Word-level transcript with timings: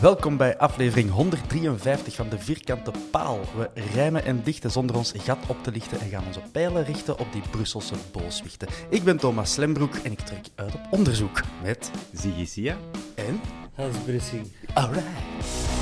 Welkom 0.00 0.36
bij 0.36 0.58
aflevering 0.58 1.10
153 1.10 2.14
van 2.14 2.28
de 2.28 2.38
Vierkante 2.38 2.90
Paal. 3.10 3.40
We 3.56 3.70
rijmen 3.94 4.24
en 4.24 4.42
dichten 4.42 4.70
zonder 4.70 4.96
ons 4.96 5.12
gat 5.16 5.38
op 5.46 5.62
te 5.62 5.70
lichten 5.70 6.00
en 6.00 6.08
gaan 6.08 6.26
onze 6.26 6.40
pijlen 6.52 6.84
richten 6.84 7.18
op 7.18 7.32
die 7.32 7.42
Brusselse 7.50 7.94
booswichten. 8.12 8.68
Ik 8.90 9.04
ben 9.04 9.16
Thomas 9.16 9.52
Slembroek 9.52 9.94
en 9.94 10.12
ik 10.12 10.20
trek 10.20 10.46
uit 10.54 10.74
op 10.74 10.80
onderzoek 10.90 11.40
met 11.62 11.90
Ziggy 12.12 12.46
Sia. 12.46 12.76
en... 13.14 13.40
Hans 13.74 13.96
Brissing. 13.96 14.52
Alright. 14.74 15.75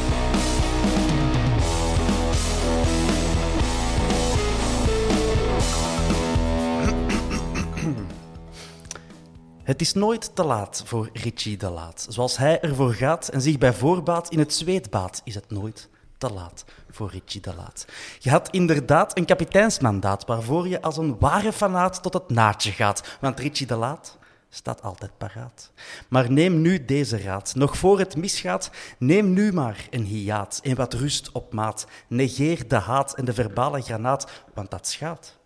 Het 9.65 9.81
is 9.81 9.93
nooit 9.93 10.34
te 10.34 10.45
laat 10.45 10.83
voor 10.87 11.09
Richie 11.12 11.57
de 11.57 11.70
Laat. 11.70 12.07
Zoals 12.09 12.37
hij 12.37 12.61
ervoor 12.61 12.95
gaat 12.95 13.29
en 13.29 13.41
zich 13.41 13.59
bij 13.59 13.73
voorbaat 13.73 14.31
in 14.31 14.39
het 14.39 14.55
zweet 14.55 14.91
baat, 14.91 15.21
is 15.25 15.34
het 15.34 15.51
nooit 15.51 15.89
te 16.19 16.33
laat 16.33 16.65
voor 16.91 17.11
Richie 17.11 17.41
de 17.41 17.55
Laat. 17.55 17.87
Je 18.19 18.31
had 18.31 18.51
inderdaad 18.51 19.16
een 19.19 19.25
kapiteinsmandaat 19.25 20.27
waarvoor 20.27 20.69
je 20.69 20.83
als 20.83 20.97
een 20.97 21.19
ware 21.19 21.53
fanaat 21.53 22.03
tot 22.03 22.15
het 22.15 22.28
naadje 22.28 22.71
gaat. 22.71 23.16
Want 23.21 23.41
Richie 23.41 23.66
de 23.66 23.77
Laat 23.77 24.19
staat 24.49 24.83
altijd 24.83 25.19
paraat. 25.19 25.72
Maar 26.09 26.31
neem 26.31 26.61
nu 26.61 26.84
deze 26.84 27.22
raad. 27.22 27.55
Nog 27.55 27.77
voor 27.78 27.99
het 27.99 28.17
misgaat, 28.17 28.71
neem 28.99 29.33
nu 29.33 29.53
maar 29.53 29.87
een 29.91 30.05
hiaat 30.05 30.61
en 30.62 30.77
wat 30.77 30.93
rust 30.94 31.33
op 31.33 31.53
maat. 31.53 31.87
Negeer 32.09 32.69
de 32.69 32.77
haat 32.77 33.15
en 33.15 33.25
de 33.25 33.34
verbale 33.34 33.81
granaat, 33.81 34.31
want 34.55 34.71
dat 34.71 34.87
schaadt. 34.87 35.43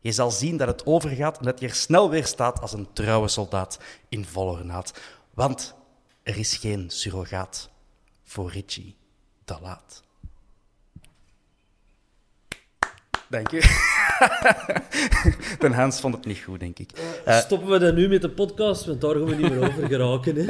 Je 0.00 0.12
zal 0.12 0.30
zien 0.30 0.56
dat 0.56 0.68
het 0.68 0.86
overgaat 0.86 1.38
en 1.38 1.44
dat 1.44 1.60
je 1.60 1.66
er 1.68 1.74
snel 1.74 2.10
weer 2.10 2.26
staat 2.26 2.60
als 2.60 2.72
een 2.72 2.88
trouwe 2.92 3.28
soldaat 3.28 3.78
in 4.08 4.24
volle 4.24 4.50
ornaat. 4.58 5.00
Want 5.34 5.74
er 6.22 6.36
is 6.38 6.56
geen 6.56 6.90
surrogaat 6.90 7.70
voor 8.24 8.50
Richie 8.50 8.96
de 9.44 9.56
Laat. 9.62 10.02
Dank 13.28 13.52
u. 13.52 13.60
Den 15.58 15.72
Hans 15.72 16.00
vond 16.00 16.14
het 16.14 16.24
niet 16.24 16.38
goed, 16.38 16.60
denk 16.60 16.78
ik. 16.78 16.90
Eh, 17.24 17.38
Stoppen 17.38 17.68
we 17.68 17.78
dan 17.78 17.94
nu 17.94 18.08
met 18.08 18.22
de 18.22 18.30
podcast, 18.30 18.84
want 18.84 19.00
daar 19.00 19.14
gaan 19.14 19.24
we 19.24 19.34
niet 19.34 19.50
meer 19.50 19.62
over 19.70 19.86
geraken. 19.86 20.36
Hè? 20.36 20.42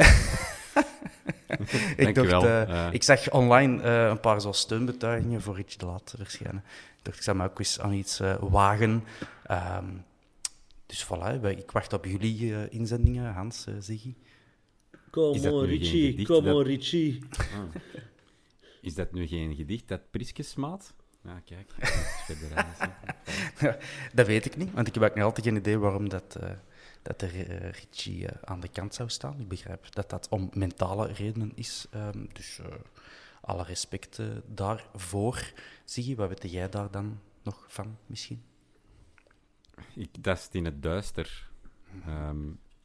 ik, 2.08 2.14
dacht, 2.14 2.30
eh, 2.44 2.62
Eh. 2.86 2.92
ik 2.92 3.02
zag 3.02 3.30
online 3.30 3.82
eh, 3.82 4.06
een 4.08 4.20
paar 4.20 4.40
zo 4.40 4.52
steunbetuigingen 4.52 5.42
voor 5.42 5.54
Richie 5.56 5.78
de 5.78 5.86
Laat 5.86 6.14
verschijnen. 6.16 6.64
Ik 6.98 7.04
dacht, 7.06 7.16
ik 7.16 7.22
zou 7.22 7.36
me 7.36 7.44
ook 7.44 7.58
eens 7.58 7.80
aan 7.80 7.92
iets 7.92 8.20
eh, 8.20 8.34
wagen. 8.40 9.04
Ehm, 9.50 9.96
dus 10.86 11.04
voilà, 11.06 11.40
ik 11.58 11.70
wacht 11.70 11.92
op 11.92 12.04
jullie 12.04 12.54
eh, 12.54 12.72
inzendingen, 12.78 13.32
Hans, 13.32 13.66
eh 13.66 13.74
Ziggy. 13.78 14.14
Come 15.10 15.34
Is 15.34 15.42
dat 15.42 15.52
on, 15.52 15.60
nu 15.60 15.68
geen 15.68 15.78
Richie. 15.78 16.10
gedicht 16.10 16.28
Come 16.28 16.42
dat- 16.46 16.54
on, 16.56 16.62
Richie. 16.62 17.18
Is 18.80 18.94
dat 18.94 19.12
nu 19.12 19.26
geen 19.26 19.54
gedicht 19.54 19.88
dat 19.88 20.10
Priskes 20.10 20.54
maat? 20.54 20.94
Ja, 21.22 21.40
kijk. 21.44 21.70
dat 23.60 23.76
dat 24.12 24.26
weet 24.26 24.44
ik 24.44 24.56
niet, 24.56 24.72
want 24.72 24.86
ik 24.86 24.94
heb 24.94 25.02
ook 25.02 25.14
nog 25.14 25.24
altijd 25.24 25.46
geen 25.46 25.56
idee 25.56 25.78
waarom 25.78 26.08
dat, 26.08 26.36
eh, 26.40 26.50
dat 27.02 27.22
er 27.22 27.34
eh, 27.50 27.70
Richie 27.70 28.26
aan 28.44 28.60
de 28.60 28.68
kant 28.68 28.94
zou 28.94 29.08
staan. 29.08 29.40
Ik 29.40 29.48
begrijp 29.48 29.94
dat 29.94 30.10
dat 30.10 30.28
om 30.28 30.50
mentale 30.52 31.06
redenen 31.12 31.52
is. 31.54 31.86
ehm, 31.90 32.24
dus 32.32 32.58
eh, 32.58 32.66
alle 33.40 33.62
respect 33.64 34.18
daarvoor. 34.46 35.52
Ziggy, 35.84 36.14
wat 36.14 36.28
weet 36.28 36.50
jij 36.52 36.68
daar 36.68 36.90
dan 36.90 37.20
nog 37.42 37.64
van, 37.68 37.96
misschien? 38.06 38.42
Ik, 39.94 40.22
dat 40.24 40.38
is 40.38 40.48
in 40.52 40.64
het 40.64 40.82
duister. 40.82 41.48
Ehm, 42.06 42.38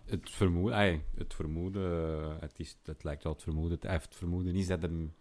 het, 0.05 0.29
vermoeden, 0.29 0.75
ai, 0.77 1.01
het 1.17 1.33
vermoeden, 1.33 2.19
eh, 2.21 2.35
het, 2.39 2.53
is, 2.57 2.77
het 2.83 3.03
lijkt 3.03 3.23
wel 3.23 3.33
het 3.33 3.43
vermoeden, 3.43 3.77
heeft 3.81 4.05
het 4.05 4.15
vermoeden 4.15 4.55
is 4.55 4.67
dat 4.67 4.81
hem, 4.81 5.13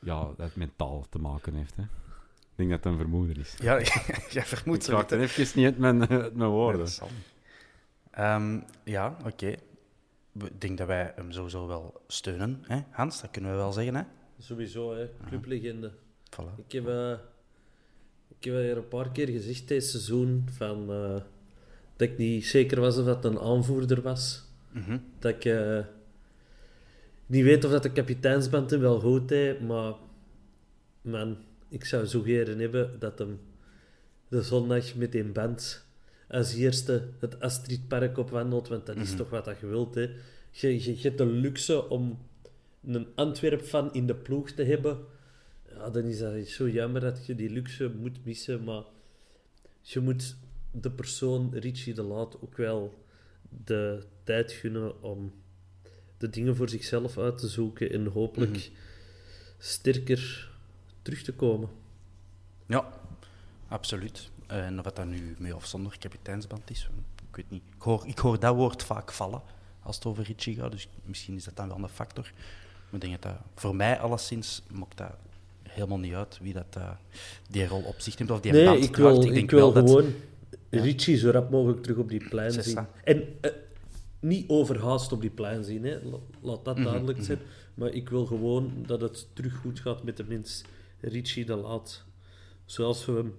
ja, 0.00 0.24
dat 0.24 0.36
het 0.38 0.56
mentaal 0.56 1.06
te 1.10 1.18
maken 1.18 1.54
heeft. 1.54 1.76
Hè. 1.76 1.82
Ik 1.82 2.66
denk 2.66 2.70
dat 2.70 2.84
het 2.84 2.92
een 2.92 2.98
vermoeden 2.98 3.36
is. 3.36 3.54
Ja, 3.58 3.78
jij 4.36 4.44
vermoedt 4.44 4.86
Ik 4.88 4.94
raak 4.94 5.10
er 5.10 5.20
even 5.20 5.46
niet 5.54 5.64
uit 5.66 5.78
mijn, 5.78 6.08
uit 6.08 6.34
mijn 6.34 6.50
woorden. 6.50 6.80
Niet. 6.82 7.02
Ehm, 8.10 8.60
ja, 8.84 9.16
oké. 9.24 9.54
We- 10.32 10.46
Ik 10.46 10.60
denk 10.60 10.78
dat 10.78 10.86
wij 10.86 11.12
hem 11.16 11.32
sowieso 11.32 11.66
wel 11.66 12.02
steunen, 12.06 12.62
hè? 12.66 12.80
Hans, 12.90 13.20
dat 13.20 13.30
kunnen 13.30 13.50
we 13.50 13.56
wel 13.56 13.72
zeggen. 13.72 13.94
Hè? 13.94 14.02
Sowieso, 14.38 14.94
hè. 14.94 15.10
clublegende. 15.26 15.92
Voilà. 16.30 16.64
Ik 16.66 16.72
heb, 16.72 16.86
eh, 16.88 17.12
ik 18.38 18.44
heb 18.44 18.54
hier 18.54 18.76
een 18.76 18.88
paar 18.88 19.10
keer 19.10 19.28
gezegd 19.28 19.68
deze 19.68 19.88
seizoen 19.88 20.48
van, 20.50 20.90
eh, 20.90 21.20
dat 21.96 22.08
ik 22.08 22.18
niet 22.18 22.46
zeker 22.46 22.80
was 22.80 22.98
of 22.98 23.04
dat 23.04 23.24
een 23.24 23.38
aanvoerder 23.38 24.02
was. 24.02 24.44
Mhm. 24.72 24.98
Dat 25.18 25.34
ik 25.34 25.44
eh, 25.44 25.84
niet 27.26 27.44
weet 27.44 27.64
of 27.64 27.70
dat 27.70 27.82
de 27.82 27.92
kapiteinsband 27.92 28.70
hem 28.70 28.80
wel 28.80 29.00
goed 29.00 29.28
deed, 29.28 29.60
maar 29.60 29.94
man, 31.02 31.36
ik 31.68 31.84
zou 31.84 32.06
zo 32.06 32.22
geren 32.22 32.58
hebben 32.58 32.96
dat 32.98 33.18
hem 33.18 33.40
de 34.28 34.42
zondag 34.42 34.94
met 34.94 35.14
een 35.14 35.32
band 35.32 35.84
als 36.30 36.54
eerste 36.54 37.08
het 37.18 37.40
Astridpark 37.40 38.18
opwandelt, 38.18 38.68
want 38.68 38.86
dat 38.86 38.96
is 38.96 39.14
toch 39.14 39.30
wat 39.30 39.44
dat 39.44 39.60
je 39.60 39.66
wilt. 39.66 39.94
Hè. 39.94 40.10
Je, 40.50 40.84
je, 40.84 40.96
je 40.96 41.02
hebt 41.02 41.18
de 41.18 41.26
luxe 41.26 41.88
om 41.88 42.18
een 42.86 43.06
Antwerp-fan 43.14 43.92
in 43.92 44.06
de 44.06 44.14
ploeg 44.14 44.50
te 44.50 44.62
hebben. 44.62 44.98
Ja, 45.80 45.90
dan 45.90 46.04
is 46.04 46.18
dat 46.18 46.46
zo 46.46 46.68
jammer 46.68 47.00
dat 47.00 47.26
je 47.26 47.34
die 47.34 47.50
luxe 47.50 47.94
moet 47.98 48.24
missen, 48.24 48.64
maar 48.64 48.82
je 49.80 50.00
moet 50.00 50.36
de 50.70 50.90
persoon 50.90 51.54
Richie 51.54 51.94
de 51.94 52.02
Laat 52.02 52.40
ook 52.40 52.56
wel 52.56 53.04
de 53.64 54.06
tijd 54.24 54.52
gunnen 54.52 55.02
om 55.02 55.32
de 56.18 56.30
dingen 56.30 56.56
voor 56.56 56.68
zichzelf 56.68 57.18
uit 57.18 57.38
te 57.38 57.48
zoeken 57.48 57.90
en 57.90 58.06
hopelijk 58.06 58.70
sterker 59.58 60.50
terug 61.02 61.22
te 61.22 61.32
komen. 61.32 61.68
Ja, 62.66 63.00
absoluut. 63.68 64.30
En 64.46 64.78
of 64.78 64.92
dat 64.92 65.06
nu 65.06 65.36
mee 65.38 65.56
of 65.56 65.66
zonder 65.66 65.98
kapiteinsband 65.98 66.70
is, 66.70 66.88
ik 67.28 67.36
weet 67.36 67.50
niet. 67.50 67.62
Ik 67.74 67.82
hoor, 67.82 68.06
ik 68.06 68.18
hoor 68.18 68.40
dat 68.40 68.54
woord 68.54 68.82
vaak 68.82 69.12
vallen 69.12 69.42
als 69.82 69.96
het 69.96 70.04
over 70.04 70.24
Richie 70.24 70.54
gaat, 70.54 70.70
dus 70.70 70.88
misschien 71.04 71.36
is 71.36 71.44
dat 71.44 71.56
dan 71.56 71.68
wel 71.68 71.78
een 71.78 71.88
factor. 71.88 72.32
Maar 72.84 72.94
ik 72.94 73.00
denk 73.00 73.22
dat 73.22 73.32
dat 73.32 73.42
voor 73.54 73.76
mij 73.76 73.98
alleszins 73.98 74.62
maakt 74.70 74.96
dat 74.96 75.12
helemaal 75.74 75.98
niet 75.98 76.12
uit 76.14 76.38
wie 76.42 76.52
dat, 76.52 76.76
eh, 76.76 76.90
die 77.50 77.66
rol 77.66 77.82
op 77.82 78.00
zich 78.00 78.18
neemt 78.18 78.30
of 78.30 78.40
die 78.40 78.52
Nee, 78.52 78.64
band 78.64 78.84
ik 78.84 78.96
wil, 78.96 79.22
Ik 79.36 79.50
wil 79.50 79.72
wel 79.72 79.72
dat... 79.72 79.90
gewoon 79.90 80.12
Richie 80.70 81.16
zo 81.16 81.30
rap 81.30 81.50
mogelijk 81.50 81.82
terug 81.82 81.96
op 81.98 82.08
die 82.08 82.28
plein 82.28 82.62
zien. 82.62 82.86
En 83.04 83.24
eh, 83.40 83.50
niet 84.20 84.48
overhaast 84.48 85.12
op 85.12 85.20
die 85.20 85.30
plein 85.30 85.64
zien. 85.64 85.84
Hè. 85.84 85.98
La- 86.02 86.18
Laat 86.40 86.64
dat 86.64 86.76
Mhm, 86.76 86.84
duidelijk 86.84 87.18
mhm. 87.18 87.26
zijn. 87.26 87.38
Maar 87.74 87.88
ik 87.88 88.08
wil 88.08 88.26
gewoon 88.26 88.72
dat 88.86 89.00
het 89.00 89.26
terug 89.32 89.56
goed 89.56 89.80
gaat 89.80 90.02
met 90.02 90.16
de 90.16 90.24
mens 90.24 90.62
Richie 91.00 91.44
de 91.44 91.54
Laat. 91.56 92.04
Zoals 92.64 93.04
we 93.06 93.12
hem 93.12 93.34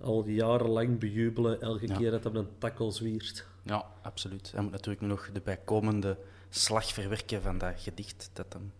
al 0.00 0.26
jarenlang 0.28 0.98
bejubelen, 0.98 1.60
elke 1.60 1.86
Ja. 1.86 1.96
keer 1.96 2.10
dat 2.10 2.24
hij 2.24 2.32
een 2.32 2.48
takkel 2.58 2.92
zwiert. 2.92 3.46
Ja, 3.62 3.86
absoluut. 4.02 4.52
Hij 4.52 4.62
moet 4.62 4.70
natuurlijk 4.72 5.06
nog 5.06 5.30
de 5.32 5.40
bijkomende 5.40 6.16
slag 6.50 6.92
verwerken 6.92 7.42
van 7.42 7.58
dat 7.58 7.72
gedicht 7.76 8.30
dat 8.32 8.46
hem 8.52 8.72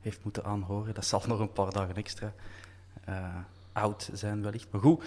heeft 0.00 0.24
moeten 0.24 0.44
aanhoren. 0.44 0.94
Dat 0.94 1.04
zal 1.04 1.22
nog 1.28 1.40
een 1.40 1.52
paar 1.52 1.72
dagen 1.72 1.94
extra 1.94 2.32
eh, 3.04 3.36
oud 3.72 4.10
zijn, 4.12 4.42
wellicht. 4.42 4.66
Maar 4.70 4.80
goed, 4.80 5.04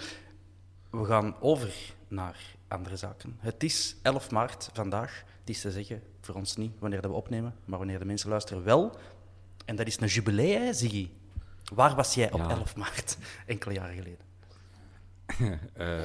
we 0.90 1.04
gaan 1.04 1.34
over 1.40 1.74
naar 2.08 2.36
andere 2.68 2.96
zaken. 2.96 3.36
Het 3.38 3.62
is 3.62 3.96
11 4.02 4.30
maart 4.30 4.70
vandaag. 4.72 5.22
Het 5.40 5.50
is 5.54 5.60
te 5.60 5.70
zeggen, 5.70 6.02
voor 6.20 6.34
ons 6.34 6.56
niet 6.56 6.72
wanneer 6.78 7.00
dat 7.00 7.10
we 7.10 7.16
opnemen, 7.16 7.54
maar 7.64 7.78
wanneer 7.78 7.98
de 7.98 8.04
mensen 8.04 8.28
luisteren 8.28 8.64
wel. 8.64 8.96
En 9.64 9.76
dat 9.76 9.86
is 9.86 10.00
een 10.00 10.06
jubilee, 10.08 10.56
hè, 10.58 10.72
Ziggy? 10.72 11.08
Waar 11.74 11.94
was 11.94 12.14
jij 12.14 12.32
op 12.32 12.40
Ja. 12.40 12.48
11 12.50 12.76
maart, 12.76 13.16
enkele 13.46 13.74
jaren 13.74 13.94
geleden? 13.94 14.18
Eh, 15.74 16.00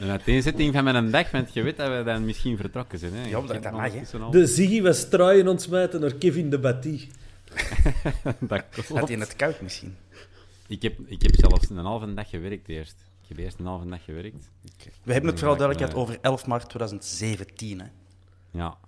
een 0.00 0.10
uiteenzetting 0.10 0.74
van 0.74 0.84
mijn 0.84 1.10
dag, 1.10 1.30
want 1.30 1.52
je 1.52 1.62
weet 1.62 1.76
dat 1.76 1.88
we 1.96 2.02
dan 2.04 2.24
misschien 2.24 2.56
vertrokken 2.56 2.98
zijn. 2.98 3.14
Hè. 3.14 3.26
Ja, 3.28 3.40
dat- 3.40 3.72
mag, 3.72 3.92
hè. 3.92 4.30
De 4.30 4.46
Ziggy 4.46 4.82
was 4.82 5.08
truien 5.08 5.48
ontsmijten 5.48 6.00
naar 6.00 6.14
Kevin 6.14 6.50
de 6.50 6.58
Batty. 6.58 7.08
dat 8.40 8.68
klopt. 8.68 8.88
Had 8.88 9.02
hij 9.02 9.12
in 9.12 9.20
het 9.20 9.36
koud 9.36 9.60
misschien? 9.60 9.96
Ik 10.68 10.82
heb, 10.82 10.98
ik 11.06 11.22
heb 11.22 11.34
zelfs 11.34 11.70
een 11.70 11.76
halve 11.76 12.14
dag 12.14 12.28
gewerkt 12.28 12.68
eerst. 12.68 13.04
Ik 13.22 13.28
heb 13.28 13.38
eerst 13.38 13.58
een 13.58 13.66
halve 13.66 13.88
dag 13.88 14.04
gewerkt. 14.04 14.50
We 15.02 15.12
hebben 15.12 15.30
het 15.30 15.38
vooral 15.38 15.56
duidelijkheid 15.56 16.02
over 16.02 16.18
11 16.20 16.46
maart 16.46 16.68
2017. 16.68 17.80
Hè. 17.80 17.86
Ja. 18.50 18.78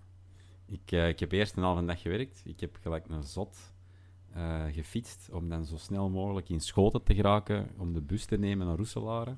Ik, 0.66 0.92
eh, 0.92 1.08
ik 1.08 1.20
heb 1.20 1.32
eerst 1.32 1.56
een 1.56 1.62
halve 1.62 1.84
dag 1.84 2.00
gewerkt. 2.00 2.42
Ik 2.44 2.60
heb 2.60 2.78
gelijk 2.82 3.04
een 3.08 3.22
zot 3.22 3.56
eh, 4.34 4.64
gefietst 4.72 5.28
om 5.32 5.48
dan 5.48 5.64
zo 5.64 5.76
snel 5.76 6.10
mogelijk 6.10 6.48
in 6.48 6.60
Schoten 6.60 7.02
te 7.02 7.14
geraken 7.14 7.70
om 7.76 7.92
de 7.92 8.00
bus 8.00 8.24
te 8.24 8.38
nemen 8.38 8.66
naar 8.66 8.76
Roeselare. 8.76 9.36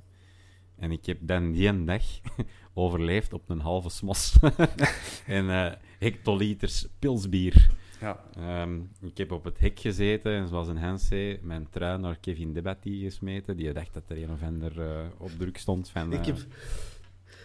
En 0.77 0.91
ik 0.91 1.06
heb 1.06 1.19
dan 1.21 1.53
die 1.53 1.69
een 1.69 1.85
dag 1.85 2.03
overleefd 2.75 3.32
op 3.32 3.49
een 3.49 3.61
halve 3.61 3.88
smos 3.88 4.37
en 5.27 5.50
eh, 5.50 5.73
hectoliters 5.99 6.87
pilsbier. 6.99 7.71
Ja. 8.00 8.20
Ehm, 8.37 8.81
ik 9.00 9.19
heb 9.19 9.32
op 9.32 9.44
het 9.44 9.58
hek 9.58 9.81
gezeten 9.81 10.32
en 10.32 10.49
zoals 10.49 10.69
een 10.69 10.76
Hans 10.79 11.06
zei, 11.06 11.38
mijn 11.43 11.67
trui 11.70 11.99
naar 11.99 12.17
Kevin 12.20 12.52
Debatti 12.52 13.02
gesmeten. 13.02 13.56
Die 13.56 13.73
dacht 13.73 13.94
dat 13.94 14.02
er 14.08 14.23
een 14.23 14.31
of 14.31 14.43
ander 14.43 14.81
eh, 14.81 15.00
opdruk 15.19 15.58
stond 15.58 15.88
van 15.88 16.12
Ik 16.12 16.25
heb 16.25 16.37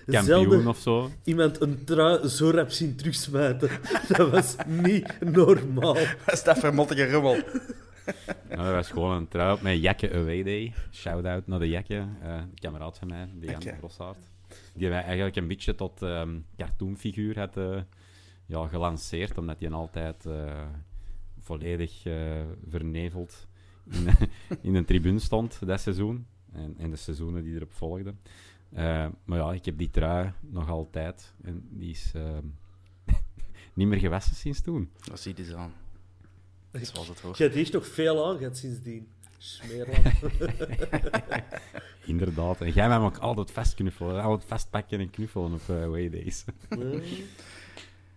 kampioen 0.06 0.24
zelden 0.24 0.68
of 0.68 0.78
zo. 0.78 1.10
iemand 1.24 1.62
een 1.62 1.84
trui 1.84 2.28
zo 2.28 2.50
rap 2.50 2.70
zien 2.70 2.96
terugsmijten. 2.96 3.70
Dat 4.18 4.30
was 4.30 4.56
niet 4.66 5.18
normaal. 5.20 5.94
Wat 6.26 6.34
is 6.34 6.44
dat 6.44 6.58
voor 6.60 6.74
mottige 6.74 7.12
rommel? 7.12 7.38
Nou, 8.50 8.64
dat 8.64 8.74
was 8.74 8.90
gewoon 8.90 9.16
een 9.18 9.28
trui 9.28 9.54
op 9.54 9.62
mijn 9.62 9.80
Jakke 9.80 10.12
Away 10.14 10.44
Day. 10.44 10.74
Shout-out 10.92 11.48
naar 11.48 11.60
de 11.60 11.70
Jakke, 11.70 11.96
eh, 12.22 12.34
een 12.34 12.54
kameraad 12.60 12.98
van 12.98 13.08
mij, 13.08 13.30
Oké. 13.56 13.78
Rossaert. 13.82 14.18
Die 14.74 14.90
mij 14.90 15.04
eigenlijk 15.04 15.36
een 15.36 15.48
beetje 15.48 15.76
tot 15.76 16.02
ehm 16.02 16.38
cartoonfiguur 16.58 17.40
had 17.40 17.58
ja, 18.46 18.68
gelanceerd, 18.68 19.38
omdat 19.38 19.60
hij 19.60 19.72
altijd 19.72 20.26
eh, 20.26 20.68
volledig 21.40 22.06
eh, 22.06 22.44
verneveld 22.70 23.48
in, 23.92 24.08
in 24.68 24.76
een 24.76 24.86
tribune 24.86 25.20
stond 25.20 25.66
dat 25.66 25.82
seizoen. 25.82 26.26
En, 26.52 26.76
en 26.78 26.90
de 26.90 26.96
seizoenen 26.96 27.44
die 27.44 27.56
erop 27.56 27.72
volgden. 27.72 28.20
Eh, 28.74 29.08
maar 29.26 29.40
ja, 29.40 29.54
ik 29.54 29.66
heb 29.66 29.78
die 29.78 29.90
trui 29.90 30.32
nog 30.40 30.70
altijd. 30.70 31.34
En 31.42 31.68
die 31.70 31.90
is 31.90 32.12
ehm, 32.16 32.46
niet 33.74 33.88
meer 33.88 34.00
gewassen 34.00 34.36
sinds 34.36 34.62
toen. 34.62 34.90
Dat 35.04 35.20
zie 35.20 35.36
je 35.36 35.44
dus 35.44 35.54
aan. 35.54 35.74
Zoals 36.72 37.08
het 37.08 37.20
hoort. 37.20 37.38
Je 37.38 37.44
hebt 37.44 37.56
hier 37.56 37.70
toch 37.70 37.88
veel 37.88 38.28
aan 38.28 38.38
gehad 38.38 38.58
sindsdien. 38.58 39.08
Smeerland. 39.38 40.08
Inderdaad. 42.06 42.62
En 42.62 42.72
jij 42.72 42.88
mij 42.88 42.98
ook 42.98 43.18
altijd 43.18 43.52
vastknuffelen. 43.52 44.24
Altijd 44.24 44.50
vastpakken 44.50 45.00
en 45.00 45.10
knuffelen 45.10 45.54
op 45.54 45.62
uh, 45.70 45.88
Waydays. 45.88 46.46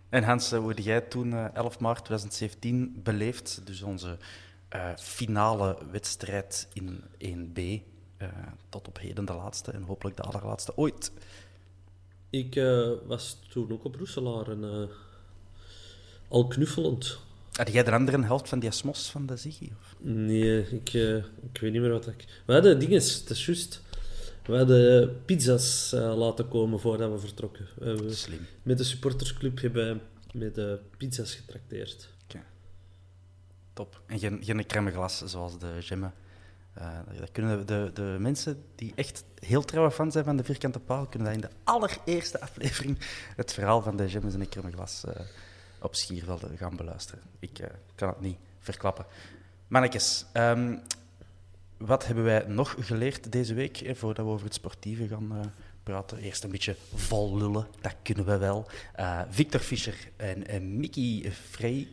En 0.09 0.23
Hans, 0.23 0.51
eh, 0.51 0.59
hoe 0.59 0.67
heb 0.69 0.79
jij 0.79 1.01
toen 1.01 1.33
eh, 1.33 1.45
11 1.53 1.79
maart 1.79 2.05
2017 2.05 2.99
beleefd? 3.03 3.61
Dus 3.65 3.81
onze 3.81 4.17
eh, 4.69 4.89
finale 4.97 5.77
wedstrijd 5.91 6.67
in 6.73 7.03
1B. 7.17 7.59
eh, 8.17 8.27
tot 8.69 8.87
op 8.87 8.99
heden 8.99 9.25
de 9.25 9.33
laatste 9.33 9.71
en 9.71 9.81
hopelijk 9.83 10.17
de 10.17 10.23
allerlaatste 10.23 10.77
ooit. 10.77 11.11
Ik 12.29 12.55
eh, 12.55 12.89
was 13.07 13.39
toen 13.49 13.71
ook 13.71 13.83
op 13.83 13.95
Roeselaar 13.95 14.47
en 14.47 14.63
eh, 14.63 14.95
al 16.27 16.47
knuffelend. 16.47 17.17
Had 17.51 17.71
jij 17.71 17.83
de 17.83 17.91
andere 17.91 18.23
helft 18.23 18.49
van 18.49 18.59
die 18.59 18.71
smos 18.71 19.09
van 19.09 19.25
de 19.25 19.37
Ziggy? 19.37 19.71
Nee, 19.99 20.69
ik, 20.69 20.89
eh, 20.93 21.15
ik 21.51 21.57
weet 21.61 21.71
niet 21.71 21.81
meer 21.81 21.91
wat 21.91 22.07
ik... 22.07 22.43
We 22.45 22.53
hadden 22.53 22.79
dingen, 22.79 22.95
het 22.99 23.29
is 23.29 23.45
juist. 23.45 23.81
We 24.49 24.57
hadden 24.57 25.25
pizza's 25.25 25.93
eh, 25.93 26.17
laten 26.17 26.47
komen 26.47 26.79
voordat 26.79 27.11
we 27.11 27.19
vertrokken. 27.19 27.67
We 27.75 27.85
hebben- 27.85 28.15
Slim. 28.15 28.47
met 28.63 28.77
de 28.77 28.83
supportersclub 28.83 29.61
hebben 29.61 30.01
we 30.31 30.37
met 30.37 30.55
de 30.55 30.79
pizza's 30.97 31.33
getrakteerd. 31.35 32.09
Top. 33.73 34.01
En 34.05 34.19
geen, 34.19 34.43
geen 34.43 34.65
crème 34.65 34.91
glas 34.91 35.23
zoals 35.25 35.59
de 35.59 35.75
Gemme. 35.79 36.11
Eh, 36.73 36.99
dat 37.19 37.31
kunnen 37.31 37.65
de, 37.65 37.91
de 37.93 38.15
mensen 38.19 38.63
die 38.75 38.91
echt 38.95 39.23
heel 39.39 39.61
trouwe 39.65 39.91
fan 39.91 40.11
zijn 40.11 40.23
van 40.25 40.37
de 40.37 40.43
Vierkante 40.43 40.79
Paal, 40.79 41.05
kunnen 41.05 41.27
dat 41.27 41.35
in 41.43 41.49
de 41.49 41.55
allereerste 41.63 42.41
aflevering 42.41 42.97
het 43.35 43.53
verhaal 43.53 43.81
van 43.81 43.97
de 43.97 44.09
Gemmes 44.09 44.33
en 44.33 44.39
de 44.39 44.49
crème 44.49 44.71
glas 44.71 45.03
eh, 45.05 45.21
op 45.81 45.95
Schiervelde 45.95 46.57
gaan 46.57 46.75
beluisteren. 46.75 47.21
Ik 47.39 47.59
eh, 47.59 47.67
kan 47.95 48.09
het 48.09 48.21
niet 48.21 48.37
verklappen. 48.59 49.05
Mannetjes, 49.67 50.25
ehm, 50.33 50.77
wat 51.79 52.05
hebben 52.05 52.23
wij 52.23 52.43
nog 52.47 52.75
geleerd 52.79 53.31
deze 53.31 53.53
week, 53.53 53.77
hè, 53.77 53.95
voordat 53.95 54.25
we 54.25 54.31
over 54.31 54.45
het 54.45 54.53
sportieve 54.53 55.07
gaan 55.07 55.31
eh, 55.31 55.45
praten? 55.83 56.17
Eerst 56.17 56.43
een 56.43 56.51
beetje 56.51 56.75
vol 56.95 57.37
lullen, 57.37 57.67
dat 57.81 57.95
kunnen 58.01 58.25
we 58.25 58.37
wel. 58.37 58.67
Eh, 58.93 59.21
Victor 59.29 59.59
Fischer 59.59 59.95
en, 60.15 60.47
en 60.47 60.79
Mickey 60.79 61.31
Frey, 61.31 61.87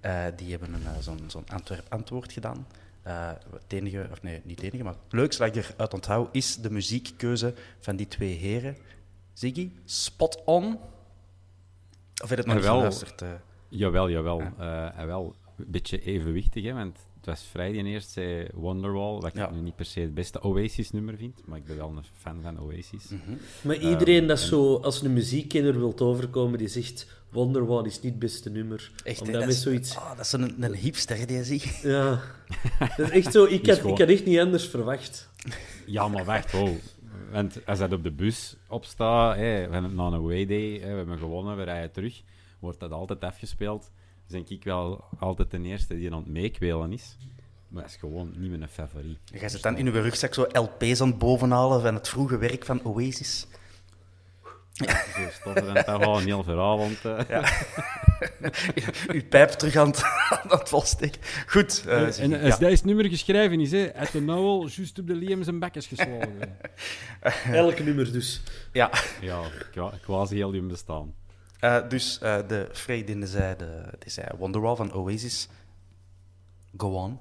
eh, 0.00 0.24
die 0.36 0.50
hebben 0.50 0.74
een, 0.74 1.02
zo'n 1.28 1.48
Antwerp-antwoord 1.48 2.32
gedaan. 2.32 2.66
Het 3.02 3.72
enige, 3.72 4.08
of 4.10 4.22
nee, 4.22 4.40
niet 4.44 4.56
het 4.56 4.66
enige, 4.66 4.84
maar 4.84 4.92
het 4.92 5.12
leukste 5.12 5.44
dat 5.44 5.56
ik 5.56 5.68
eruit 5.74 5.94
onthoud, 5.94 6.28
is 6.32 6.56
de 6.56 6.70
muziekkeuze 6.70 7.54
van 7.80 7.96
die 7.96 8.08
twee 8.08 8.34
heren. 8.34 8.76
Ziggy, 9.32 9.70
spot 9.84 10.42
on. 10.44 10.78
Of 12.22 12.28
heb 12.28 12.28
je 12.28 12.34
het 12.34 12.46
nog 12.46 12.54
niet 12.54 12.64
Jawel. 12.64 12.76
geluisterd? 12.76 13.22
Jawel, 13.68 14.10
jawel. 14.10 14.42
Wel 15.06 15.34
een 15.56 15.64
beetje 15.70 16.00
evenwichtig, 16.00 16.64
hè, 16.64 16.72
want 16.72 16.98
het 17.18 17.26
was 17.26 17.42
vrij 17.50 17.72
die 17.72 17.84
eerst 17.84 18.10
zei 18.10 18.46
Wonderwall, 18.54 19.20
wat 19.20 19.34
Ja. 19.34 19.46
ik 19.48 19.54
nu 19.54 19.60
niet 19.60 19.76
per 19.76 19.84
se 19.84 20.00
het 20.00 20.14
beste 20.14 20.42
Oasis-nummer 20.42 21.16
vind, 21.16 21.40
maar 21.46 21.58
ik 21.58 21.64
ben 21.64 21.76
wel 21.76 21.88
een 21.96 22.04
fan 22.12 22.42
van 22.42 22.60
Oasis. 22.60 23.08
Mhm. 23.08 23.36
Maar 23.62 23.76
iedereen 23.76 24.26
dat 24.26 24.40
en- 24.40 24.46
zo, 24.46 24.76
als 24.76 25.02
een 25.02 25.12
muziekkenner 25.12 25.78
wilt 25.78 26.00
overkomen, 26.00 26.58
die 26.58 26.68
zegt 26.68 27.06
Wonderwall 27.30 27.84
is 27.86 27.94
niet 28.00 28.10
het 28.10 28.18
beste 28.18 28.50
nummer. 28.50 28.90
Echt, 29.04 29.20
Omdat 29.20 29.40
dat 29.40 29.50
is, 29.50 29.62
zoiets... 29.62 29.96
oh, 29.96 30.16
dat 30.16 30.24
is 30.24 30.32
een, 30.32 30.62
een 30.62 30.74
hipster, 30.74 31.26
die 31.26 31.44
Ziggy. 31.44 31.86
Ja. 31.88 32.20
Dat 32.96 32.98
is 32.98 33.10
echt 33.10 33.32
zo, 33.32 33.44
ik 33.44 33.66
had, 33.66 33.76
gewoon- 33.76 33.92
ik 33.92 33.98
had 33.98 34.08
echt 34.08 34.24
niet 34.24 34.38
anders 34.38 34.66
verwacht. 34.66 35.28
Ja, 35.86 36.08
maar 36.08 36.24
wacht, 36.24 36.52
wow. 36.52 36.68
Want 37.32 37.66
als 37.66 37.78
dat 37.78 37.92
op 37.92 38.02
de 38.02 38.10
bus 38.12 38.56
opstaat, 38.68 39.36
hè, 39.36 39.66
van 39.70 39.94
na 39.94 40.06
een 40.06 40.14
away 40.14 40.46
day, 40.46 40.72
hè, 40.80 40.90
we 40.90 40.96
hebben 40.96 41.18
gewonnen, 41.18 41.56
we 41.56 41.62
rijden 41.62 41.92
terug, 41.92 42.22
wordt 42.58 42.80
dat 42.80 42.90
altijd 42.92 43.20
afgespeeld. 43.24 43.90
Denk 44.28 44.48
ik 44.48 44.64
wel 44.64 45.04
altijd 45.18 45.50
de 45.50 45.62
eerste 45.62 45.96
die 45.96 46.12
aan 46.12 46.18
het 46.18 46.26
meekwelen 46.26 46.92
is. 46.92 47.16
Maar 47.68 47.82
dat 47.82 47.90
is 47.90 47.96
gewoon 47.96 48.34
niet 48.36 48.50
mijn 48.50 48.68
favoriet. 48.68 49.18
Jij 49.24 49.48
zit 49.48 49.62
dan 49.62 49.76
in 49.76 49.86
uw 49.86 49.92
rugzak 49.92 50.34
zo 50.34 50.46
LP's 50.52 51.00
aan 51.00 51.08
het 51.08 51.18
bovenhalen 51.18 51.80
van 51.80 51.94
het 51.94 52.08
vroege 52.08 52.38
werk 52.38 52.64
van 52.64 52.84
Oasis. 52.84 53.46
Zo 54.72 55.28
stoffen 55.32 55.74
en 55.86 55.98
wel 55.98 56.18
een 56.18 56.24
heel 56.24 56.42
verhaal, 56.42 56.78
want... 56.78 57.04
eh, 57.04 57.52
Uw 59.14 59.24
pijp 59.28 59.50
terug 59.50 59.76
aan 59.76 59.86
het, 59.86 60.02
aan 60.30 60.58
het 60.58 60.68
volsteken. 60.68 61.20
Goed. 61.46 61.84
eh, 61.86 62.18
en 62.18 62.40
als 62.40 62.58
ja. 62.58 62.68
deze 62.68 62.86
nummer 62.86 63.08
geschreven 63.08 63.60
is, 63.60 63.70
hè, 63.70 63.94
uit 63.94 64.12
de 64.12 64.20
nauw, 64.20 64.68
juist 64.68 64.98
op 64.98 65.06
de 65.06 65.14
Liam 65.14 65.42
zijn 65.42 65.58
bekjes 65.58 65.86
geslagen. 65.86 66.58
Elk 67.52 67.78
nummer 67.78 68.12
dus. 68.12 68.42
ja. 68.72 68.90
ja, 69.20 69.42
quasi 70.02 70.36
heel 70.36 70.66
bestaan. 70.66 71.14
Eh, 71.58 71.88
dus 71.88 72.18
eh, 72.18 72.48
de 72.48 72.68
Frey 72.72 73.04
die 73.04 73.26
zei, 73.26 73.56
de, 73.56 73.92
die 73.98 74.10
zei 74.10 74.26
Wonderwall 74.38 74.76
van 74.76 74.92
Oasis. 74.92 75.48
Go 76.76 76.88
on. 76.94 77.18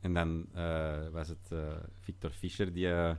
En 0.00 0.14
dan 0.14 0.46
eh, 0.54 1.08
was 1.12 1.28
het 1.28 1.48
eh, 1.50 1.58
Victor 2.00 2.30
Fischer 2.30 2.72
die 2.72 2.92
eh, 2.92 3.14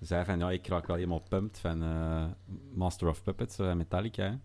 zei 0.00 0.24
van 0.24 0.38
ja, 0.38 0.50
ik 0.50 0.66
raak 0.66 0.86
wel 0.86 0.96
helemaal 0.96 1.22
pumped 1.28 1.58
van 1.58 1.82
eh, 1.82 2.26
Master 2.72 3.08
of 3.08 3.22
Puppets, 3.22 3.58
eh, 3.58 3.74
Metallica. 3.74 4.38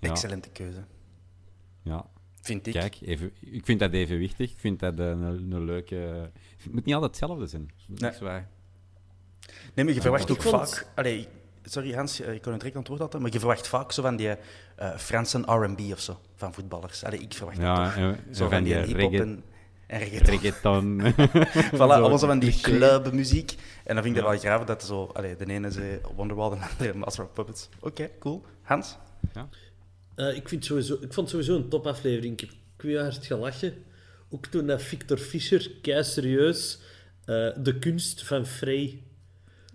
Ja, 0.00 0.10
Excellente 0.10 0.48
keuze. 0.50 0.84
Ja, 1.82 2.06
Vind 2.40 2.66
ik. 2.66 2.72
kijk, 2.72 2.98
even, 3.00 3.32
ik 3.40 3.64
vind 3.64 3.80
dat 3.80 3.92
evenwichtig. 3.92 4.50
Ik 4.52 4.58
vind 4.58 4.80
dat 4.80 4.98
een, 4.98 5.22
een 5.22 5.64
leuke... 5.64 5.94
Het 6.62 6.72
moet 6.72 6.84
niet 6.84 6.94
altijd 6.94 7.10
hetzelfde 7.20 7.46
zijn. 7.46 7.70
Dat 7.86 8.12
is 8.12 8.20
Nee. 8.20 8.28
waar. 8.28 8.48
Nee, 9.74 9.84
maar 9.84 9.94
je 9.94 10.00
verwacht 10.00 10.30
ook 10.30 10.42
vond- 10.42 10.68
vaak... 10.74 10.86
Allee, 10.94 11.28
sorry 11.66 11.92
Hans, 11.94 12.20
eh, 12.20 12.34
ik 12.34 12.42
kon 12.42 12.50
het 12.52 12.60
direct 12.60 12.76
antwoord 12.78 13.00
hadden, 13.00 13.22
maar 13.22 13.32
je 13.32 13.38
verwacht 13.38 13.68
vaak 13.68 13.92
zo 13.92 14.02
van 14.02 14.16
die 14.16 14.28
eh 14.76 14.96
Franse 14.96 15.38
R&B 15.38 15.80
of 15.92 16.00
zo, 16.00 16.20
van 16.36 16.54
voetballers. 16.54 17.04
Allee, 17.04 17.20
ik 17.20 17.34
verwacht 17.34 17.56
dat 17.56 17.66
Ja, 17.66 17.84
toch. 17.84 17.96
en, 17.96 18.34
Zo 18.34 18.44
en 18.44 18.50
van 18.50 18.62
die 18.62 18.74
hip-hop 18.74 19.10
reggae, 19.10 19.20
en, 19.20 19.42
en 19.86 19.98
reggaeton. 19.98 20.26
reggaeton. 20.40 21.00
Voilà, 21.78 21.92
allemaal 21.98 22.18
zo 22.18 22.26
van 22.26 22.38
die 22.38 22.60
clubmuziek. 22.60 23.54
En 23.84 23.94
dan 23.94 24.04
vind 24.04 24.16
ik 24.16 24.22
Ja. 24.22 24.30
dat 24.30 24.42
wel 24.42 24.50
graaf 24.52 24.64
dat 24.66 24.84
zo... 24.84 25.10
Allee, 25.12 25.36
de 25.36 25.46
ene 25.46 25.70
zei 25.70 26.00
Wonderwall, 26.16 26.50
de 26.50 26.66
andere 26.78 26.94
Master 26.98 27.24
of 27.24 27.32
Puppets. 27.32 27.68
Oké, 27.80 28.10
cool. 28.18 28.44
Hans? 28.62 28.96
Eh, 30.14 30.36
ik, 30.36 30.48
vind 30.48 30.64
sowieso, 30.64 30.94
ik 30.94 31.12
vond 31.12 31.16
het 31.16 31.28
sowieso 31.28 31.56
een 31.56 31.68
topaflevering. 31.68 32.32
Ik 32.32 32.40
heb 32.40 32.50
keihard 32.76 33.26
gelachen. 33.26 33.74
Ook 34.30 34.46
toen 34.46 34.66
dat 34.66 34.82
Victor 34.82 35.18
Fischer, 35.18 35.70
kei 35.82 36.04
serieus, 36.04 36.78
eh, 37.24 37.48
de 37.56 37.76
kunst 37.80 38.22
van 38.24 38.46
Frey 38.46 39.02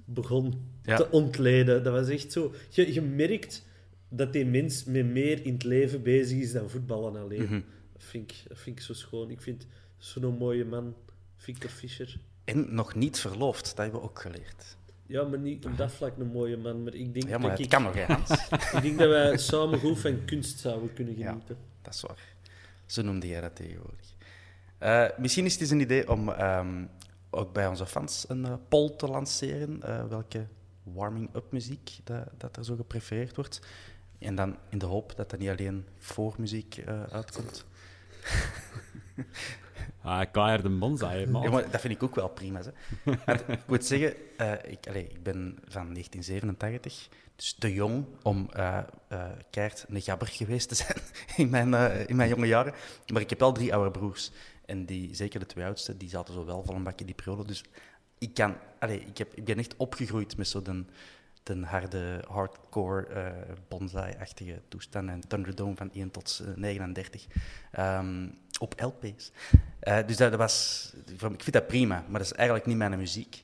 begon 0.05 0.70
Ja. 0.83 0.95
te 0.95 1.09
ontleden. 1.11 1.83
Dat 1.83 1.93
was 1.93 2.09
echt 2.09 2.31
zo... 2.31 2.53
Je, 2.69 2.93
je 2.93 3.01
merkt 3.01 3.65
dat 4.09 4.33
die 4.33 4.45
mens 4.45 4.83
met 4.83 5.05
meer 5.05 5.45
in 5.45 5.53
het 5.53 5.63
leven 5.63 6.03
bezig 6.03 6.37
is 6.39 6.51
dan 6.51 6.69
voetballen 6.69 7.15
alleen. 7.21 7.43
Mhm. 7.43 7.61
dat, 7.93 8.03
vind 8.03 8.31
ik, 8.31 8.43
dat 8.47 8.57
vind 8.59 8.77
ik 8.77 8.83
zo 8.83 8.93
schoon. 8.93 9.29
Ik 9.29 9.41
vind 9.41 9.67
zo'n 9.97 10.37
mooie 10.37 10.65
man, 10.65 10.95
Victor 11.37 11.69
Fischer. 11.69 12.19
En 12.43 12.73
nog 12.73 12.95
niet 12.95 13.19
verloofd, 13.19 13.65
dat 13.65 13.77
hebben 13.77 13.99
we 13.99 14.05
ook 14.05 14.19
geleerd. 14.21 14.77
Ja, 15.05 15.23
maar 15.23 15.39
niet 15.39 15.65
op 15.65 15.77
dat 15.77 15.91
vlak 15.91 16.17
een 16.17 16.27
mooie 16.31 16.57
man. 16.57 16.83
Maar 16.83 16.93
ik 16.93 17.13
denk, 17.13 17.25
Ja, 17.27 17.37
maar 17.37 17.41
dat 17.41 17.51
het 17.51 17.59
ik, 17.59 17.69
kan 17.69 17.83
nog, 17.83 17.97
Hans? 18.05 18.29
ik 18.75 18.81
denk 18.81 18.97
dat 18.99 19.09
wij 19.09 19.37
samen 19.37 19.79
goed 19.79 19.99
van 19.99 20.25
kunst 20.25 20.59
zouden 20.59 20.93
kunnen 20.93 21.17
Ja. 21.17 21.29
genieten. 21.29 21.57
Dat 21.81 21.93
is 21.93 22.01
waar. 22.01 22.35
Zo 22.85 23.01
noemde 23.01 23.27
jij 23.27 23.41
dat 23.41 23.55
tegenwoordig. 23.55 24.15
Eh, 24.77 25.05
misschien 25.17 25.45
is 25.45 25.51
het 25.51 25.61
eens 25.61 25.69
een 25.69 25.79
idee 25.79 26.09
om 26.09 26.29
ehm, 26.29 26.85
ook 27.29 27.53
bij 27.53 27.67
onze 27.67 27.85
fans 27.85 28.25
een 28.27 28.45
eh, 28.45 28.53
poll 28.69 28.89
te 28.95 29.07
lanceren. 29.07 29.81
eh, 29.83 30.05
welke 30.07 30.47
warming-up 30.83 31.51
muziek 31.51 31.99
dat, 32.03 32.27
dat 32.37 32.57
er 32.57 32.65
zo 32.65 32.75
geprefereerd 32.75 33.35
wordt. 33.35 33.61
En 34.19 34.35
dan 34.35 34.57
in 34.69 34.77
de 34.77 34.85
hoop 34.85 35.15
dat 35.15 35.29
dat 35.29 35.39
niet 35.39 35.49
alleen 35.49 35.85
voor 35.97 36.35
muziek 36.37 36.77
eh, 36.77 37.03
uitkomt. 37.03 37.65
Ah, 40.03 40.31
Kaer 40.31 40.61
de 40.61 40.69
Bonsai, 40.69 41.27
man. 41.27 41.41
Ja, 41.41 41.49
maar 41.49 41.71
dat 41.71 41.81
vind 41.81 41.93
ik 41.93 42.03
ook 42.03 42.15
wel 42.15 42.29
prima. 42.29 42.61
Hè. 42.61 43.13
Want 43.25 43.47
ik 43.47 43.67
moet 43.67 43.85
zeggen, 43.85 44.15
eh, 44.37 44.51
ik, 44.51 44.85
ik 44.85 45.23
ben 45.23 45.57
van 45.67 45.93
1987, 45.93 47.09
dus 47.35 47.53
te 47.53 47.73
jong 47.73 48.05
om 48.23 48.49
eh, 48.51 48.79
keihard 49.49 49.85
een 49.89 50.01
gabber 50.01 50.27
geweest 50.27 50.69
te 50.69 50.75
zijn 50.75 50.97
in 51.37 51.49
mijn, 51.49 51.73
in 52.07 52.15
mijn 52.15 52.29
jonge 52.29 52.47
jaren. 52.47 52.73
Maar 53.13 53.21
ik 53.21 53.29
heb 53.29 53.39
wel 53.39 53.51
drie 53.51 53.73
oude 53.73 53.91
broers. 53.91 54.31
En 54.65 54.85
die, 54.85 55.15
zeker 55.15 55.39
de 55.39 55.45
twee 55.45 55.65
oudste, 55.65 55.97
die 55.97 56.09
zaten 56.09 56.33
zo 56.33 56.45
wel 56.45 56.63
vol 56.63 56.75
een 56.75 56.83
bakje 56.83 57.05
die 57.05 57.15
periode. 57.15 57.47
Dus 57.47 57.63
ik, 58.21 58.33
kan, 58.33 58.55
allee, 58.79 58.99
ik, 58.99 59.17
heb, 59.17 59.33
ik 59.33 59.45
ben 59.45 59.57
echt 59.57 59.75
opgegroeid 59.75 60.37
met 60.37 60.47
zo'n 60.47 60.63
de, 60.63 60.83
de 61.43 61.65
harde, 61.65 62.23
hardcore, 62.27 63.05
eh 63.05 63.55
bonsai-achtige 63.67 64.61
toestand. 64.67 65.09
En 65.09 65.27
Thunderdome 65.27 65.75
van 65.75 65.91
1 65.93 66.11
tot 66.11 66.41
eh, 66.45 66.55
39. 66.55 67.27
Ehm, 67.71 68.27
op 68.59 68.81
LP's. 68.81 69.31
Eh, 69.79 70.07
dus 70.07 70.17
dat, 70.17 70.29
dat 70.29 70.39
was, 70.39 70.93
ik 71.05 71.19
vind 71.19 71.51
dat 71.51 71.67
prima, 71.67 72.03
maar 72.07 72.19
dat 72.19 72.31
is 72.31 72.37
eigenlijk 72.37 72.67
niet 72.67 72.77
mijn 72.77 72.97
muziek. 72.97 73.43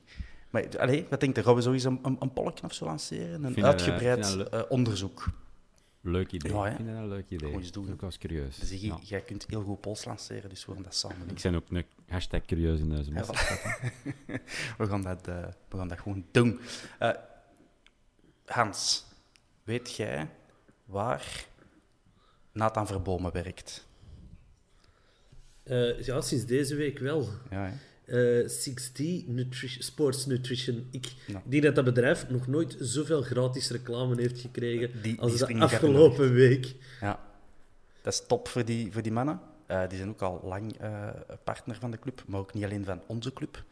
Maar 0.50 0.80
allee, 0.80 1.06
wat 1.10 1.20
denk 1.20 1.36
je, 1.36 1.44
gaan 1.44 1.56
we 1.56 1.62
sowieso 1.62 1.90
een, 1.90 2.00
een, 2.04 2.18
een 2.20 2.64
of 2.64 2.74
zo 2.74 2.86
lanceren? 2.86 3.44
Een 3.44 3.66
uitgebreid 3.66 4.68
onderzoek. 4.70 5.30
Leuk 6.08 6.32
idee. 6.32 6.54
Ja, 6.54 6.68
ik 6.68 6.76
vind 6.76 6.88
dat 6.88 6.98
een 6.98 7.08
leuk 7.08 7.26
idee. 7.26 7.40
Gewoon 7.48 7.62
eens 7.62 7.72
doen. 7.72 7.92
Ik 7.94 8.02
was 8.02 8.18
curieus. 8.18 8.58
Dus 8.58 8.82
Ja. 8.82 9.00
jij 9.04 9.22
kunt 9.22 9.46
heel 9.48 9.64
goed 9.64 9.82
pols 9.82 10.06
lanceren, 10.06 10.50
dus 10.50 10.66
we 10.66 10.74
gaan 10.74 10.84
dat 10.84 10.96
samen 10.96 11.20
doen. 11.28 11.36
Ik 11.38 11.42
ben 11.42 11.56
ook 11.56 11.70
een 11.70 11.86
hashtag 12.08 12.46
curieus 12.46 12.80
in 12.80 12.90
deze 12.90 13.12
voilà. 13.12 13.16
we, 14.78 14.88
gaan 14.88 15.02
dat, 15.02 15.28
eh, 15.28 15.48
we 15.70 15.78
gaan 15.78 15.88
dat 15.88 16.00
gewoon 16.00 16.26
doen. 16.32 16.60
Eh, 17.00 17.12
Hans, 18.46 19.06
weet 19.64 19.96
jij 19.96 20.30
waar 20.86 21.46
Nathan 22.52 22.88
Verbomen 22.88 23.32
werkt? 23.32 23.88
Eh, 25.64 26.04
ja, 26.06 26.22
sinds 26.22 26.46
deze 26.46 26.76
week 26.76 27.00
wel. 27.00 27.30
Ja, 27.50 27.74
hè? 28.08 28.42
Eh 28.42 28.48
6D 28.50 29.00
Nutrition, 29.28 29.84
Sports 29.84 30.26
Nutrition. 30.26 30.88
Ik 30.92 31.14
Ja. 31.26 31.42
denk 31.46 31.64
dat 31.64 31.76
dat 31.76 31.86
bedrijf 31.86 32.30
nog 32.30 32.48
nooit 32.48 32.76
zoveel 32.80 33.22
gratis 33.22 33.70
reclame 33.70 34.22
heeft 34.22 34.40
gekregen 34.42 35.02
Die- 35.02 35.20
als 35.22 35.38
de 35.38 35.60
afgelopen 35.60 36.34
week. 36.34 36.76
Ja, 37.02 37.20
dat 38.02 38.14
is 38.14 38.24
top 38.28 38.48
voor 38.48 38.66
die, 38.66 38.92
voor 38.92 39.02
die 39.02 39.12
mannen. 39.12 39.40
Eh, 39.66 39.88
die 39.90 39.98
zijn 39.98 40.10
ook 40.10 40.22
al 40.22 40.42
lang 40.44 40.78
eh, 40.78 41.08
partner 41.44 41.76
van 41.80 41.92
de 41.92 42.00
club, 42.00 42.24
maar 42.28 42.40
ook 42.40 42.54
niet 42.54 42.64
alleen 42.64 42.86
van 42.86 43.02
onze 43.08 43.34
club. 43.34 43.64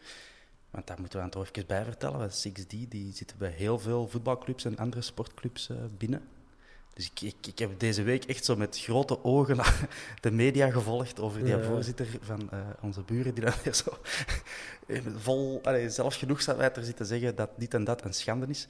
Want 0.70 0.88
daar 0.88 1.00
moeten 1.00 1.18
we 1.20 1.30
dan 1.30 1.34
toch 1.44 1.50
even 1.56 1.68
bij 1.68 1.84
vertellen. 1.84 2.18
want 2.20 2.34
6D 2.48 2.88
die 2.90 3.14
zitten 3.14 3.38
bij 3.38 3.52
heel 3.52 3.80
veel 3.80 4.08
voetbalclubs 4.08 4.66
en 4.66 4.78
andere 4.78 5.02
sportclubs 5.02 5.70
binnen. 5.98 6.22
Dus 6.96 7.06
ik, 7.12 7.22
ik, 7.22 7.48
ik 7.48 7.60
heb 7.60 7.80
deze 7.80 8.04
week 8.04 8.24
echt 8.26 8.46
zo 8.46 8.56
met 8.56 8.80
grote 8.80 9.24
ogen 9.24 9.58
de 10.22 10.32
media 10.32 10.70
gevolgd 10.72 11.20
over 11.20 11.44
die 11.44 11.56
Ja. 11.58 11.64
voorzitter 11.64 12.08
van 12.22 12.52
eh, 12.52 12.60
onze 12.82 13.02
buren, 13.02 13.34
die 13.34 13.44
dan 13.44 13.54
weer 13.64 13.74
zo 13.74 13.98
vol 15.18 15.60
allee, 15.64 15.90
zelfgenoegzaamheid 15.90 16.78
er 16.78 16.84
zit 16.84 16.98
te 16.98 17.06
zeggen 17.06 17.36
dat 17.36 17.50
dit 17.58 17.74
en 17.74 17.84
dat 17.84 18.04
een 18.06 18.14
schande 18.14 18.46
is. 18.48 18.68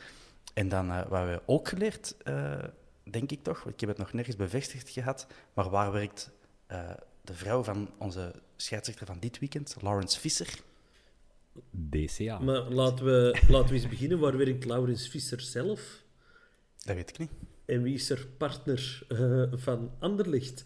En 0.53 0.69
dan 0.69 0.91
eh, 0.91 1.07
wat 1.07 1.23
we 1.25 1.41
ook 1.45 1.67
geleerd, 1.67 2.15
eh, 2.23 2.63
denk 3.03 3.31
ik 3.31 3.43
toch, 3.43 3.65
ik 3.67 3.79
heb 3.79 3.89
het 3.89 3.97
nog 3.97 4.13
nergens 4.13 4.35
bevestigd 4.35 4.89
gehad, 4.89 5.27
maar 5.53 5.69
waar 5.69 5.91
werkt 5.91 6.31
eh, 6.67 6.89
de 7.21 7.33
vrouw 7.33 7.63
van 7.63 7.89
onze 7.97 8.31
scheidsrechter 8.55 9.05
van 9.05 9.19
dit 9.19 9.39
weekend, 9.39 9.75
Lawrence 9.81 10.19
Visser? 10.19 10.59
DCA. 11.89 12.39
Maar 12.39 12.61
laten 12.61 13.05
we, 13.05 13.41
laten 13.49 13.69
we 13.69 13.75
eens 13.75 13.87
beginnen. 13.89 14.19
Waar 14.19 14.37
werkt 14.37 14.65
Laurens 14.65 15.07
Visser 15.09 15.41
zelf? 15.41 16.03
Dat 16.83 16.95
weet 16.95 17.09
ik 17.09 17.17
niet. 17.17 17.31
En 17.65 17.81
wie 17.81 17.93
is 17.93 18.09
er 18.09 18.27
partner 18.37 19.05
eh, 19.07 19.43
van 19.51 19.91
Anderlicht? 19.99 20.63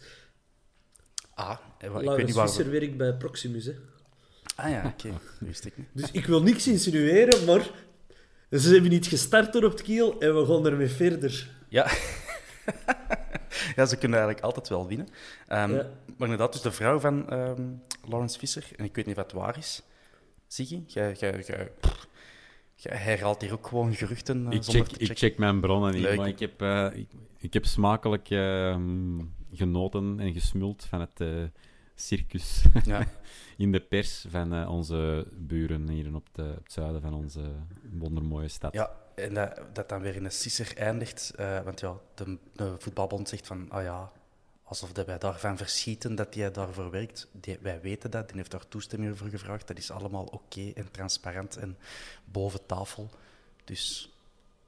Ah, 1.34 1.50
eh, 1.50 1.86
ik 1.86 1.92
weet 1.92 2.02
Laurens 2.02 2.26
niet 2.26 2.34
waar 2.34 2.46
Visser 2.46 2.64
we... 2.64 2.70
werkt 2.70 2.96
bij 2.96 3.14
Proximus. 3.16 3.64
Hè. 3.64 3.74
Ah 4.56 4.70
ja, 4.70 4.86
oké, 4.86 5.08
dat 5.10 5.20
wist 5.38 5.64
ik 5.64 5.76
niet. 5.76 5.86
Dus 5.92 6.10
ik 6.10 6.26
wil 6.26 6.42
niks 6.42 6.68
insinueren, 6.68 7.44
maar 7.44 7.70
ze 8.50 8.72
hebben 8.72 8.90
niet 8.90 9.06
gestart 9.06 9.52
door 9.52 9.64
op 9.64 9.70
het 9.70 9.82
kiel 9.82 10.20
en 10.20 10.36
we 10.36 10.46
gaan 10.46 10.66
ermee 10.66 10.88
verder. 10.88 11.50
Ja. 11.68 11.90
ja, 13.76 13.86
ze 13.86 13.96
kunnen 13.96 14.18
eigenlijk 14.18 14.40
altijd 14.40 14.68
wel 14.68 14.86
winnen. 14.88 15.08
Ehm, 15.46 15.72
Ja. 15.72 15.90
Maar 16.16 16.28
inderdaad, 16.28 16.52
dus 16.52 16.62
de 16.62 16.72
vrouw 16.72 16.98
van 16.98 17.30
ehm, 17.30 17.62
Lawrence 18.08 18.38
Visser, 18.38 18.66
en 18.76 18.84
ik 18.84 18.94
weet 18.94 19.06
niet 19.06 19.16
of 19.16 19.22
het 19.22 19.32
waar 19.32 19.58
is. 19.58 19.82
Ziggy, 20.46 20.82
jij, 20.86 21.12
jij, 21.18 21.42
jij, 21.46 21.70
pff, 22.80 22.90
jij 22.90 22.96
herhaalt 22.96 23.40
hier 23.40 23.52
ook 23.52 23.66
gewoon 23.66 23.94
geruchten 23.94 24.46
eh, 24.46 24.52
ik, 24.52 24.62
check, 24.64 24.86
te 24.86 24.98
ik 24.98 25.18
check 25.18 25.38
mijn 25.38 25.60
bronnen 25.60 25.92
niet, 25.92 26.02
Leuk. 26.02 26.16
maar 26.16 26.28
ik 26.28 26.38
heb, 26.38 26.62
eh, 26.62 26.86
ik, 26.92 27.08
ik 27.38 27.52
heb 27.52 27.64
smakelijk 27.66 28.30
eh, 28.30 28.76
genoten 29.52 30.20
en 30.20 30.32
gesmuld 30.32 30.84
van 30.84 31.00
het 31.00 31.20
eh, 31.20 31.28
circus 31.94 32.64
Ja. 32.84 33.06
in 33.56 33.72
de 33.72 33.80
pers 33.80 34.24
van 34.28 34.68
onze 34.68 35.26
buren 35.32 35.88
hier 35.88 36.14
op, 36.14 36.26
de, 36.32 36.42
op 36.42 36.62
het 36.64 36.72
zuiden 36.72 37.00
van 37.00 37.14
onze 37.14 37.40
wondermooie 37.98 38.48
stad. 38.48 38.72
Ja, 38.72 38.90
en 39.14 39.34
dat, 39.34 39.60
dat 39.72 39.88
dan 39.88 40.00
weer 40.00 40.14
in 40.14 40.24
een 40.24 40.32
sisser 40.32 40.76
eindigt. 40.76 41.32
want 41.64 41.80
ja, 41.80 41.96
de, 42.14 42.38
de 42.52 42.74
voetbalbond 42.78 43.28
zegt 43.28 43.46
van, 43.46 43.70
ah 43.70 43.82
ja, 43.82 44.12
alsof 44.70 44.92
dat 44.92 45.06
wij 45.06 45.18
daarvan 45.18 45.56
verschieten 45.56 46.14
dat 46.14 46.34
hij 46.34 46.50
daarvoor 46.50 46.90
werkt. 46.90 47.28
Wij 47.60 47.80
weten 47.80 48.10
dat, 48.10 48.28
die 48.28 48.36
heeft 48.36 48.50
daar 48.50 48.68
toestemming 48.68 49.18
voor 49.18 49.28
gevraagd. 49.28 49.66
Dat 49.66 49.78
is 49.78 49.90
allemaal 49.90 50.24
oké 50.24 50.72
en 50.74 50.90
transparant 50.90 51.56
en 51.56 51.78
boven 52.24 52.66
tafel. 52.66 53.10
Dus 53.64 54.14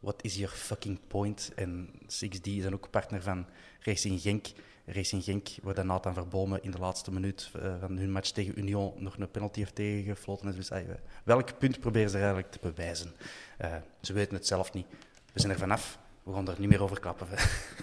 what 0.01 0.23
is 0.23 0.37
your 0.37 0.55
fucking 0.55 0.99
point? 1.07 1.53
En 1.55 1.91
6D 2.03 2.43
is 2.43 2.67
ook 2.67 2.91
partner 2.91 3.23
van 3.23 3.47
Racing 3.81 4.21
Genk. 4.21 4.47
Racing 4.87 5.25
Genk, 5.25 5.49
waar 5.63 5.75
dan 5.75 5.87
Nathan 5.87 6.15
Verbomen 6.15 6.63
in 6.63 6.71
de 6.71 6.79
laatste 6.79 7.13
minuut 7.13 7.51
eh, 7.55 7.81
van 7.81 7.97
hun 7.97 8.13
match 8.13 8.31
tegen 8.31 8.59
Union 8.59 8.95
nog 8.97 9.19
een 9.19 9.31
penalty 9.31 9.59
heeft 9.59 9.75
tegengefloten. 9.75 10.55
Dus 10.55 10.71
ah, 10.71 10.89
welk 11.25 11.59
punt 11.59 11.81
proberen 11.81 12.11
ze 12.11 12.17
eigenlijk 12.17 12.51
te 12.51 12.59
bewijzen? 12.63 13.13
Eh, 13.59 13.77
ze 14.01 14.13
weten 14.13 14.35
het 14.35 14.47
zelf 14.47 14.73
niet. 14.73 14.87
We 15.33 15.41
zijn 15.41 15.53
er 15.53 15.59
vanaf. 15.59 15.99
We 16.23 16.33
gaan 16.33 16.49
er 16.49 16.61
niet 16.61 16.69
meer 16.69 16.83
over 16.83 17.01
klappen 17.01 17.27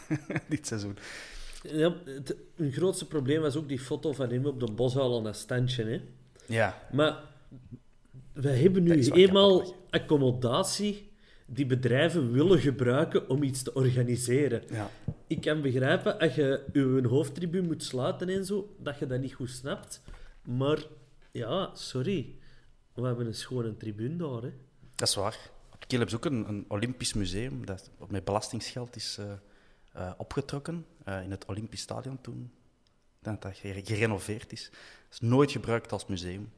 dit 0.48 0.68
seizoen. 0.68 0.98
Ja, 1.62 1.96
het, 2.06 2.36
hun 2.56 2.72
grootste 2.72 3.08
probleem 3.08 3.42
was 3.42 3.56
ook 3.56 3.68
die 3.68 3.80
foto 3.80 4.13
van 4.13 4.30
hem 4.30 4.46
op 4.46 4.60
de 4.60 4.72
boshal 4.72 5.18
aan 5.18 5.24
dat 5.24 5.36
standje. 5.36 5.84
Hè. 5.84 6.01
Ja, 6.46 6.88
Maar 6.92 7.24
we 8.34 8.50
hebben 8.50 8.86
Dat 8.86 8.98
nu 8.98 9.04
eenmaal 9.12 9.58
kapot, 9.60 9.75
accommodatie 9.89 11.12
die 11.48 11.66
bedrijven 11.66 12.32
willen 12.32 12.60
gebruiken 12.60 13.30
om 13.30 13.44
iets 13.44 13.63
te 13.63 13.74
organiseren. 13.74 14.63
ja. 14.70 14.89
Ik 15.28 15.42
kan 15.42 15.62
begrijpen, 15.62 16.20
als 16.20 16.36
je 16.36 16.63
je 16.74 17.08
hoofdtribune 17.08 17.68
moet 17.68 17.84
sluiten 17.84 18.30
en 18.30 18.46
zo, 18.46 18.75
dat 18.80 19.00
je 19.00 19.08
dat 19.08 19.20
niet 19.20 19.34
goed 19.34 19.50
snapt. 19.50 20.01
Maar 20.44 20.78
ja, 21.32 21.70
sorry. 21.74 22.36
We 22.94 23.06
hebben 23.06 23.25
een 23.25 23.34
schone 23.36 23.78
tribune 23.78 24.16
daar. 24.16 24.42
Hè. 24.42 24.51
dat 24.96 25.08
is 25.08 25.16
waar. 25.16 25.50
Hebben 25.88 26.10
ze 26.10 26.16
ook 26.16 26.25
een, 26.25 26.48
een 26.48 26.66
Olympisch 26.68 27.13
museum 27.13 27.66
dat 27.66 27.89
met 28.08 28.24
belastingsgeld 28.24 28.96
is 28.96 29.18
eh, 29.20 29.25
eh, 30.00 30.12
opgetrokken 30.18 30.86
eh, 31.06 31.24
in 31.24 31.32
het 31.32 31.46
Olympisch 31.46 31.82
Stadion 31.82 32.22
toen. 32.22 32.51
Dat 33.20 33.41
dat 33.41 33.56
gere- 33.56 33.86
gerenoveerd 33.86 34.51
is. 34.51 34.63
Het 34.63 34.74
is 35.12 35.20
nooit 35.20 35.51
gebruikt 35.51 35.91
als 35.91 36.06
museum. 36.06 36.51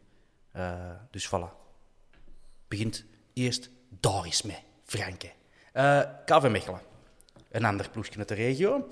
Eh, 0.52 0.92
dus 1.12 1.28
voilà. 1.28 1.54
Begint 2.68 3.06
eerst 3.34 3.70
daar 4.00 4.24
eens 4.24 4.42
mee, 4.42 4.64
Franke. 4.84 5.32
KV 6.26 6.50
Mechelen. 6.50 6.82
Een 7.50 7.66
ander 7.66 7.90
ploegje 7.90 8.18
uit 8.18 8.28
de 8.28 8.34
regio. 8.34 8.88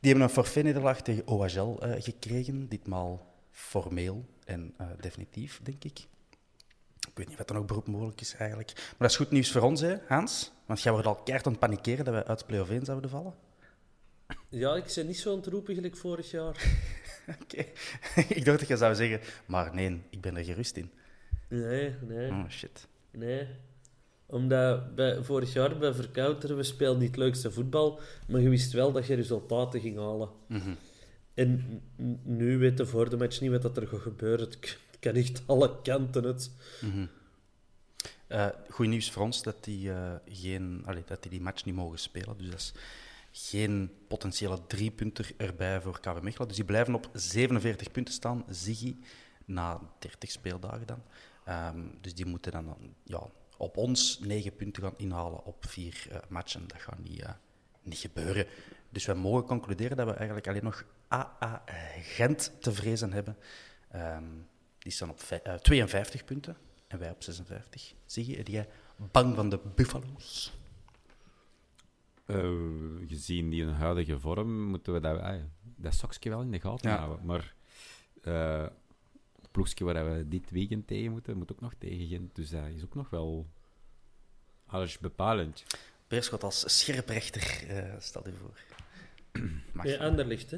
Die 0.00 0.10
hebben 0.10 0.22
een 0.22 0.34
forfait-nederlaag 0.34 1.02
tegen 1.02 1.26
OHL 1.26 1.76
gekregen. 1.80 2.68
Ditmaal 2.68 3.26
formeel 3.50 4.24
en 4.44 4.74
definitief, 5.00 5.60
denk 5.62 5.84
ik. 5.84 5.98
Ik 7.08 7.12
weet 7.14 7.28
niet 7.28 7.38
wat 7.38 7.48
er 7.50 7.54
nog 7.54 7.64
beroep 7.64 7.86
mogelijk 7.86 8.20
is 8.20 8.34
eigenlijk. 8.34 8.72
Maar 8.74 8.94
dat 8.98 9.10
is 9.10 9.16
goed 9.16 9.30
nieuws 9.30 9.52
voor 9.52 9.62
ons, 9.62 9.80
hè, 9.80 9.96
Hans. 10.08 10.52
Want 10.66 10.82
jij 10.82 10.92
wordt 10.92 11.06
al 11.06 11.14
keihard 11.16 11.46
aan 11.46 11.58
panikeren 11.58 12.04
dat 12.04 12.14
we 12.14 12.26
uit 12.26 12.46
play-off 12.46 12.70
1 12.70 12.84
zouden 12.84 13.10
vallen. 13.10 13.34
Ja, 14.48 14.74
ik 14.74 14.92
ben 14.94 15.06
niet 15.06 15.18
zo 15.18 15.30
aan 15.30 15.36
het 15.36 15.46
roepen 15.46 15.74
gelijk 15.74 15.96
vorig 15.96 16.30
jaar. 16.30 16.64
Oké. 17.42 17.64
ik 18.38 18.44
dacht 18.44 18.58
dat 18.58 18.68
je 18.68 18.76
zou 18.76 18.94
zeggen, 18.94 19.20
maar 19.46 19.74
nee, 19.74 20.02
ik 20.10 20.20
ben 20.20 20.36
er 20.36 20.44
gerust 20.44 20.76
in. 20.76 20.90
Nee, 21.48 21.94
nee, 22.08 22.30
Oh, 22.30 22.48
shit. 22.48 22.86
nee. 23.10 23.46
Omdat 24.26 24.94
bij, 24.94 25.22
vorig 25.22 25.52
jaar 25.52 25.78
bij 25.78 25.92
Verkouteren, 25.94 26.56
we 26.56 26.62
speelden 26.62 26.98
niet 27.00 27.08
het 27.08 27.18
leukste 27.18 27.50
voetbal, 27.50 28.00
maar 28.28 28.40
je 28.40 28.48
wist 28.48 28.72
wel 28.72 28.92
dat 28.92 29.06
je 29.06 29.14
resultaten 29.14 29.80
ging 29.80 29.96
halen. 29.96 30.28
En 31.34 31.80
n- 32.02 32.20
nu 32.24 32.58
weten 32.58 32.84
we 32.84 32.90
voor 32.90 33.10
de 33.10 33.16
match 33.16 33.40
niet 33.40 33.62
wat 33.62 33.76
er 33.76 33.86
gaat 33.88 34.00
gebeuren. 34.00 34.48
Het 34.48 34.78
kan 35.00 35.14
echt 35.14 35.42
alle 35.46 35.80
kanten 35.82 36.24
het. 36.24 36.50
Eh 38.26 38.48
goed 38.68 38.86
nieuws 38.86 39.10
voor 39.10 39.22
ons 39.22 39.42
dat 39.42 39.64
die, 39.64 39.90
eh, 39.92 40.14
geen, 40.28 40.82
allee, 40.86 41.02
dat 41.06 41.22
die 41.22 41.30
die 41.30 41.40
match 41.40 41.64
niet 41.64 41.74
mogen 41.74 41.98
spelen. 41.98 42.36
Dus 42.38 42.48
dat 42.50 42.58
is 42.60 42.72
geen 43.32 43.92
potentiële 44.08 44.66
driepunter 44.66 45.32
erbij 45.36 45.80
voor 45.80 46.00
KV 46.00 46.20
Mechelen. 46.20 46.48
Dus 46.48 46.56
die 46.56 46.64
blijven 46.64 46.94
op 46.94 47.10
47 47.12 47.90
punten 47.90 48.14
staan, 48.14 48.44
Ziggy, 48.48 48.96
na 49.44 49.80
30 49.98 50.30
speeldagen 50.30 50.86
dan. 50.86 51.02
Ehm, 51.44 51.86
dus 52.00 52.14
die 52.14 52.26
moeten 52.26 52.52
dan 52.52 52.94
ja, 53.04 53.22
op 53.56 53.76
ons 53.76 54.18
9 54.18 54.56
punten 54.56 54.82
gaan 54.82 54.94
inhalen 54.96 55.44
op 55.44 55.64
vier 55.68 56.06
eh, 56.10 56.18
matchen. 56.28 56.66
Dat 56.68 56.80
gaat 56.80 56.98
niet, 56.98 57.22
eh, 57.22 57.30
niet 57.82 57.98
gebeuren. 57.98 58.46
Dus 58.88 59.06
wij 59.06 59.14
mogen 59.14 59.46
concluderen 59.46 59.96
dat 59.96 60.06
we 60.06 60.12
eigenlijk 60.12 60.48
alleen 60.48 60.64
nog 60.64 60.84
AA 61.12 61.62
Gent 62.02 62.52
te 62.60 62.72
vrezen 62.72 63.12
hebben. 63.12 63.36
Ehm, 63.90 64.24
die 64.78 64.92
staan 64.92 65.10
op 65.10 65.20
vij- 65.20 65.42
eh, 65.42 65.54
52 65.54 66.24
punten 66.24 66.56
en 66.86 66.98
wij 66.98 67.10
op 67.10 67.22
56. 67.22 67.94
Zie 68.04 68.36
je, 68.36 68.44
die 68.44 68.64
bang 68.96 69.34
van 69.34 69.48
de 69.48 69.60
Buffalo's? 69.74 70.52
Eh, 72.34 73.08
gezien 73.08 73.50
die 73.50 73.66
huidige 73.66 74.20
vorm, 74.20 74.62
moeten 74.62 74.92
we 74.92 75.00
dat, 75.00 75.20
ah, 75.20 75.40
dat 75.76 75.94
sokje 75.94 76.30
wel 76.30 76.40
in 76.40 76.50
de 76.50 76.60
gaten 76.60 76.90
Ja. 76.90 76.96
houden. 76.98 77.26
Maar 77.26 77.54
eh 78.22 78.66
het 79.40 79.50
ploegje 79.50 79.84
waar 79.84 80.12
we 80.16 80.28
dit 80.28 80.50
weekend 80.50 80.86
tegen 80.86 81.10
moeten, 81.10 81.36
moet 81.36 81.52
ook 81.52 81.60
nog 81.60 81.74
tegen 81.78 82.06
Gent. 82.06 82.34
Dus 82.34 82.50
dat 82.50 82.66
is 82.76 82.84
ook 82.84 82.94
nog 82.94 83.10
wel 83.10 83.46
alles 84.66 84.98
bepalend. 84.98 85.64
Beerschot 86.08 86.42
als 86.42 86.78
scherprechter, 86.78 87.68
eh 87.68 87.94
stel 87.98 88.22
je 88.26 88.32
voor. 88.32 88.58
Mag. 89.72 89.86
Ja, 89.86 89.96
Anderlecht, 89.98 90.50
hè. 90.50 90.56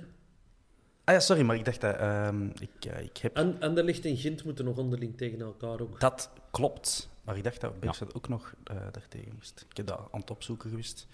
Ah 1.04 1.14
ja, 1.14 1.20
sorry, 1.20 1.42
maar 1.42 1.56
ik 1.56 1.64
dacht 1.64 1.80
dat... 1.80 1.96
ehm, 1.96 2.46
ik, 2.46 2.84
ik 2.84 3.16
heb... 3.16 3.36
An 3.36 3.60
Anderlecht 3.60 4.04
en 4.04 4.16
Gent 4.16 4.44
moeten 4.44 4.64
nog 4.64 4.76
onderling 4.76 5.16
tegen 5.16 5.40
elkaar 5.40 5.80
ook. 5.80 6.00
Dat 6.00 6.30
klopt. 6.50 7.10
Maar 7.24 7.36
ik 7.36 7.44
dacht 7.44 7.60
dat 7.60 7.80
Beerschot 7.80 8.14
ook 8.14 8.28
nog 8.28 8.54
eh 8.64 8.76
daartegen 8.92 9.32
moest. 9.34 9.66
Ik 9.70 9.76
heb 9.76 9.86
dat 9.86 10.08
aan 10.10 10.20
het 10.20 10.30
opzoeken 10.30 10.70
geweest. 10.70 11.06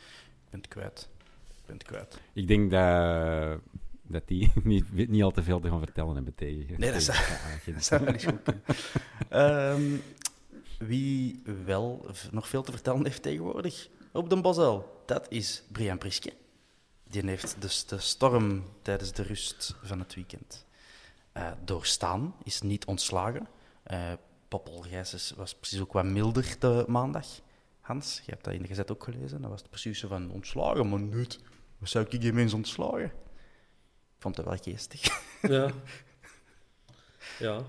Ik 0.49 0.55
ben 0.55 0.61
het 0.61 0.69
kwijt. 0.69 1.09
Ik 1.49 1.67
ben 1.67 1.75
het 1.77 1.87
kwijt. 1.87 2.21
Ik 2.33 2.49
denk 2.49 2.71
dat, 2.71 3.59
dat 4.03 4.23
die 4.29 4.53
niet, 4.65 5.09
niet 5.09 5.23
al 5.23 5.31
te 5.31 5.43
veel 5.43 5.61
te 5.61 5.69
gaan 5.69 5.79
vertellen 5.79 6.15
hebben 6.15 6.35
tegen. 6.35 6.81
Nee, 6.81 6.93
dat 6.93 7.03
zou- 7.03 7.19
zou 7.79 8.07
eens 8.07 8.25
goed. 8.25 8.41
Ehm, 9.29 9.97
wie 10.79 11.43
wel 11.65 12.07
nog 12.31 12.49
veel 12.49 12.63
te 12.63 12.73
vertellen 12.73 13.05
heeft 13.05 13.23
tegenwoordig 13.23 13.89
op 14.13 14.31
de 14.31 14.41
Bosel, 14.41 15.03
dat 15.07 15.27
is 15.29 15.63
Brian 15.73 15.99
Priske. 15.99 16.33
Die 17.05 17.27
heeft 17.27 17.57
dus 17.59 17.87
de 17.87 17.99
storm 17.99 18.65
tijdens 18.83 19.13
de 19.13 19.23
rust 19.23 19.75
van 19.83 19.99
het 19.99 20.15
weekend 20.15 20.67
eh, 21.33 21.51
doorstaan, 21.65 22.35
is 22.45 22.61
niet 22.61 22.85
ontslagen. 22.85 23.47
Poppel 24.49 24.81
Gijsens 24.81 25.33
was 25.37 25.55
precies 25.55 25.81
ook 25.81 25.93
wat 25.93 26.05
milder 26.05 26.57
de 26.59 26.85
maandag. 26.87 27.27
Hans, 27.89 28.23
je 28.25 28.31
hebt 28.31 28.45
dat 28.45 28.55
in 28.55 28.63
de 28.63 28.69
gezet 28.69 28.91
ook 28.91 29.05
gelezen. 29.05 29.41
Dat 29.41 29.51
was 29.51 29.61
het 29.61 29.71
precies 29.71 29.99
zo 29.99 30.09
van 30.09 30.31
ontslagen, 30.31 30.89
maar 30.89 31.01
niet. 31.01 31.41
Wat 31.79 31.89
zou 31.89 32.07
ik 32.09 32.21
die 32.21 32.33
mensen 32.33 32.57
ontslagen? 32.57 33.05
Ik 33.05 34.19
vond 34.19 34.37
het 34.37 34.47
wel 34.47 34.57
geestig. 34.57 35.23
Ja. 35.43 35.71
Ja. 37.39 37.63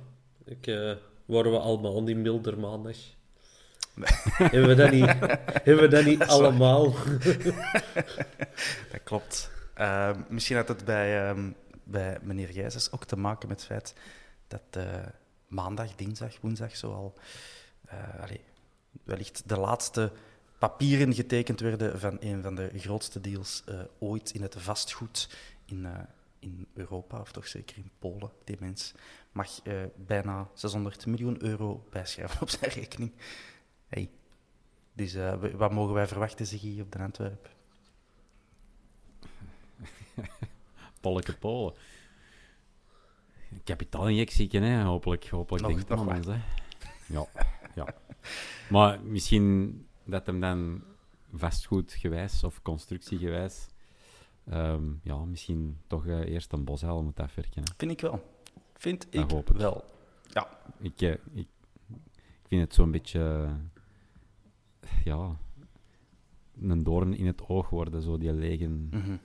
Ik, 0.46 0.68
eh, 0.68 0.96
waren 1.26 1.52
we 1.52 1.60
allemaal 1.60 2.06
die 2.06 2.16
milder 2.16 2.60
maandag? 2.60 2.98
hebben 4.34 4.68
we 4.68 4.76
dat 4.76 4.92
niet, 4.92 5.06
hebben 5.66 5.80
we 5.80 5.88
dat 5.88 6.06
niet 6.06 6.24
allemaal? 6.24 6.94
Dat 8.92 9.04
klopt. 9.04 9.52
Ehm, 9.74 10.22
misschien 10.30 10.56
had 10.56 10.68
het 10.68 10.86
bij, 10.86 11.30
ehm, 11.30 11.52
bij 11.84 12.18
meneer 12.22 12.48
Gijsens 12.48 12.92
ook 12.92 13.06
te 13.06 13.16
maken 13.18 13.48
met 13.48 13.58
het 13.58 13.68
feit 13.68 13.94
dat 14.48 14.64
eh, 14.70 15.06
maandag, 15.48 15.96
dinsdag, 15.96 16.42
woensdag 16.42 16.76
zoal 16.76 17.14
eh 17.86 18.22
allee, 18.22 18.42
wellicht 19.04 19.50
de 19.50 19.58
laatste 19.58 20.12
papieren 20.60 21.14
getekend 21.14 21.60
werden 21.60 22.00
van 22.00 22.18
een 22.20 22.42
van 22.42 22.56
de 22.56 22.72
grootste 22.76 23.22
deals 23.22 23.64
eh, 23.66 23.80
ooit 24.00 24.32
in 24.32 24.42
het 24.42 24.56
vastgoed 24.58 25.30
in, 25.66 25.86
eh, 25.86 26.00
in 26.40 26.68
Europa, 26.74 27.20
of 27.20 27.32
toch 27.32 27.48
zeker 27.48 27.78
in 27.78 27.92
Polen. 28.00 28.32
Die 28.44 28.58
mens 28.60 28.94
mag 29.32 29.62
eh, 29.64 29.84
bijna 29.96 30.48
600 30.54 31.06
miljoen 31.06 31.44
euro 31.44 31.88
bijschrijven 31.90 32.42
op 32.42 32.50
zijn 32.50 32.72
rekening. 32.72 33.12
Hey. 33.88 34.10
Dus 34.94 35.16
wat 35.56 35.72
mogen 35.72 35.94
wij 35.94 36.08
verwachten, 36.08 36.46
zeg 36.46 36.60
hier 36.60 36.84
op 36.84 36.92
de 36.92 37.00
Antwerp? 37.00 37.50
Polleke 41.02 41.38
Polen. 41.38 41.74
Kapitaalinjectie, 43.64 44.50
hè? 44.50 44.84
Hopelijk, 44.84 45.28
hopelijk 45.28 45.64
Nog- 45.64 45.74
denkt 45.74 45.90
nog 45.90 46.26
hè? 46.26 46.42
Ja, 47.06 47.26
ja. 47.76 47.88
Maar 48.70 49.02
misschien 49.04 49.86
dat 50.06 50.26
hem 50.26 50.40
dan 50.40 50.84
vastgoedgewijs 51.34 52.44
of 52.44 52.62
constructiegewijs, 52.62 53.68
ehm, 54.46 54.84
ja, 55.04 55.26
misschien 55.26 55.78
toch 55.88 56.06
eh, 56.08 56.20
eerst 56.20 56.54
een 56.54 56.64
bosuil 56.64 57.04
moet 57.04 57.20
afwerken. 57.20 57.62
Hè? 57.64 57.72
Vind 57.78 57.92
ik 57.92 58.02
wel. 58.02 58.24
Vind 58.74 59.12
Dat 59.12 59.24
ik 59.24 59.32
hoop 59.32 59.50
ik. 59.50 59.58
wel. 59.58 59.84
Ja. 60.28 60.48
Ik, 60.80 61.02
eh, 61.02 61.12
ik, 61.12 61.48
ik 62.44 62.48
vind 62.48 62.62
het 62.62 62.74
zo'n 62.74 62.92
beetje, 62.92 63.50
eh, 64.80 64.90
ja, 65.04 65.36
een 66.62 66.84
doorn 66.84 67.14
in 67.14 67.26
het 67.26 67.48
oog 67.48 67.70
worden, 67.70 68.02
zo 68.02 68.18
die 68.18 68.34
legen 68.34 68.88
Mhm. 68.92 69.16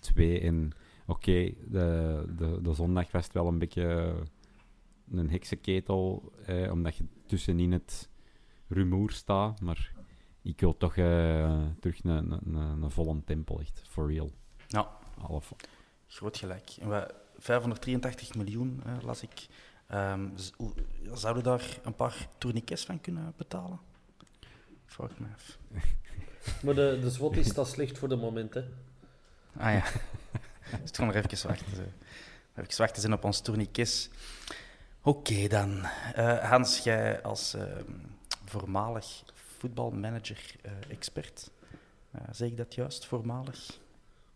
twee. 0.00 0.40
En 0.40 0.70
oké, 1.06 1.52
de, 1.68 2.24
de, 2.36 2.58
de 2.62 2.74
zondag 2.74 3.10
was 3.10 3.24
het 3.24 3.32
wel 3.32 3.46
een 3.46 3.58
beetje 3.58 4.14
een 5.12 5.30
heksenketel, 5.30 6.32
eh, 6.46 6.72
omdat 6.72 6.96
je 6.96 7.04
tussenin 7.26 7.72
het 7.72 8.08
rumoer 8.68 9.10
staat. 9.10 9.60
Maar 9.60 9.92
ik 10.42 10.60
wil 10.60 10.76
toch 10.76 10.96
eh, 10.96 11.62
terug 11.80 12.04
een, 12.04 12.10
een, 12.32 12.54
een, 12.54 12.82
een 12.82 12.90
volle 12.90 13.24
tempel, 13.24 13.60
echt, 13.60 13.82
for 13.88 14.12
real. 14.12 14.30
Ja, 14.66 14.88
Alle 15.22 15.40
groot 16.08 16.36
gelijk. 16.36 16.70
En 16.80 16.88
wat, 16.88 17.14
583 17.38 18.34
miljoen, 18.34 18.82
eh, 18.84 18.92
las 19.02 19.22
ik. 19.22 19.46
Ehm, 19.86 20.28
hoe- 20.56 20.72
zouden 21.12 21.42
daar 21.42 21.78
een 21.82 21.94
paar 21.94 22.28
tourniquets 22.38 22.84
van 22.84 23.00
kunnen 23.00 23.32
betalen? 23.36 23.80
Vraag 24.86 25.10
ik 25.10 25.18
me 25.18 25.26
af. 25.34 25.58
Maar 26.62 26.74
de, 26.74 26.98
de 27.00 27.10
zwot 27.10 27.36
is 27.36 27.48
dat 27.54 27.68
slecht 27.68 27.98
voor 27.98 28.08
de 28.08 28.16
moment, 28.16 28.54
hè. 28.54 28.60
Ah 29.56 29.72
ja. 29.72 29.82
dus 30.70 30.80
het 30.80 30.96
gewoon 30.96 31.14
nog 31.14 31.24
even 31.24 31.48
wachten. 31.48 31.76
zo. 31.76 31.82
Even 32.54 32.78
wachten 32.78 33.00
zijn 33.00 33.12
op 33.12 33.24
ons 33.24 33.40
tourniquets. 33.40 34.10
Oké 35.08 35.48
dan. 35.48 35.82
Eh, 36.14 36.50
Hans, 36.50 36.78
jij 36.78 37.22
als 37.22 37.54
ehm, 37.54 37.92
voormalig 38.44 39.22
voetbalmanager-expert. 39.34 41.50
eh, 42.10 42.20
zeg 42.30 42.48
ik 42.48 42.56
dat 42.56 42.74
juist, 42.74 43.06
voormalig? 43.06 43.78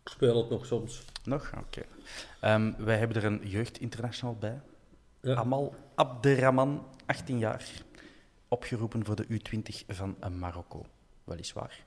Ik 0.03 0.11
speel 0.11 0.37
het 0.37 0.49
nog 0.49 0.65
soms. 0.65 1.03
Nog? 1.23 1.51
Oké. 1.57 1.81
Ehm, 2.39 2.71
wij 2.77 2.97
hebben 2.97 3.17
er 3.17 3.25
een 3.25 3.47
jeugdinternational 3.47 4.35
bij. 4.35 4.59
Ja. 5.21 5.35
Amal 5.35 5.75
Abderrahman, 5.95 6.85
18 7.05 7.37
jaar. 7.37 7.71
Opgeroepen 8.47 9.05
voor 9.05 9.15
de 9.15 9.27
U20 9.27 9.85
van 9.87 10.15
eh, 10.19 10.29
Marokko. 10.29 10.85
Weliswaar. 11.23 11.83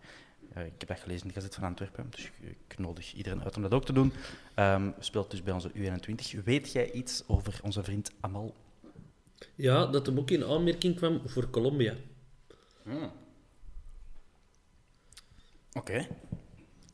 Eh, 0.53 0.65
ik 0.65 0.73
heb 0.79 0.89
dat 0.89 1.01
gelezen 1.01 1.23
in 1.23 1.29
de 1.29 1.35
Gazet 1.35 1.55
van 1.55 1.65
Antwerpen, 1.65 2.07
dus 2.11 2.31
ik 2.41 2.79
nodig 2.79 3.15
iedereen 3.15 3.45
uit 3.45 3.57
om 3.57 3.63
dat 3.63 3.75
ook 3.75 3.85
te 3.85 3.93
doen. 3.93 4.13
Ehm, 4.55 4.91
speelt 4.99 5.31
dus 5.31 5.43
bij 5.43 5.53
onze 5.53 5.71
U21. 5.75 6.33
Weet 6.45 6.73
jij 6.73 6.93
iets 6.93 7.23
over 7.27 7.61
onze 7.63 7.83
vriend 7.83 8.11
Amal? 8.21 8.55
Ja, 9.55 9.87
dat 9.87 10.07
hem 10.07 10.19
ook 10.19 10.31
in 10.31 10.45
aanmerking 10.45 10.97
kwam 10.97 11.21
voor 11.25 11.51
Colombia. 11.51 11.95
Oké. 15.73 16.07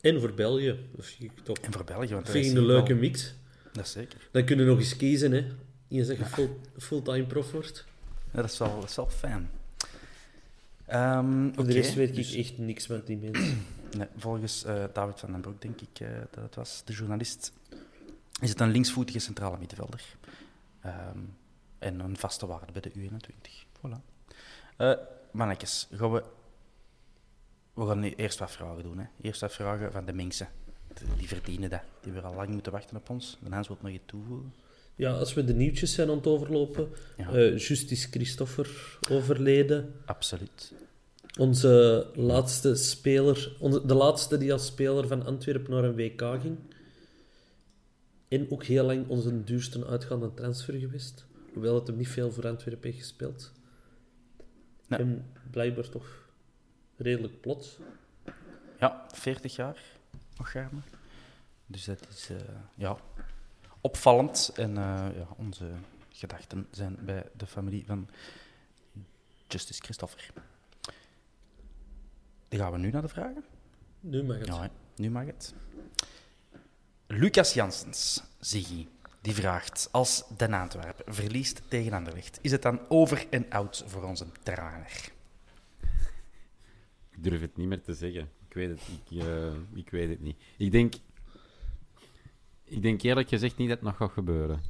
En 0.01 0.19
voor 0.19 0.33
België. 0.33 0.79
Dat 0.95 1.15
toch 1.43 1.57
En 1.57 1.71
voor 1.71 1.83
België, 1.83 2.13
want 2.13 2.25
dat 2.25 2.35
vind 2.35 2.45
ik 2.45 2.55
een 2.57 2.65
leuke 2.65 2.93
wel- 2.93 3.01
mix. 3.01 3.33
Dat 3.73 3.85
is 3.85 3.91
zeker. 3.91 4.29
Dan 4.31 4.45
kunnen 4.45 4.65
we 4.65 4.71
nog 4.71 4.79
eens 4.79 4.95
kiezen, 4.95 5.31
hè. 5.31 5.47
Je 5.87 6.05
zegt 6.05 6.19
je 6.19 6.25
full, 6.25 6.49
fulltime 6.77 7.25
prof 7.25 7.51
wordt. 7.51 7.85
Ja, 8.31 8.41
dat, 8.41 8.51
is 8.51 8.57
wel, 8.57 8.79
dat 8.79 8.89
is 8.89 8.95
wel 8.95 9.09
fijn. 9.09 9.49
Ehm, 10.85 11.53
Voor 11.53 11.65
de 11.65 11.73
rest 11.73 11.93
weet 11.93 12.15
dus- 12.15 12.33
ik 12.33 12.39
echt 12.45 12.57
niks 12.57 12.87
met 12.87 13.07
die 13.07 13.17
mensen. 13.17 13.61
Nee, 13.97 14.07
volgens 14.17 14.63
eh, 14.63 14.83
David 14.93 15.19
van 15.19 15.31
den 15.31 15.41
Broek, 15.41 15.61
denk 15.61 15.81
ik 15.81 15.99
eh, 15.99 16.07
dat 16.31 16.43
het 16.43 16.55
was, 16.55 16.81
de 16.85 16.93
journalist, 16.93 17.51
is 18.41 18.49
het 18.49 18.59
een 18.59 18.71
linksvoetige 18.71 19.19
centrale 19.19 19.57
middenvelder. 19.57 20.01
Ehm, 20.81 21.17
en 21.83 21.99
een 21.99 22.17
vaste 22.17 22.45
waarde 22.45 22.71
bij 22.71 22.81
de 22.81 22.91
U21. 22.91 23.65
Voilà. 23.77 23.97
Eh 24.77 24.93
mannetjes, 25.31 25.87
gaan 25.91 26.11
we... 26.11 26.23
We 27.73 27.85
gaan 27.85 27.99
nu 27.99 28.13
eerst 28.15 28.39
wat 28.39 28.51
vragen 28.51 28.83
doen. 28.83 28.97
Hè. 28.97 29.05
Eerst 29.21 29.41
wat 29.41 29.53
vragen 29.53 29.91
van 29.91 30.05
de 30.05 30.13
mensen. 30.13 30.47
Die 31.17 31.27
verdienen 31.27 31.69
dat. 31.69 31.81
Die 32.01 32.11
hebben 32.11 32.31
al 32.31 32.35
lang 32.35 32.49
moeten 32.49 32.71
wachten 32.71 32.97
op 32.97 33.09
ons. 33.09 33.37
De 33.43 33.49
Hans 33.49 33.67
wil 33.67 33.77
nog 33.81 33.91
iets 33.91 34.03
toevoegen. 34.05 34.53
Ja, 34.95 35.11
als 35.11 35.33
we 35.33 35.43
de 35.43 35.53
nieuwtjes 35.53 35.93
zijn 35.93 36.09
aan 36.09 36.15
het 36.15 36.27
overlopen. 36.27 36.89
Ja. 37.17 37.29
eh 37.29 37.57
Justice 37.57 38.09
Christopher 38.09 38.97
overleden. 39.09 39.93
Absoluut. 40.05 40.73
Onze 41.39 42.07
laatste 42.15 42.75
speler, 42.75 43.55
onze, 43.59 43.85
de 43.85 43.93
laatste 43.93 44.37
die 44.37 44.53
als 44.53 44.65
speler 44.65 45.07
van 45.07 45.25
Antwerpen 45.25 45.71
naar 45.71 45.83
een 45.83 45.95
WK 45.95 46.41
ging. 46.41 46.57
En 48.27 48.51
ook 48.51 48.63
heel 48.63 48.85
lang 48.85 49.07
onze 49.07 49.43
duurste 49.43 49.85
uitgaande 49.85 50.33
transfer 50.33 50.73
geweest. 50.73 51.25
Hoewel 51.53 51.75
het 51.75 51.87
hem 51.87 51.97
niet 51.97 52.07
veel 52.07 52.31
voor 52.31 52.47
Antwerpen 52.47 52.89
heeft 52.89 53.01
gespeeld. 53.01 53.51
Nee. 54.87 54.99
En 54.99 55.31
blijkbaar 55.51 55.89
toch 55.89 56.29
redelijk 56.95 57.41
plots. 57.41 57.77
Ja, 58.79 59.05
40 59.11 59.55
jaar 59.55 59.77
nog 60.37 60.51
gaarne. 60.51 60.79
Dus 61.65 61.85
dat 61.85 62.07
is 62.09 62.29
eh, 62.29 62.37
ja, 62.75 62.97
opvallend. 63.81 64.51
En 64.55 64.77
eh, 64.77 65.07
ja, 65.15 65.27
onze 65.37 65.71
gedachten 66.09 66.67
zijn 66.71 66.97
bij 67.05 67.23
de 67.37 67.47
familie 67.47 67.85
van 67.85 68.09
Justice 69.47 69.81
Christopher. 69.81 70.31
Dan 72.47 72.59
gaan 72.59 72.71
we 72.71 72.77
nu 72.77 72.89
naar 72.89 73.01
de 73.01 73.07
vragen. 73.07 73.45
Nu 73.99 74.23
mag 74.23 74.37
het. 74.37 74.47
Ja, 74.47 74.69
nu 74.95 75.09
mag 75.09 75.25
het. 75.25 75.53
Lucas 77.07 77.53
Janssens, 77.53 78.23
Ziggy, 78.39 78.87
die 79.23 79.33
vraagt: 79.33 79.89
Als 79.91 80.23
Den 80.37 80.53
Antwerpen 80.53 81.13
verliest 81.13 81.61
tegen 81.67 81.93
Anderlecht, 81.93 82.39
is 82.41 82.51
het 82.51 82.61
dan 82.61 82.79
over 82.89 83.25
en 83.29 83.45
out 83.49 83.83
voor 83.87 84.03
onze 84.03 84.25
trainer? 84.43 85.11
Ik 87.09 87.23
durf 87.23 87.41
het 87.41 87.57
niet 87.57 87.67
meer 87.67 87.81
te 87.81 87.93
zeggen. 87.93 88.29
Ik 88.47 88.53
weet 88.53 88.69
het, 88.69 88.81
ik, 89.09 89.21
eh, 89.21 89.53
ik 89.73 89.89
weet 89.89 90.09
het 90.09 90.21
niet. 90.21 90.37
Ik 90.57 90.71
denk, 90.71 90.93
ik 92.63 92.81
denk 92.81 93.01
eerlijk 93.01 93.29
gezegd 93.29 93.57
niet 93.57 93.67
dat 93.67 93.77
het 93.77 93.87
nog 93.87 93.97
gaat 93.97 94.11
gebeuren. 94.11 94.61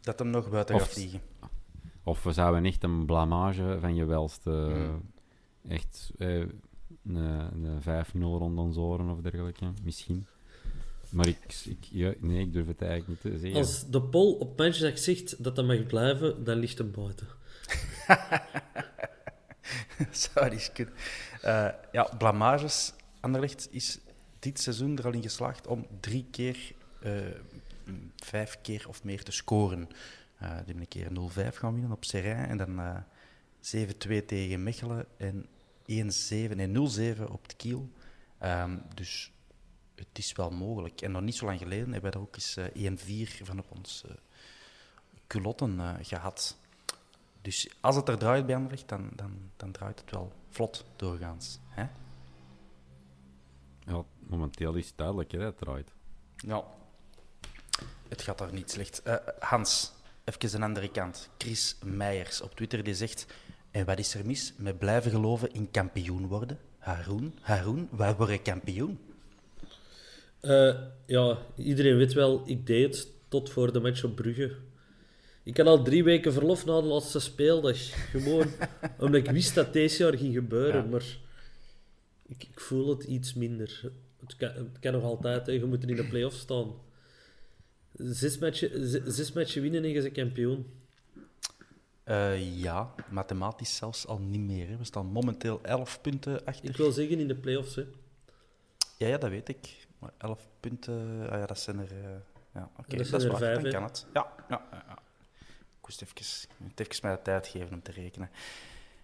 Dat 0.00 0.18
hem 0.18 0.28
nog 0.30 0.50
buiten 0.50 0.74
Of- 0.74 0.80
gaat 0.82 0.92
vliegen. 0.92 1.20
Of 2.02 2.22
we 2.22 2.32
zouden 2.32 2.64
echt 2.64 2.82
een 2.84 3.06
blamage 3.06 3.76
van 3.80 3.94
je 3.94 4.04
welste. 4.04 4.50
Mm. 4.50 5.10
Echt 5.68 6.12
eh, 6.18 6.38
een, 6.38 7.14
een 7.64 7.82
5-0 7.82 8.18
rond 8.18 8.58
ons 8.58 8.76
oren 8.76 9.08
of 9.08 9.20
dergelijke. 9.20 9.72
Misschien. 9.82 10.26
Maar 11.10 11.26
ik, 11.26 11.38
ik, 11.64 11.84
ja, 11.90 12.12
nee, 12.18 12.40
ik 12.40 12.52
durf 12.52 12.66
het 12.66 12.82
eigenlijk 12.82 13.24
niet 13.24 13.32
te 13.32 13.38
zeggen. 13.38 13.60
Als 13.60 13.90
de 13.90 14.02
Pol 14.02 14.34
op 14.34 14.58
matchdag 14.58 14.98
zegt 14.98 15.44
dat 15.44 15.56
dat 15.56 15.66
mag 15.66 15.86
blijven, 15.86 16.44
dan 16.44 16.58
ligt 16.58 16.78
hem 16.78 16.90
buiten. 16.90 17.26
Zou 20.10 20.48
eens 20.48 20.72
kunnen. 20.72 20.94
Eh, 21.42 21.68
ja, 21.92 22.14
blamages. 22.18 22.92
Anderlecht 23.20 23.68
is 23.70 23.98
dit 24.38 24.60
seizoen 24.60 24.98
er 24.98 25.04
al 25.04 25.12
in 25.12 25.22
geslaagd 25.22 25.66
om 25.66 25.86
drie 26.00 26.26
keer, 26.30 26.72
eh, 27.02 27.12
mm, 27.84 28.12
vijf 28.16 28.58
keer 28.62 28.88
of 28.88 29.04
meer 29.04 29.22
te 29.22 29.32
scoren. 29.32 29.88
Eh, 30.38 30.48
die 30.48 30.56
hebben 30.56 30.80
een 30.80 30.88
keer 30.88 31.12
0-5 31.12 31.56
gaan 31.56 31.72
winnen 31.72 31.92
op 31.92 32.04
Serrain 32.04 32.48
en 32.48 32.56
dan 32.56 32.78
eh 32.78 32.96
7-2 33.60 34.24
tegen 34.24 34.62
Mechelen 34.62 35.06
en 35.16 35.46
1-7 35.86 36.58
en 36.58 36.72
0-7 36.72 37.28
op 37.28 37.48
de 37.48 37.54
Kiel. 37.56 37.90
Ehm, 38.38 38.76
dus 38.94 39.32
het 40.08 40.18
is 40.18 40.32
wel 40.32 40.50
mogelijk. 40.50 41.00
En 41.00 41.12
nog 41.12 41.22
niet 41.22 41.34
zo 41.34 41.44
lang 41.44 41.58
geleden 41.58 41.92
hebben 41.92 42.10
we 42.10 42.16
daar 42.16 42.26
ook 42.26 42.34
eens 42.34 42.56
eh, 42.56 43.28
1-4 43.28 43.44
van 43.44 43.58
op 43.58 43.70
ons 43.76 44.04
eh 44.08 44.14
culotten 45.26 45.80
eh, 45.80 45.94
gehad. 46.00 46.56
Dus 47.42 47.70
als 47.80 47.96
het 47.96 48.08
er 48.08 48.18
draait 48.18 48.46
bij 48.46 48.54
Anderlecht, 48.54 48.88
dan, 48.88 49.10
dan, 49.14 49.50
dan 49.56 49.72
draait 49.72 50.00
het 50.00 50.10
wel 50.10 50.32
vlot 50.48 50.84
doorgaans. 50.96 51.58
Hè? 51.68 51.84
Ja, 53.92 54.04
momenteel 54.18 54.74
is 54.74 54.86
het 54.86 54.96
duidelijk 54.96 55.32
hè, 55.32 55.44
het 55.44 55.58
draait. 55.58 55.92
Ja. 56.36 56.64
Het 58.08 58.22
gaat 58.22 58.38
daar 58.38 58.52
niet 58.52 58.70
slecht. 58.70 59.02
Hans, 59.38 59.92
even 60.24 60.54
een 60.54 60.62
andere 60.62 60.90
kant. 60.90 61.30
Chris 61.38 61.76
Meijers 61.84 62.40
op 62.40 62.54
Twitter 62.54 62.84
die 62.84 62.94
zegt... 62.94 63.26
En 63.70 63.86
wat 63.86 63.98
is 63.98 64.14
er 64.14 64.26
mis 64.26 64.52
met 64.56 64.78
blijven 64.78 65.10
geloven 65.10 65.52
in 65.52 65.70
kampioen 65.70 66.26
worden? 66.26 66.58
Haroon, 66.78 67.38
Haroon, 67.40 67.88
wij 67.90 68.16
worden 68.16 68.42
kampioen. 68.42 68.98
Eh, 70.40 70.74
ja, 71.06 71.38
iedereen 71.56 71.96
weet 71.96 72.12
wel, 72.12 72.42
ik 72.46 72.66
deed 72.66 72.96
het 72.96 73.08
tot 73.28 73.50
voor 73.50 73.72
de 73.72 73.80
match 73.80 74.04
op 74.04 74.16
Brugge. 74.16 74.56
Ik 75.42 75.56
had 75.56 75.66
al 75.66 75.82
drie 75.82 76.04
weken 76.04 76.32
verlof 76.32 76.64
na 76.64 76.80
de 76.80 76.86
laatste 76.86 77.20
speeldag. 77.20 77.76
Gewoon 78.10 78.46
omdat 78.98 79.26
ik 79.26 79.30
wist 79.30 79.54
dat 79.54 79.72
deze 79.72 80.02
jaar 80.02 80.16
ging 80.16 80.34
gebeuren. 80.34 80.82
Ja. 80.82 80.88
Maar 80.90 81.18
ik, 82.26 82.42
ik 82.42 82.60
voel 82.60 82.88
het 82.88 83.04
iets 83.04 83.34
minder. 83.34 83.90
Het 84.20 84.36
kan, 84.36 84.48
het 84.48 84.78
kan 84.80 84.92
nog 84.92 85.02
altijd, 85.02 85.46
hè. 85.46 85.52
je 85.52 85.64
moet 85.64 85.82
er 85.82 85.90
in 85.90 85.96
de 85.96 86.08
play-off 86.08 86.36
staan. 86.36 86.72
Zes 87.92 88.38
matchen, 88.38 88.70
zes 89.12 89.32
matchen 89.32 89.62
winnen 89.62 89.82
en 89.82 89.88
je 89.88 90.02
bent 90.02 90.12
kampioen. 90.12 90.66
Eh, 92.04 92.60
ja, 92.60 92.94
mathematisch 93.10 93.76
zelfs 93.76 94.06
al 94.06 94.18
niet 94.18 94.40
meer. 94.40 94.68
Hè. 94.68 94.76
We 94.76 94.84
staan 94.84 95.06
momenteel 95.06 95.60
11 95.62 96.00
punten 96.00 96.44
achter. 96.44 96.68
Ik 96.68 96.76
wil 96.76 96.92
zeggen 96.92 97.18
in 97.18 97.28
de 97.28 97.34
play-offs. 97.34 97.74
Hè. 97.74 97.84
Ja, 98.98 99.06
ja, 99.06 99.18
dat 99.18 99.30
weet 99.30 99.48
ik. 99.48 99.88
Maar 100.00 100.10
11 100.18 100.48
punten, 100.60 101.28
ah 101.30 101.38
ja, 101.38 101.46
dat 101.46 101.60
zijn 101.60 101.78
er. 101.78 101.90
eh, 102.04 102.10
ja, 102.54 102.70
oké, 102.76 102.96
Dat 102.96 103.06
is 103.06 103.12
er 103.12 103.28
waar. 103.30 103.38
vijf, 103.38 103.62
dan 103.62 103.70
kan 103.72 103.82
het. 103.82 104.06
Ja, 104.12 104.32
ja, 104.48 104.66
ja, 104.70 104.84
ja. 104.88 104.98
Ik 105.80 105.86
moest 105.86 106.02
even, 106.02 106.16
even 106.76 106.98
mij 107.02 107.12
de 107.16 107.22
tijd 107.22 107.46
geven 107.46 107.72
om 107.72 107.82
te 107.82 107.92
rekenen. 107.92 108.30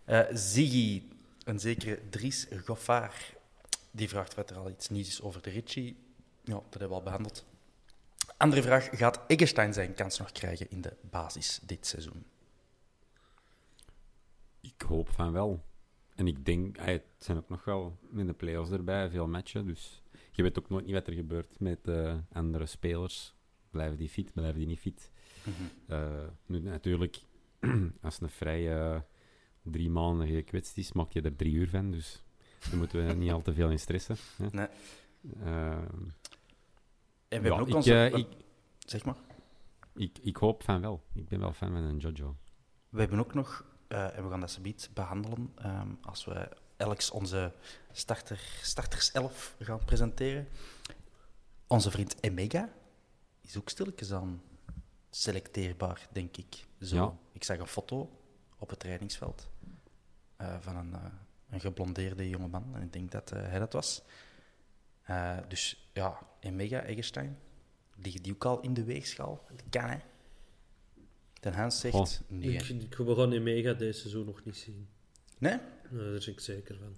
Eh 0.05 0.21
Ziggy, 0.33 1.03
een 1.45 1.61
zekere 1.61 2.09
Dries 2.09 2.47
Goffard, 2.65 3.35
die 3.91 4.09
vraagt 4.09 4.35
wat 4.35 4.51
er 4.51 4.57
al 4.57 4.71
iets 4.71 4.89
nieuws 4.89 5.09
is 5.09 5.23
over 5.23 5.43
de 5.43 5.51
Ritchie. 5.51 5.97
Ja, 6.45 6.53
dat 6.55 6.65
hebben 6.71 6.89
we 6.89 6.95
al 6.95 7.03
behandeld. 7.03 7.45
Andere 8.37 8.63
vraag: 8.63 8.89
gaat 8.93 9.21
Eggestein 9.27 9.73
zijn 9.73 9.95
kans 9.95 10.19
nog 10.19 10.33
krijgen 10.33 10.71
in 10.71 10.81
de 10.81 10.97
basis 11.01 11.61
dit 11.63 11.87
seizoen? 11.87 12.25
Ik 14.61 14.83
hoop 14.89 15.09
van 15.09 15.33
wel. 15.33 15.65
En 16.15 16.27
ik 16.27 16.45
denk, 16.45 16.77
het 16.79 17.03
zijn 17.19 17.37
ook 17.37 17.49
nog 17.49 17.65
wel 17.65 17.99
in 18.15 18.27
de 18.27 18.33
play-offs 18.33 18.71
erbij, 18.71 19.11
veel 19.11 19.27
matchen. 19.27 19.67
Dus 19.67 20.03
je 20.37 20.42
weet 20.42 20.59
ook 20.59 20.68
nooit 20.68 20.85
niet 20.85 20.94
wat 20.94 21.07
er 21.07 21.12
gebeurt 21.12 21.61
met 21.61 21.88
eh, 21.88 22.14
andere 22.33 22.66
spelers. 22.66 23.35
Blijven 23.70 23.96
die 23.96 24.09
fit, 24.09 24.33
blijven 24.33 24.59
die 24.59 24.66
niet 24.66 24.79
fit? 24.79 25.11
Eh, 25.87 26.27
nu, 26.46 26.61
natuurlijk, 26.61 27.22
als 28.03 28.20
een 28.20 28.29
vrij 28.31 28.77
eh, 28.83 29.01
drie 29.62 29.90
maanden 29.90 30.27
gekwetst 30.29 30.77
is, 30.79 30.92
maak 30.92 31.11
je 31.12 31.20
er 31.22 31.37
drie 31.37 31.55
uur 31.55 31.68
van. 31.68 31.90
Dus 31.90 32.22
daar 32.70 32.77
moeten 32.79 33.07
we 33.07 33.12
niet 33.12 33.31
al 33.33 33.42
te 33.42 33.55
veel 33.55 33.70
in 33.70 33.79
stressen. 33.79 34.16
Hè. 34.37 34.46
Nee. 34.53 34.66
Eh, 35.40 35.70
En 37.29 37.42
we 37.42 37.49
ja, 37.49 37.53
hebben 37.53 37.53
ook 37.61 37.68
ik, 37.68 37.75
onze. 37.75 37.94
eh, 37.94 38.18
ik, 38.18 38.27
zeg 38.79 39.05
maar. 39.05 39.16
ik, 39.94 40.18
ik 40.22 40.37
hoop 40.37 40.62
van 40.62 40.81
wel. 40.81 41.03
Ik 41.14 41.29
ben 41.29 41.40
wel 41.40 41.53
fan 41.53 41.72
van 41.72 41.83
een 41.83 41.96
Jojo. 41.99 42.37
We 42.88 43.01
hebben 43.01 43.18
ook 43.18 43.35
nog, 43.35 43.64
en 43.88 44.25
we 44.25 44.31
gaan 44.31 44.40
dat 44.40 44.51
zometeen 44.51 44.90
behandelen, 44.94 45.53
ehm, 45.57 45.88
als 46.03 46.25
we 46.25 46.49
elk 46.77 47.01
onze 47.12 47.53
starter, 47.93 48.41
starterself 48.62 49.57
gaan 49.59 49.85
presenteren. 49.85 50.49
Onze 51.67 51.91
vriend 51.91 52.23
Emega 52.23 52.73
is 53.41 53.57
ook 53.57 53.69
stilletjes 53.69 54.12
aan 54.12 54.43
selecteerbaar, 55.11 56.09
denk 56.12 56.37
ik. 56.37 56.65
Zo. 56.81 56.97
Ja. 56.97 57.17
Ik 57.33 57.45
zag 57.45 57.59
een 57.59 57.67
foto 57.67 58.11
op 58.59 58.71
het 58.71 58.79
trainingsveld 58.79 59.49
eh, 60.37 60.57
van 60.61 60.77
een, 60.77 60.95
eh, 60.95 61.05
een 61.51 61.61
geblondeerde 61.61 62.29
jongeman. 62.29 62.75
En 62.75 62.83
ik 62.83 62.93
denk 62.93 63.11
dat 63.11 63.33
eh, 63.33 63.43
hij 63.43 63.59
dat 63.59 63.73
was. 63.73 64.03
Eh, 65.03 65.39
dus 65.49 65.91
ja, 65.93 66.19
Emega, 66.41 66.83
Eggestein, 66.83 67.39
liggen 67.97 68.23
die 68.23 68.33
ook 68.33 68.45
al 68.45 68.61
in 68.61 68.75
de 68.75 68.85
weegschaal? 68.85 69.45
Dat 69.49 69.62
kan, 69.71 69.91
hè? 69.91 69.99
Den 71.41 71.55
Hans 71.55 71.81
zegt... 71.81 72.23
Nee. 72.29 72.53
Ik, 72.53 72.69
ik, 72.69 72.95
we 72.95 73.15
gaan 73.15 73.33
in 73.33 73.43
mega 73.43 73.73
deze 73.73 73.99
seizoen 73.99 74.27
nog 74.27 74.45
niet 74.45 74.57
zien. 74.57 74.89
Nee? 75.38 75.59
Nou, 75.90 76.03
daar 76.03 76.18
ben 76.18 76.29
ik 76.29 76.40
zeker 76.40 76.77
van. 76.79 76.96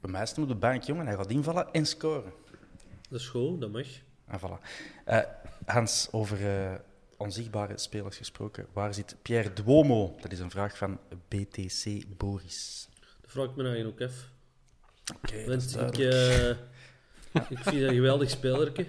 Bij 0.00 0.10
mij 0.10 0.28
op 0.36 0.48
de 0.48 0.54
bank, 0.54 0.82
jongen. 0.82 1.06
Hij 1.06 1.16
gaat 1.16 1.30
invallen 1.30 1.72
en 1.72 1.86
scoren. 1.86 2.32
Dat 3.08 3.20
is 3.20 3.28
goed, 3.28 3.60
dat 3.60 3.70
mag. 3.70 3.86
En 4.26 4.40
voilà. 4.40 4.66
Eh, 5.04 5.20
Hans, 5.64 6.08
over 6.10 6.46
eh, 6.46 6.74
onzichtbare 7.16 7.78
spelers 7.78 8.16
gesproken. 8.16 8.66
Waar 8.72 8.94
zit 8.94 9.16
Pierre 9.22 9.52
Duomo? 9.52 10.16
Dat 10.20 10.32
is 10.32 10.38
een 10.38 10.50
vraag 10.50 10.76
van 10.76 10.98
BTC 11.28 12.04
Boris. 12.16 12.88
Dat 13.20 13.30
vraag 13.30 13.48
ik 13.48 13.56
me 13.56 13.64
eigenlijk 13.64 14.00
ook 14.00 14.08
af. 14.08 14.30
Oké, 15.16 15.36
is 15.36 15.74
ik, 15.74 15.98
eh, 15.98 16.50
ik 16.50 17.58
vind 17.58 17.80
dat 17.80 17.90
een 17.90 17.94
geweldig 17.94 18.30
spelerke. 18.30 18.86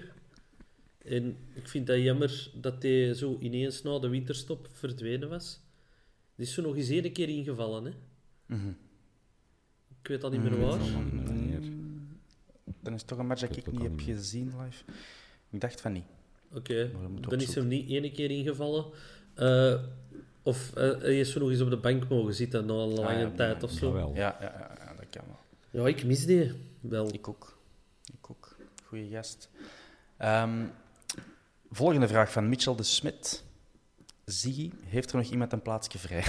En 1.04 1.36
ik 1.54 1.68
vind 1.68 1.86
dat 1.86 1.98
jammer 1.98 2.50
dat 2.54 2.82
hij 2.82 3.14
zo 3.14 3.36
ineens 3.40 3.82
na 3.82 3.98
de 3.98 4.08
winterstop 4.08 4.68
verdwenen 4.72 5.28
was. 5.28 5.60
Die 6.36 6.46
is 6.46 6.52
zo 6.54 6.62
nog 6.62 6.76
eens 6.76 6.88
één 6.88 7.12
keer 7.12 7.28
ingevallen, 7.28 7.84
hè? 7.84 7.90
Ik 10.02 10.08
weet 10.08 10.24
al 10.24 10.30
niet 10.30 10.42
meer 10.42 10.60
waar. 10.60 10.78
Wanneer. 10.78 11.60
Dan 12.80 12.92
is 12.94 13.00
het 13.00 13.06
toch 13.06 13.18
een 13.18 13.26
match 13.26 13.40
dat 13.40 13.56
Ik 13.56 13.72
niet 13.72 13.82
heb 13.82 14.00
gezien 14.00 14.52
live. 14.62 14.84
Ik 15.50 15.60
dacht 15.60 15.80
van 15.80 15.92
niet. 15.92 16.04
Oké, 16.52 16.90
dat 17.20 17.30
dan 17.30 17.40
is 17.40 17.54
hem 17.54 17.68
niet 17.68 17.90
ene 17.90 18.10
keer 18.12 18.30
ingevallen. 18.30 18.84
Eh, 19.34 19.74
of 20.42 20.72
eh, 20.74 21.00
hij 21.00 21.20
is 21.20 21.32
zo 21.32 21.40
nog 21.40 21.50
eens 21.50 21.60
op 21.60 21.70
de 21.70 21.76
bank 21.76 22.08
mogen 22.08 22.34
zitten 22.34 22.66
na 22.66 22.72
een 22.72 22.88
lange 22.88 23.14
Ah, 23.14 23.20
ja, 23.20 23.30
tijd 23.30 23.62
of 23.62 23.70
zo. 23.70 23.86
Jawel. 23.86 24.14
Ja, 24.14 24.36
ja, 24.40 24.52
ja, 24.58 24.74
ja, 24.78 24.94
dat 24.94 25.06
kan 25.10 25.24
wel. 25.26 25.38
Ja, 25.82 25.88
ik 25.88 26.04
mis 26.04 26.26
die 26.26 26.52
wel. 26.80 27.14
Ik 27.14 27.28
ook. 27.28 27.58
Ik 28.12 28.30
ook. 28.30 28.56
Goeie 28.84 29.10
gast. 29.10 29.50
Ehm, 30.16 30.64
volgende 31.70 32.08
vraag 32.08 32.32
van 32.32 32.48
Mitchell 32.48 32.74
de 32.74 32.82
Smit. 32.82 33.44
Ziggy, 34.32 34.70
heeft 34.84 35.10
er 35.10 35.16
nog 35.16 35.30
iemand 35.30 35.52
een 35.52 35.62
plaatsje 35.62 35.98
vrij? 35.98 36.24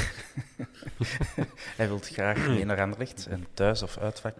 Hij 1.77 1.87
wil 1.87 1.97
graag 1.97 2.47
mee 2.47 2.65
naar 2.65 2.81
Anderlecht. 2.81 3.25
En 3.25 3.47
thuis 3.53 3.81
of 3.81 3.97
uitvak, 3.97 4.35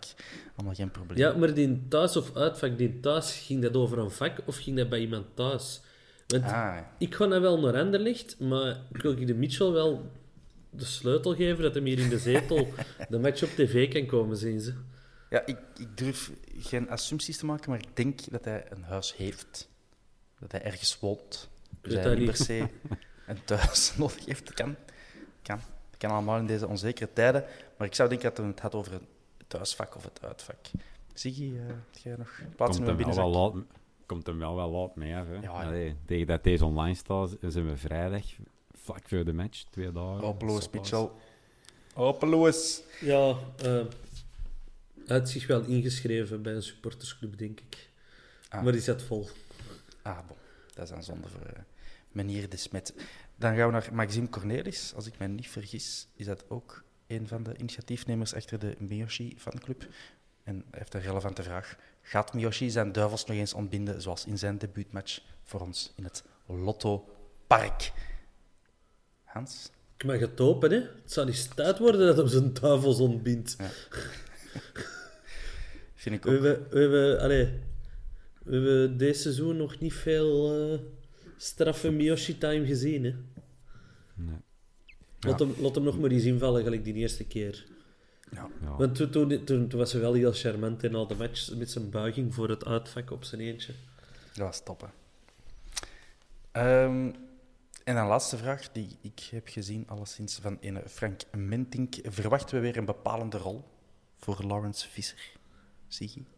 allemaal 0.55 0.75
geen 0.75 0.91
probleem. 0.91 1.17
Ja, 1.17 1.37
maar 1.37 1.53
die 1.53 1.87
thuis 1.87 2.17
of 2.17 2.35
uitvak, 2.35 2.77
die 2.77 2.99
thuis, 2.99 3.43
ging 3.45 3.61
dat 3.61 3.75
over 3.75 3.97
een 3.97 4.11
vak 4.11 4.37
of 4.45 4.57
ging 4.57 4.77
dat 4.77 4.89
bij 4.89 4.99
iemand 4.99 5.25
thuis? 5.33 5.81
Want 6.27 6.43
Ah, 6.43 6.77
ik 6.97 7.15
ga 7.15 7.25
nou 7.25 7.41
wel 7.41 7.59
naar 7.59 7.77
Anderlecht, 7.77 8.39
maar 8.39 8.81
ik 8.93 9.01
wil 9.01 9.25
de 9.25 9.33
Mitchell 9.33 9.71
wel 9.71 10.11
de 10.69 10.85
sleutel 10.85 11.35
geven 11.35 11.63
dat 11.63 11.75
hem 11.75 11.85
hier 11.85 11.99
in 11.99 12.09
de 12.09 12.19
zetel 12.19 12.67
de 13.09 13.19
match 13.19 13.43
op 13.43 13.49
tv 13.49 13.93
kan 13.93 14.05
komen 14.05 14.37
zien. 14.37 14.59
Ze. 14.59 14.73
ja, 15.29 15.45
ik, 15.45 15.57
ik 15.77 15.97
durf 15.97 16.31
geen 16.57 16.89
assumpties 16.89 17.37
te 17.37 17.45
maken, 17.45 17.69
maar 17.69 17.79
ik 17.79 17.95
denk 17.95 18.31
dat 18.31 18.45
hij 18.45 18.65
een 18.69 18.83
huis 18.83 19.15
heeft. 19.15 19.69
Dat 20.39 20.51
hij 20.51 20.61
ergens 20.61 20.99
woont. 20.99 21.49
Dus 21.81 21.93
hij 21.93 22.15
niet. 22.15 22.25
per 22.25 22.35
se 22.35 22.67
een 23.27 23.43
thuis 23.45 23.93
nodig 23.97 24.25
heeft. 24.25 24.53
Kan. 24.53 24.75
Kan. 25.41 25.59
Dat 25.89 25.97
kan 25.97 26.11
allemaal 26.11 26.37
in 26.37 26.45
deze 26.45 26.67
onzekere 26.67 27.13
tijden. 27.13 27.45
Maar 27.77 27.87
ik 27.87 27.95
zou 27.95 28.09
denken 28.09 28.33
dat 28.35 28.45
het 28.45 28.59
had 28.59 28.75
over 28.75 28.91
het 28.91 29.03
thuisvak 29.47 29.95
of 29.95 30.03
het 30.03 30.19
uitvak. 30.21 30.65
Ziggy, 31.13 31.53
eh 31.55 31.67
heb 31.67 32.03
jij 32.03 32.15
nog 32.17 32.41
plaatsen 32.55 32.55
Komt 32.57 32.77
in 32.77 32.85
hem, 32.85 32.95
mijn 32.95 33.15
wel 33.15 33.31
wel 33.31 33.31
binnenzak? 33.31 33.55
laat, 33.55 33.63
komt 34.05 34.27
hem 34.27 34.39
wel 34.39 34.55
wel 34.55 34.69
laat 34.69 34.95
mee 34.95 35.15
af. 35.15 35.25
Hè. 35.27 35.33
Ja, 35.33 35.41
ja. 35.41 35.49
Allee, 35.49 35.95
tegen 36.05 36.27
dat 36.27 36.43
deze 36.43 36.65
online 36.65 36.95
staat, 36.95 37.37
zijn 37.41 37.69
we 37.69 37.77
vrijdag, 37.77 38.23
vlak 38.73 39.07
voor 39.07 39.25
de 39.25 39.33
match, 39.33 39.63
twee 39.69 39.91
dagen. 39.91 40.19
Hopeloos. 40.19 40.69
Mitchell. 40.69 41.09
Hopeloos. 41.93 42.81
Ja, 42.99 43.35
eh, 43.57 43.81
hij 45.05 45.17
had 45.17 45.29
zich 45.29 45.47
wel 45.47 45.61
ingeschreven 45.61 46.41
bij 46.41 46.53
een 46.53 46.63
supportersclub, 46.63 47.37
denk 47.37 47.59
ik. 47.59 47.89
Ah. 48.49 48.63
Maar 48.63 48.71
die 48.71 48.81
zat 48.81 49.01
vol. 49.01 49.29
Ah, 50.01 50.17
bon. 50.27 50.37
Dat 50.73 50.89
is 50.89 50.95
een 50.95 51.03
zonde 51.03 51.27
voor 51.27 51.47
uh, 51.47 51.59
meneer 52.17 52.49
De 52.49 52.57
Smet. 52.57 52.93
Dan 53.35 53.55
gaan 53.55 53.65
we 53.65 53.71
naar 53.71 53.89
Maxime 53.93 54.29
Cornelis. 54.29 54.93
Als 54.95 55.07
ik 55.07 55.17
mij 55.17 55.27
niet 55.27 55.49
vergis, 55.49 56.07
is 56.15 56.25
dat 56.25 56.49
ook 56.49 56.83
een 57.07 57.27
van 57.27 57.43
de 57.43 57.57
initiatiefnemers 57.57 58.33
achter 58.33 58.59
de 58.59 58.75
Miyoshi 58.79 59.35
fanclub. 59.37 59.87
En 60.43 60.55
hij 60.55 60.79
heeft 60.79 60.93
een 60.93 61.01
relevante 61.01 61.43
vraag. 61.43 61.75
Gaat 62.01 62.33
Miyoshi 62.33 62.69
zijn 62.69 62.91
duivels 62.91 63.25
nog 63.25 63.37
eens 63.37 63.53
ontbinden, 63.53 64.01
zoals 64.01 64.25
in 64.25 64.37
zijn 64.37 64.57
debuutmatch 64.57 65.19
voor 65.43 65.59
ons 65.61 65.93
in 65.95 66.03
het 66.03 66.23
Lotto 66.45 67.09
Park? 67.47 67.91
Hans? 69.23 69.71
Ik 69.97 70.03
mag 70.05 70.19
het 70.19 70.39
hopen, 70.39 70.71
hè. 70.71 70.77
Het 70.77 71.11
zou 71.11 71.25
niet 71.25 71.55
tijd 71.55 71.79
worden 71.79 72.07
dat 72.07 72.17
hem 72.17 72.27
zijn 72.27 72.53
duivels 72.53 72.99
ontbindt. 72.99 73.55
Vind 75.95 76.15
ik 76.15 76.23
We 76.23 76.29
ook. 76.29 76.43
hebben, 76.43 76.69
we, 76.69 76.79
hebben, 76.79 77.19
allee, 77.19 77.59
we 78.43 78.53
hebben 78.53 78.97
deze 78.97 79.21
seizoen 79.21 79.57
nog 79.57 79.79
niet 79.79 79.93
veel 79.93 80.61
eh 80.71 80.79
straffe 81.37 81.91
Miyoshi-time 81.91 82.65
gezien, 82.65 83.03
hè. 83.03 83.15
Nee. 84.13 84.37
Laat, 85.19 85.39
hem, 85.39 85.55
laat 85.59 85.75
hem 85.75 85.83
nog 85.83 85.99
maar 85.99 86.09
eens 86.09 86.23
invallen, 86.23 86.63
gelijk 86.63 86.83
die 86.83 86.93
eerste 86.93 87.23
keer. 87.23 87.65
Ja. 88.31 88.49
Ja. 88.61 88.75
Want 88.75 88.95
toen, 88.95 89.09
toen, 89.09 89.43
toen, 89.43 89.67
toen 89.67 89.79
was 89.79 89.91
hij 89.91 90.01
wel 90.01 90.13
heel 90.13 90.33
charmant 90.33 90.83
in 90.83 90.95
al 90.95 91.07
de 91.07 91.15
match 91.15 91.55
met 91.55 91.71
zijn 91.71 91.89
buiging 91.89 92.33
voor 92.33 92.49
het 92.49 92.65
uitvak 92.65 93.11
op 93.11 93.23
zijn 93.23 93.41
eentje. 93.41 93.73
Dat 94.33 94.45
was 94.45 94.63
top, 94.63 94.81
hè. 94.81 94.87
Ehm, 96.51 97.11
en 97.83 97.95
dan 97.95 98.07
laatste 98.07 98.37
vraag 98.37 98.71
die 98.71 98.97
ik 99.01 99.19
heb 99.31 99.47
gezien, 99.47 99.87
alleszins 99.87 100.35
van 100.35 100.57
een 100.61 100.81
Frank 100.87 101.21
Mentink. 101.31 101.95
Verwachten 102.03 102.55
we 102.55 102.61
weer 102.61 102.77
een 102.77 102.85
bepalende 102.85 103.37
rol 103.37 103.63
voor 104.17 104.43
Lawrence 104.43 104.89
Visser? 104.89 105.31
Zie 105.87 106.11
je? 106.13 106.36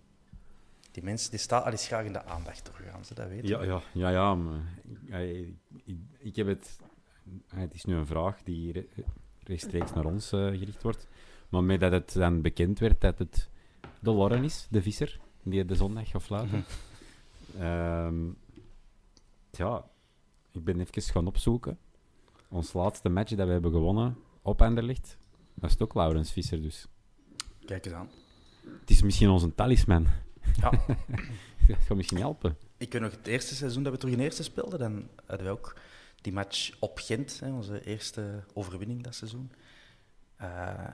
Die 0.99 1.07
mensen 1.07 1.29
die 1.29 1.39
staan 1.39 1.63
al 1.63 1.71
eens 1.71 1.87
graag 1.87 2.05
in 2.05 2.13
de 2.13 2.23
aandacht 2.23 2.65
doorgaans, 2.65 3.09
hè, 3.09 3.15
dat 3.15 3.27
weet 3.27 3.47
je. 3.47 3.47
Ja, 3.47 3.63
ja, 3.63 3.81
ja, 3.93 4.09
ja 4.09 4.35
maar, 4.35 4.59
ik, 5.21 5.53
ik, 5.83 5.97
ik 6.17 6.35
heb 6.35 6.47
het... 6.47 6.79
Het 7.47 7.73
is 7.73 7.85
nu 7.85 7.95
een 7.95 8.05
vraag 8.05 8.43
die 8.43 8.71
re- 8.71 8.87
rechtstreeks 9.43 9.93
naar 9.93 10.05
ons 10.05 10.31
eh, 10.31 10.39
gericht 10.39 10.83
wordt. 10.83 11.07
Maar 11.49 11.63
met 11.63 11.79
dat 11.79 11.91
het 11.91 12.13
dan 12.13 12.41
bekend 12.41 12.79
werd 12.79 13.01
dat 13.01 13.17
het 13.17 13.49
de 13.99 14.13
Lauren 14.13 14.43
is, 14.43 14.67
de 14.69 14.81
visser, 14.81 15.19
die 15.43 15.65
de 15.65 15.75
zondag 15.75 16.09
gaat 16.09 16.23
fluiten. 16.23 16.65
Ehm, 17.59 18.27
ja, 19.51 19.85
ik 20.51 20.63
ben 20.63 20.79
even 20.79 21.01
gaan 21.01 21.27
opzoeken. 21.27 21.77
Ons 22.49 22.73
laatste 22.73 23.09
match 23.09 23.35
dat 23.35 23.47
we 23.47 23.53
hebben 23.53 23.71
gewonnen 23.71 24.17
op 24.41 24.61
Anderlecht, 24.61 25.17
was 25.53 25.71
het 25.71 25.81
ook 25.81 25.93
Laurens 25.93 26.31
Visser 26.31 26.61
dus. 26.61 26.87
Kijk 27.65 27.85
eens 27.85 27.95
aan. 27.95 28.09
Het 28.79 28.89
is 28.89 29.01
misschien 29.01 29.29
onze 29.29 29.55
talisman. 29.55 30.07
Ja, 30.61 30.71
Dat 31.67 31.77
gaat 31.85 31.97
misschien 31.97 32.17
helpen. 32.17 32.57
ik 32.77 32.91
weet 32.91 33.01
nog 33.01 33.11
het 33.11 33.27
eerste 33.27 33.55
seizoen 33.55 33.83
dat 33.83 33.91
we 33.93 33.99
terug 33.99 34.13
in 34.13 34.19
eerste 34.19 34.43
speelden, 34.43 34.79
dan 34.79 35.07
hadden 35.25 35.45
we 35.45 35.51
ook 35.51 35.75
die 36.21 36.33
match 36.33 36.71
op 36.79 36.99
Gent, 36.99 37.39
hè, 37.39 37.51
onze 37.51 37.83
eerste 37.85 38.43
overwinning 38.53 39.03
dat 39.03 39.15
seizoen. 39.15 39.51
Eh, 40.35 40.87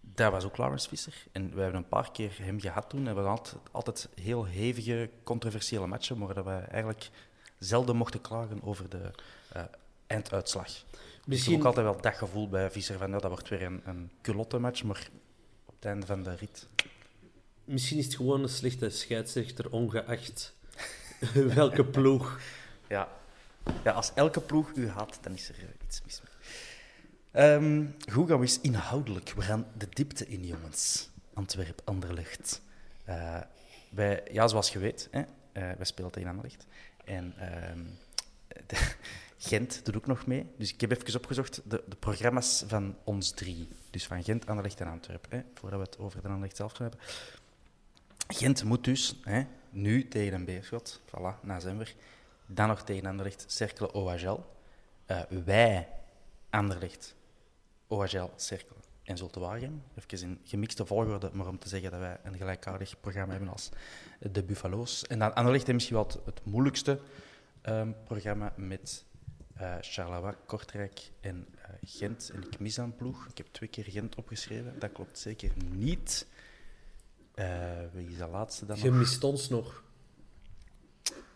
daar 0.00 0.30
was 0.30 0.44
ook 0.44 0.56
Lawrence 0.56 0.88
Visser. 0.88 1.26
En 1.32 1.54
we 1.54 1.60
hebben 1.60 1.80
een 1.80 1.88
paar 1.88 2.12
keer 2.12 2.38
hem 2.42 2.60
gehad 2.60 2.90
toen. 2.90 3.06
En 3.06 3.14
we 3.14 3.20
hadden 3.20 3.30
altijd, 3.30 3.56
altijd 3.70 4.08
heel 4.20 4.44
hevige, 4.44 5.10
controversiële 5.22 5.86
matchen, 5.86 6.18
maar 6.18 6.34
dat 6.34 6.44
we 6.44 6.50
eigenlijk 6.50 7.10
zelden 7.58 7.96
mochten 7.96 8.20
klagen 8.20 8.62
over 8.62 8.88
de 8.88 9.10
eh, 9.52 9.62
einduitslag. 10.06 10.66
Dus 10.66 10.74
ik 10.82 10.88
heb 10.90 11.26
Misschien, 11.26 11.58
ook 11.58 11.64
altijd 11.64 11.86
wel 11.86 12.00
dat 12.00 12.14
gevoel 12.14 12.48
bij 12.48 12.70
Visser 12.70 12.98
van, 12.98 13.10
ja, 13.10 13.18
dat 13.18 13.30
wordt 13.30 13.48
weer 13.48 13.62
een, 13.62 13.80
een 13.84 14.10
culotte 14.22 14.58
match, 14.58 14.82
maar 14.82 15.08
op 15.64 15.74
het 15.74 15.84
einde 15.84 16.06
van 16.06 16.22
de 16.22 16.34
rit... 16.34 16.68
misschien 17.70 17.98
is 17.98 18.04
het 18.04 18.14
gewoon 18.14 18.42
een 18.42 18.48
slechte 18.48 18.90
scheidsrechter, 18.90 19.70
ongeacht 19.70 20.54
welke 21.54 21.84
ploeg. 21.84 22.40
Ja. 22.88 23.08
ja, 23.84 23.92
als 23.92 24.12
elke 24.14 24.40
ploeg 24.40 24.70
u 24.74 24.88
haat, 24.88 25.18
dan 25.20 25.32
is 25.32 25.48
er 25.48 25.54
iets 25.86 26.02
mis 26.04 26.20
mee. 26.22 27.88
Goed, 28.12 28.28
gaan 28.28 28.36
we 28.36 28.42
eens 28.42 28.60
inhoudelijk. 28.60 29.32
We 29.32 29.42
gaan 29.42 29.66
de 29.76 29.88
diepte 29.88 30.26
in, 30.26 30.46
jongens. 30.46 31.08
Antwerp, 31.34 31.80
Anderlecht. 31.84 32.60
Eh, 33.04 34.16
ja, 34.32 34.48
zoals 34.48 34.72
je 34.72 34.78
weet, 34.78 35.08
hè, 35.10 35.20
eh, 35.20 35.26
wij 35.52 35.84
spelen 35.84 36.10
tegen 36.10 36.28
Anderlecht. 36.28 36.66
En 37.04 37.34
ehm, 37.38 37.80
Gent 39.38 39.84
doet 39.84 39.96
ook 39.96 40.06
nog 40.06 40.26
mee. 40.26 40.46
Dus 40.56 40.72
ik 40.72 40.80
heb 40.80 40.90
even 40.90 41.16
opgezocht 41.16 41.60
de, 41.64 41.82
de 41.88 41.96
programma's 41.96 42.64
van 42.66 42.96
ons 43.04 43.30
drie. 43.30 43.68
Dus 43.90 44.06
van 44.06 44.24
Gent, 44.24 44.46
Anderlecht 44.46 44.80
en 44.80 44.86
Antwerpen. 44.86 45.38
Hè, 45.38 45.44
voordat 45.54 45.78
we 45.78 45.84
het 45.84 45.98
over 45.98 46.22
de 46.22 46.28
Anderlecht 46.28 46.56
zelf 46.56 46.72
gaan 46.72 46.88
hebben. 46.88 47.06
Gent 48.32 48.64
moet 48.64 48.84
dus 48.84 49.20
hè, 49.22 49.42
nu 49.70 50.08
tegen 50.08 50.32
een 50.32 50.44
Beerschot. 50.44 51.00
Voilà, 51.06 51.40
na 51.42 51.60
Zemver. 51.60 51.94
Dan 52.46 52.68
nog 52.68 52.82
tegen 52.82 53.06
Anderlecht, 53.06 53.44
Cercle 53.46 53.92
OHL. 53.92 54.40
Eh, 55.06 55.20
wij, 55.44 55.88
Anderlecht, 56.50 57.14
OHL, 57.86 58.30
Cercle 58.36 58.76
en 59.02 59.16
Zulte. 59.16 59.70
Even 59.94 60.28
in 60.28 60.40
gemixte 60.44 60.86
volgorde, 60.86 61.30
maar 61.32 61.46
om 61.46 61.58
te 61.58 61.68
zeggen 61.68 61.90
dat 61.90 62.00
wij 62.00 62.18
een 62.22 62.36
gelijkaardig 62.36 63.00
programma 63.00 63.32
hebben 63.32 63.52
als 63.52 63.68
de 64.18 64.42
Buffalo's. 64.42 65.06
En 65.06 65.18
dan 65.18 65.34
Anderlecht 65.34 65.66
heeft 65.66 65.74
misschien 65.74 65.96
wel 65.96 66.22
het, 66.24 66.44
moeilijkste 66.44 67.00
ehm, 67.62 67.92
programma 68.04 68.52
met 68.56 69.04
eh 69.54 69.74
Charleroi, 69.80 70.34
Kortrijk 70.46 71.10
en 71.20 71.46
eh, 71.56 71.70
Gent. 71.82 72.30
En 72.34 72.42
ik 72.42 72.58
mis 72.58 72.76
een 72.76 72.96
ploeg. 72.96 73.26
Ik 73.26 73.38
heb 73.38 73.46
twee 73.50 73.68
keer 73.68 73.84
Gent 73.84 74.14
opgeschreven. 74.14 74.78
Dat 74.78 74.92
klopt 74.92 75.18
zeker 75.18 75.50
niet. 75.70 76.26
Eh, 77.34 77.46
wie 77.92 78.08
is 78.08 78.16
de 78.18 78.26
laatste 78.26 78.66
dan 78.66 78.76
Je 78.78 78.90
nog? 78.90 78.98
mist 78.98 79.24
ons 79.24 79.48
nog. 79.48 79.82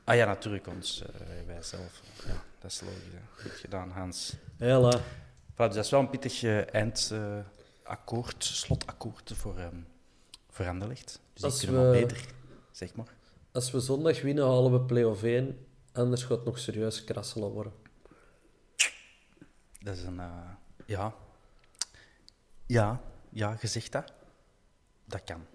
Ah 0.05 0.17
ja, 0.17 0.25
natuurlijk 0.27 0.67
ons. 0.67 1.03
eh, 1.03 1.21
wij 1.47 1.63
zelf. 1.63 2.01
Ja, 2.27 2.43
dat 2.59 2.71
is 2.71 2.81
logisch. 2.81 2.99
Hè. 3.13 3.43
Goed 3.43 3.53
gedaan, 3.53 3.91
Hans. 3.91 4.35
Hela. 4.57 5.01
Voilà, 5.53 5.57
dus 5.57 5.75
dat 5.75 5.85
is 5.85 5.91
wel 5.91 6.01
een 6.01 6.11
pittig 6.11 6.43
eindakkoord, 6.73 8.45
slotakkoord 8.45 9.33
voor, 9.35 9.59
ehm 9.59 9.77
voor 10.51 10.69
Anderlecht. 10.69 11.07
Dus 11.07 11.19
die 11.35 11.45
Als 11.45 11.59
kunnen 11.61 11.81
wel 11.83 11.93
we- 11.93 11.99
beter, 12.01 12.25
zeg 12.71 12.95
maar. 12.95 13.15
Als 13.53 13.71
we 13.71 13.81
zondag 13.81 14.23
winnen, 14.23 14.45
halen 14.45 14.73
we 14.73 14.81
play-off 14.81 15.23
1. 15.23 15.67
Anders 15.93 16.23
gaat 16.23 16.37
het 16.37 16.45
nog 16.45 16.59
serieus 16.59 17.05
krasselen 17.05 17.49
worden. 17.51 17.73
Dat 19.81 19.97
is 19.97 20.03
een... 20.03 20.21
eh, 20.21 20.51
ja. 20.87 21.15
Ja, 22.67 23.01
ja, 23.31 23.57
je 23.61 23.67
zegt 23.67 23.93
dat. 23.93 24.13
Dat 25.05 25.25
kan. 25.25 25.47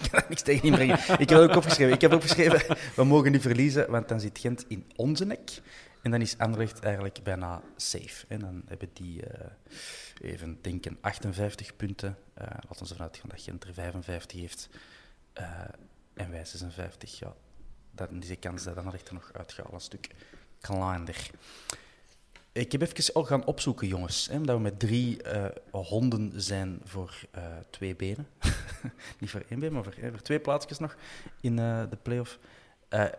ik 0.04 0.10
kan 0.10 0.22
niks 0.28 0.42
tegen 0.42 0.62
inbrengen. 0.62 0.98
Ik 1.18 1.28
heb 1.28 1.38
ook 1.38 1.56
opgeschreven. 1.56 1.94
Ik 1.94 2.00
heb 2.00 2.12
opgeschreven, 2.12 2.76
we 2.96 3.04
mogen 3.04 3.32
niet 3.32 3.42
verliezen, 3.42 3.90
want 3.90 4.08
dan 4.08 4.20
zit 4.20 4.38
Gent 4.38 4.64
in 4.68 4.90
onze 4.96 5.24
nek. 5.24 5.60
En 6.02 6.10
dan 6.10 6.20
is 6.20 6.38
Anderlecht 6.38 6.80
eigenlijk 6.80 7.20
bijna 7.22 7.62
safe. 7.76 8.24
En 8.28 8.38
dan 8.38 8.62
hebben 8.66 8.90
die, 8.92 9.26
eh, 9.26 9.50
even 10.20 10.58
denken, 10.60 10.98
58 11.00 11.76
punten. 11.76 12.18
Eh 12.34 12.46
laten 12.46 12.84
we 12.84 12.90
ervan 12.90 13.06
uitgaan 13.06 13.28
dat 13.28 13.42
Gent 13.42 13.64
er 13.64 13.74
55 13.74 14.40
heeft. 14.40 14.68
Eh, 15.32 15.44
en 16.14 16.30
wij 16.30 16.44
56, 16.44 17.18
ja. 17.18 17.34
Dan 17.90 18.22
is 18.22 18.28
de 18.28 18.36
kans 18.36 18.64
dat 18.64 18.76
Anderlecht 18.76 19.08
er 19.08 19.14
nog 19.14 19.30
uitgaat 19.32 19.72
een 19.72 19.80
stuk 19.80 20.08
kleiner. 20.60 21.30
Ik 22.52 22.72
heb 22.72 22.80
even 22.80 23.14
al 23.14 23.24
gaan 23.24 23.44
opzoeken, 23.44 23.88
jongens. 23.88 24.28
Hè, 24.30 24.36
omdat 24.36 24.56
we 24.56 24.62
met 24.62 24.78
drie 24.78 25.22
eh, 25.22 25.44
honden 25.70 26.32
zijn 26.36 26.80
voor 26.84 27.20
eh, 27.30 27.42
twee 27.70 27.96
benen. 27.96 28.26
Niet 29.20 29.30
voor 29.30 29.42
één 29.48 29.60
been, 29.60 29.72
maar 29.72 29.84
voor, 29.84 29.94
eh, 30.00 30.10
voor 30.10 30.22
twee 30.22 30.40
plaatsjes 30.40 30.78
nog 30.78 30.96
in 31.40 31.56
de 31.56 31.98
play-off. 32.02 32.38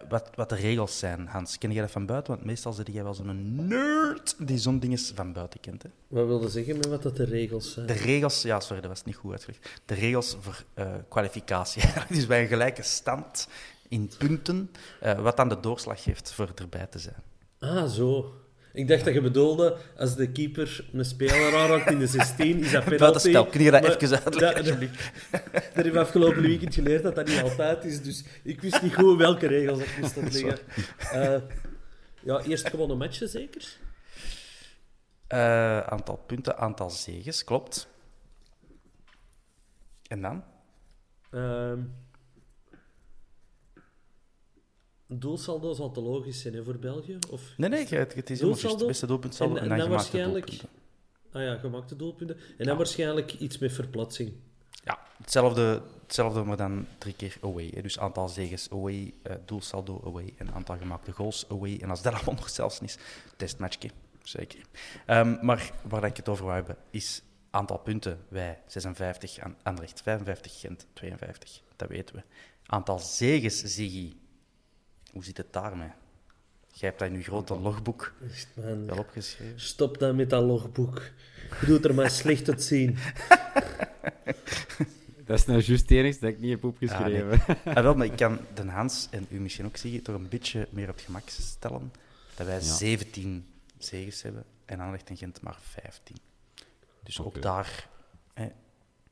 Wat, 0.09 0.29
wat 0.35 0.49
de 0.49 0.55
regels 0.55 0.99
zijn, 0.99 1.27
Hans. 1.27 1.57
Ken 1.57 1.71
jij 1.71 1.81
dat 1.81 1.91
van 1.91 2.05
buiten? 2.05 2.33
Want 2.33 2.45
meestal 2.45 2.73
zit 2.73 2.87
jij 2.91 3.03
wel 3.03 3.13
zo'n 3.13 3.67
nerd 3.67 4.35
die 4.47 4.57
zo'n 4.57 4.79
dingen 4.79 4.97
van 4.97 5.33
buiten 5.33 5.59
kent. 5.59 5.83
Hè? 5.83 5.89
Wat 6.07 6.27
wilde 6.27 6.49
zeggen 6.49 6.77
met 6.77 6.85
wat 6.85 7.03
dat 7.03 7.15
de 7.15 7.23
regels 7.23 7.73
zijn? 7.73 7.87
De 7.87 7.93
regels, 7.93 8.41
ja, 8.41 8.59
sorry, 8.59 8.81
dat 8.81 8.89
was 8.89 9.03
niet 9.03 9.15
goed 9.15 9.31
uitgelegd. 9.31 9.81
De 9.85 9.93
regels 9.93 10.37
voor 10.39 10.63
kwalificatie. 11.09 11.83
dus 12.09 12.27
bij 12.27 12.41
een 12.41 12.47
gelijke 12.47 12.83
stand 12.83 13.47
in 13.87 14.11
punten, 14.17 14.71
wat 15.17 15.37
dan 15.37 15.49
de 15.49 15.59
doorslag 15.59 16.03
geeft 16.03 16.33
voor 16.33 16.51
erbij 16.55 16.87
te 16.87 16.99
zijn. 16.99 17.23
Ah, 17.59 17.87
zo. 17.87 18.40
Ik 18.73 18.87
dacht 18.87 19.05
dat 19.05 19.13
je 19.13 19.21
bedoelde, 19.21 19.77
als 19.97 20.15
de 20.15 20.31
keeper 20.31 20.85
een 20.93 21.05
speler 21.05 21.55
aanraakt 21.55 21.89
in 21.91 21.99
de 21.99 22.07
16, 22.07 22.59
is 22.63 22.71
dat 22.71 22.83
penalty. 22.83 22.97
Buitenspel, 23.03 23.45
kun 23.45 23.61
je 23.63 23.71
dat 23.71 23.83
even 23.83 24.23
uitleggen, 24.23 24.39
dat- 24.39 24.57
alsjeblieft? 24.57 25.11
Dat 25.51 25.73
heb 25.73 25.85
ik 25.85 25.95
afgelopen 25.95 26.41
weekend 26.41 26.73
geleerd 26.73 27.03
dat 27.03 27.15
dat 27.15 27.27
niet 27.27 27.41
altijd 27.41 27.83
is, 27.83 28.01
dus 28.01 28.23
ik 28.43 28.61
wist 28.61 28.81
niet 28.81 28.93
goed 28.95 29.17
welke 29.17 29.47
regels 29.47 29.79
ik 29.79 29.97
moest 29.99 30.17
uitleggen. 30.23 30.59
Eh 31.11 31.41
ja, 32.23 32.39
eerst 32.41 32.69
gewonnen 32.69 32.97
matchen 32.97 33.29
zeker? 33.29 33.77
Eh, 35.27 35.79
aantal 35.79 36.15
punten, 36.15 36.57
aantal 36.57 36.89
zegens, 36.89 37.43
klopt. 37.43 37.87
En 40.07 40.21
dan? 40.21 40.43
Ehm 41.31 41.79
doelsaldo 45.19 45.73
zal 45.73 45.91
te 45.91 46.01
logisch 46.01 46.41
zijn 46.41 46.53
hè, 46.53 46.63
voor 46.63 46.77
België? 46.79 47.17
Of... 47.29 47.41
Nee, 47.57 47.69
nee, 47.69 47.87
het, 47.87 48.13
het 48.13 48.29
is 48.29 48.39
helemaal? 48.39 48.77
Het 48.77 48.87
beste 48.87 49.05
doelpuntsaldo 49.07 49.55
En- 49.55 49.63
en, 49.63 49.71
en 49.71 49.77
dan 49.77 49.89
waarschijnlijk- 49.89 50.45
doelpunten. 50.47 50.79
Ah 51.31 51.41
ja, 51.41 51.57
gemaakte 51.57 51.95
doelpunten. 51.95 52.37
En 52.57 52.65
dan 52.65 52.77
waarschijnlijk 52.77 53.33
iets 53.33 53.57
met 53.57 53.71
verplatsing. 53.71 54.33
Ja, 54.83 54.99
hetzelfde, 55.17 55.81
hetzelfde, 56.01 56.43
maar 56.43 56.57
dan 56.57 56.87
drie 56.97 57.13
keer 57.13 57.37
away. 57.41 57.71
Hè. 57.73 57.81
Dus 57.81 57.99
aantal 57.99 58.29
zegens 58.29 58.69
away, 58.71 59.13
eh, 59.23 59.35
doelsaldo 59.45 60.01
away 60.05 60.33
en 60.37 60.51
aantal 60.53 60.77
gemaakte 60.77 61.11
goals 61.11 61.45
away. 61.49 61.77
En 61.81 61.89
als 61.89 62.01
dat 62.01 62.13
allemaal 62.15 62.33
nog 62.35 62.49
zelfs 62.49 62.79
niet 62.79 62.89
is, 62.89 62.97
testmatchje, 63.37 63.89
zeker. 64.23 64.59
Ehm, 65.05 65.37
maar 65.41 65.71
waar 65.87 66.03
ik 66.03 66.17
het 66.17 66.29
over 66.29 66.43
wou 66.45 66.55
hebben, 66.57 66.77
is 66.89 67.21
aantal 67.49 67.77
punten. 67.77 68.19
Wij 68.27 68.59
56, 68.67 69.39
aan 69.39 69.55
Anderlecht 69.63 70.01
55, 70.01 70.59
Gent 70.59 70.85
52. 70.93 71.61
Dat 71.75 71.89
weten 71.89 72.15
we. 72.15 72.21
Aantal 72.65 72.99
zegens, 72.99 73.63
Ziggy. 73.63 74.13
Hoe 75.11 75.23
zit 75.23 75.37
het 75.37 75.53
daarmee? 75.53 75.89
Jij 76.67 76.89
hebt 76.89 76.99
dat 76.99 77.09
in 77.09 77.17
je 77.17 77.23
grote 77.23 77.59
logboek 77.59 78.13
Echt, 78.29 78.47
man. 78.53 78.85
wel 78.85 78.97
opgeschreven. 78.97 79.59
Stop 79.59 79.97
dan 79.99 80.15
met 80.15 80.29
dat 80.29 80.43
logboek. 80.43 81.01
Je 81.59 81.65
doet 81.65 81.85
er 81.85 81.93
maar 81.93 82.09
slecht 82.21 82.47
het 82.47 82.63
zien. 82.63 82.97
Dat 85.25 85.39
is 85.39 85.45
nou 85.45 85.61
juist 85.61 85.81
het 85.81 85.91
enige 85.91 86.19
dat 86.19 86.29
ik 86.29 86.39
niet 86.39 86.51
heb 86.51 86.63
opgeschreven. 86.63 87.57
Ah, 87.65 87.83
wel, 87.83 87.95
maar 87.95 88.05
ik 88.05 88.15
kan 88.15 88.39
Den 88.53 88.67
Hans 88.67 89.07
en 89.11 89.25
u 89.29 89.39
misschien 89.39 89.65
ook 89.65 89.77
zeggen, 89.77 90.01
toch 90.01 90.15
een 90.15 90.29
beetje 90.29 90.67
meer 90.69 90.89
op 90.89 90.95
het 90.95 91.03
gemak 91.03 91.29
stellen 91.29 91.91
dat 92.35 92.47
wij 92.47 92.61
17 92.61 93.45
zegens 93.77 94.21
hebben 94.21 94.43
en 94.65 94.79
Anderlecht 94.79 95.09
en 95.09 95.17
Gent 95.17 95.41
maar 95.41 95.57
15. 95.61 96.15
Dus 97.03 97.21
ook 97.21 97.41
daar, 97.41 97.87
hè, 98.33 98.47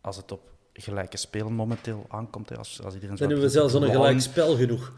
als 0.02 0.18
het 0.18 0.32
op 0.32 0.42
gelijke 0.74 1.18
spelen 1.18 1.54
momenteel 1.54 2.06
aankomt, 2.10 2.50
hè, 2.50 2.58
als, 2.58 2.82
als 2.84 2.94
iedereen 2.94 3.18
zo 3.18 3.24
Dan 3.24 3.32
hebben 3.32 3.48
we 3.52 3.54
zelfs 3.54 3.74
al 3.74 3.84
een 3.84 3.92
gelijk 3.92 4.22
spel 4.22 4.56
genoeg. 4.56 4.94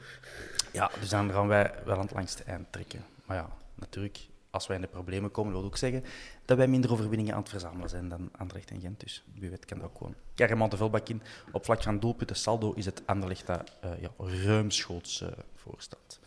Ja, 0.74 0.92
dus 1.00 1.10
dan 1.10 1.32
gaan 1.32 1.48
wij 1.48 1.74
wel 1.86 1.96
aan 1.96 2.02
het 2.02 2.14
langste 2.14 2.44
eind 2.44 2.72
trekken. 2.72 3.06
Maar 3.26 3.38
ja, 3.38 3.50
natuurlijk, 3.76 4.20
als 4.50 4.68
wij 4.68 4.76
in 4.76 4.82
de 4.82 4.88
problemen 4.88 5.32
komen, 5.32 5.54
wil 5.54 5.64
ook 5.64 5.78
zeggen 5.78 6.04
dat 6.46 6.58
wij 6.58 6.68
minder 6.68 6.92
overwinningen 6.92 7.34
aan 7.34 7.40
het 7.40 7.50
verzamelen 7.50 7.90
zijn 7.90 8.10
dan 8.10 8.30
Anderlecht 8.38 8.72
en 8.72 8.82
Gent. 8.82 9.00
Dus 9.00 9.24
wie 9.34 9.50
weet 9.50 9.66
kan 9.66 9.78
dat 9.78 9.88
ook 9.88 9.98
gewoon. 9.98 10.16
Kijk, 10.36 10.70
de 10.72 10.78
Velbak 10.78 11.10
in. 11.10 11.22
Op 11.52 11.66
vlak 11.66 11.84
van 11.84 12.00
doelpunten 12.00 12.36
saldo 12.36 12.74
is 12.74 12.86
het 12.86 13.02
Anderlecht 13.06 13.48
dat 13.48 13.78
eh, 13.82 14.02
ja, 14.02 14.10
ruimschoots 14.18 15.22
eh 15.22 15.30
voor 15.56 15.76
staat. 15.78 16.20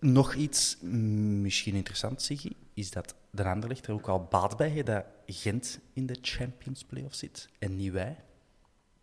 Nog 0.00 0.34
iets 0.34 0.76
mm, 0.80 1.40
misschien 1.40 1.74
interessant, 1.74 2.22
Siggy, 2.22 2.52
is 2.74 2.90
dat 2.90 3.14
de 3.30 3.44
Anderlecht 3.44 3.86
er 3.86 3.92
ook 3.92 4.08
al 4.08 4.26
baat 4.30 4.56
bij 4.56 4.68
heeft 4.68 4.86
dat 4.86 5.04
Gent 5.26 5.78
in 5.92 6.06
de 6.06 6.18
Champions 6.20 6.84
Playoff 6.84 7.14
zit 7.14 7.48
en 7.58 7.76
niet 7.76 7.92
wij. 7.92 8.16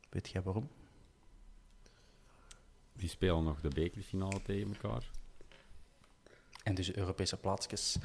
Weet 0.10 0.30
jij 0.30 0.42
waarom? 0.42 0.70
Die 2.98 3.10
spelen 3.10 3.44
nog 3.44 3.62
de 3.62 3.68
bekerfinale 3.70 4.42
tegen 4.42 4.74
elkaar. 4.82 5.10
En 6.64 6.76
dus 6.76 6.96
Europese 6.96 7.38
plaatsjes. 7.38 7.98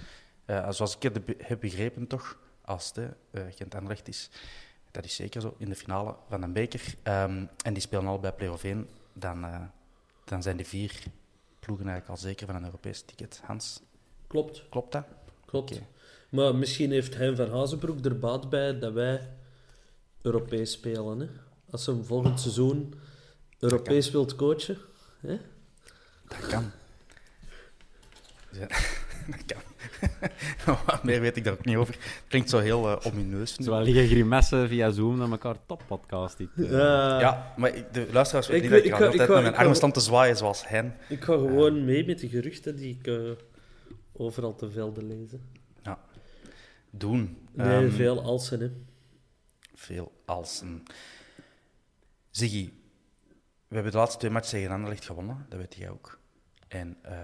Eh, 0.45 0.71
zoals 0.71 0.97
ik 0.97 1.03
het 1.03 1.25
be- 1.25 1.37
heb 1.39 1.61
begrepen, 1.61 2.07
toch, 2.07 2.39
als 2.65 2.93
het 2.95 3.15
eh 3.31 3.43
Gent 3.55 3.75
Anderlecht 3.75 4.09
is, 4.09 4.31
dat 4.91 5.05
is 5.05 5.15
zeker 5.15 5.41
zo, 5.41 5.55
in 5.59 5.69
de 5.69 5.75
finale 5.75 6.17
van 6.29 6.43
een 6.43 6.53
beker. 6.53 6.95
Ehm, 7.03 7.45
en 7.65 7.73
die 7.73 7.83
spelen 7.83 8.07
al 8.07 8.19
bij 8.19 8.33
play-off 8.33 8.65
1, 8.65 8.89
dan, 9.13 9.45
eh, 9.45 9.61
dan 10.25 10.43
zijn 10.43 10.57
die 10.57 10.67
vier 10.67 11.03
ploegen 11.61 11.87
eigenlijk 11.89 12.19
al 12.21 12.27
zeker 12.29 12.47
van 12.47 12.55
een 12.57 12.65
Europees 12.65 13.03
ticket. 13.03 13.41
Hans, 13.45 13.81
Klopt, 14.27 14.69
klopt 14.69 14.93
dat? 14.93 15.05
klopt. 15.45 15.81
Maar 16.29 16.55
misschien 16.55 16.91
heeft 16.91 17.15
Hein 17.17 17.37
van 17.37 17.51
Hazenbroek 17.51 18.05
er 18.05 18.19
baat 18.19 18.49
bij 18.51 18.79
dat 18.79 18.93
wij 18.93 19.29
Europees 20.23 20.73
spelen. 20.73 21.21
Hè? 21.21 21.27
Als 21.71 21.87
hem 21.87 22.05
volgend 22.05 22.41
seizoen 22.41 22.95
Europees 23.61 24.11
wilt 24.11 24.37
coachen. 24.37 24.79
Hè? 25.21 25.37
Dat 26.29 26.47
kan. 26.47 26.71
Ja, 28.53 28.67
dat 29.37 29.45
kan. 29.47 29.61
Wat 30.87 31.05
meer 31.05 31.21
weet 31.21 31.37
ik 31.37 31.45
daar 31.45 31.53
ook 31.53 31.65
niet 31.65 31.77
over. 31.77 31.97
Klinkt 32.29 32.51
zo 32.51 32.59
heel 32.59 32.89
eh, 33.01 33.07
omineus. 33.07 33.59
nu. 33.59 33.65
Zo 33.65 33.71
wel 33.71 33.83
liggen 33.83 34.07
grimassen 34.07 34.69
via 34.69 34.91
Zoom 34.91 35.19
naar 35.19 35.31
elkaar 35.31 35.57
toppodcast. 35.67 36.39
Ik, 36.39 36.49
eh, 36.57 36.71
Ja, 37.21 37.55
maar 37.57 37.75
ik- 37.77 37.93
de 37.95 38.07
luisteraars 38.13 38.47
weten 38.47 38.71
niet 38.71 38.85
ik 38.85 38.91
dat 38.91 38.99
ga- 38.99 39.05
ik, 39.05 39.11
altijd 39.11 39.21
ik 39.23 39.27
ga- 39.29 39.35
met 39.35 39.43
mijn 39.43 39.57
armen 39.57 39.77
stand 39.77 39.95
te 39.95 40.01
zwaaien 40.01 40.37
zoals 40.37 40.69
hen. 40.69 40.97
Ik 41.09 41.25
ga 41.25 41.33
gewoon 41.33 41.85
mee 41.85 42.05
met 42.07 42.19
de 42.19 42.29
geruchten 42.29 42.77
die 42.77 42.99
ik 43.01 43.07
eh, 43.07 43.31
overal 44.13 44.55
te 44.55 44.71
velden 44.71 45.07
lezen. 45.07 45.43
Ja. 45.83 45.99
Doen. 46.91 47.39
Nee, 47.53 47.85
Ehm, 47.87 47.91
veel 47.91 48.23
alsen, 48.23 48.61
hè. 48.61 48.71
veel 49.75 50.13
als 50.25 50.61
een. 50.61 50.83
Ziggy, 52.31 52.71
we 53.71 53.75
hebben 53.77 53.93
de 53.93 53.99
laatste 53.99 54.19
twee 54.19 54.31
matchen 54.31 54.51
tegen 54.59 54.75
Anderlecht 54.75 55.05
gewonnen, 55.05 55.47
dat 55.49 55.59
weet 55.59 55.75
jij 55.75 55.91
ook. 55.91 56.19
En 56.69 56.97
eh, 57.03 57.21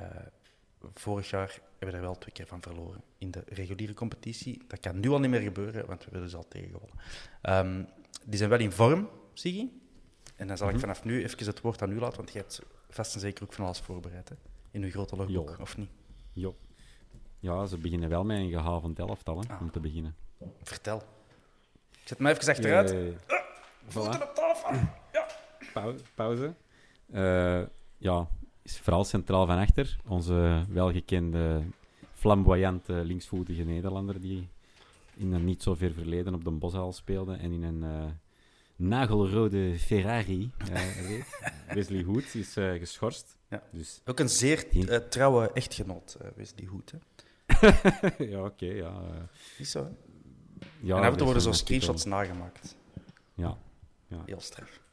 vorig 0.95 1.31
jaar 1.31 1.61
hebben 1.79 1.89
we 1.89 1.95
er 1.97 2.01
wel 2.01 2.19
twee 2.19 2.35
keer 2.35 2.47
van 2.47 2.63
verloren 2.63 3.03
in 3.19 3.31
de 3.31 3.43
reguliere 3.49 3.95
competitie. 3.95 4.65
Dat 4.69 4.81
kan 4.81 5.01
nu 5.01 5.09
al 5.11 5.19
niet 5.21 5.31
meer 5.31 5.41
gebeuren, 5.41 5.87
want 5.87 5.99
we 5.99 6.05
hebben 6.11 6.23
dus 6.23 6.35
al 6.35 6.49
tegen 6.49 6.71
gewonnen. 6.71 6.97
Ehm, 7.43 7.85
die 8.25 8.39
zijn 8.39 8.51
wel 8.51 8.59
in 8.59 8.73
vorm, 8.73 9.09
Ziggy. 9.33 9.69
En 10.37 10.47
dan 10.47 10.57
zal 10.57 10.69
ik 10.69 10.79
vanaf 10.79 11.05
nu 11.05 11.23
even 11.25 11.47
het 11.47 11.61
woord 11.61 11.83
aan 11.83 11.91
u 11.93 11.99
laten, 11.99 12.17
want 12.17 12.33
je 12.33 12.39
hebt 12.39 12.61
vast 12.91 13.15
en 13.15 13.21
zeker 13.21 13.43
ook 13.45 13.53
van 13.53 13.65
alles 13.65 13.81
voorbereid 13.81 14.29
hè? 14.29 14.35
in 14.71 14.83
uw 14.83 14.91
grote 14.91 15.17
logboek, 15.17 15.57
of 15.61 15.77
niet? 15.77 15.91
jo. 16.33 16.57
Ja, 17.39 17.67
ze 17.67 17.79
beginnen 17.79 18.09
wel 18.09 18.25
met 18.25 18.39
een 18.39 18.51
gehavend 18.51 18.99
elftal, 18.99 19.41
hè, 19.41 19.49
Ah. 19.55 19.61
om 19.61 19.71
te 19.71 19.81
beginnen. 19.81 20.15
Vertel. 20.63 21.03
Zet 22.05 22.19
me 22.19 22.31
even 22.31 22.49
achteruit. 22.49 22.91
Eh, 22.93 23.37
Voeten 23.87 24.23
op 24.23 24.35
tafel. 24.35 24.71
Pau- 25.83 26.01
pauze. 26.15 26.55
Eh, 27.13 27.63
ja, 27.99 28.29
is 28.63 28.79
vooral 28.79 29.05
centraal 29.05 29.47
van 29.47 29.59
achter. 29.59 29.97
Onze 30.07 30.65
welgekende, 30.69 31.63
flamboyante 32.13 32.93
linksvoetige 32.93 33.63
Nederlander 33.63 34.21
die 34.21 34.49
in 35.17 35.33
een 35.33 35.45
niet 35.45 35.63
zo 35.63 35.75
ver 35.75 35.93
verleden 35.93 36.35
op 36.35 36.45
de 36.45 36.51
Boshal 36.51 36.93
speelde 36.93 37.35
en 37.35 37.53
in 37.53 37.63
een 37.63 37.83
eh, 37.83 38.11
nagelrode 38.77 39.79
Ferrari 39.79 40.51
eh, 40.73 41.01
reed. 41.09 41.41
Wesley 41.75 42.03
Hood 42.03 42.35
is 42.35 42.57
eh, 42.57 42.73
geschorst. 42.73 43.39
Ja. 43.49 43.63
Dus, 43.71 44.01
Ook 44.05 44.19
een 44.21 44.29
zeer 44.29 44.69
trouwe 45.09 45.51
echtgenoot, 45.53 46.17
Wesley 46.37 46.67
Hoed. 46.67 46.93
Hè? 46.93 46.99
ja, 48.33 48.45
oké, 48.45 48.67
ja. 48.67 48.93
Is 49.59 49.71
zo, 49.71 49.85
hè? 49.85 49.91
ja. 50.81 50.97
en 50.97 51.01
af 51.01 51.05
en 51.05 51.11
er 51.11 51.17
toe 51.17 51.25
worden 51.25 51.43
zo 51.43 51.53
screenshots 51.53 52.05
nagemaakt. 52.05 52.77
Ja, 53.35 53.59
ja. 54.07 54.23
Heel 54.27 54.41
straf. 54.41 54.85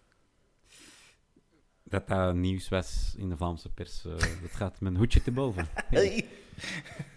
Dat 1.94 2.08
dat 2.08 2.36
nieuws 2.36 2.70
was 2.70 3.14
in 3.18 3.30
de 3.30 3.38
Vlaamse 3.38 3.70
pers, 3.70 4.06
eh, 4.06 4.12
dat 4.42 4.52
gaat 4.52 4.82
mijn 4.82 4.96
hoedje 4.96 5.22
te 5.22 5.32
boven. 5.32 5.68
Hey. 5.90 6.28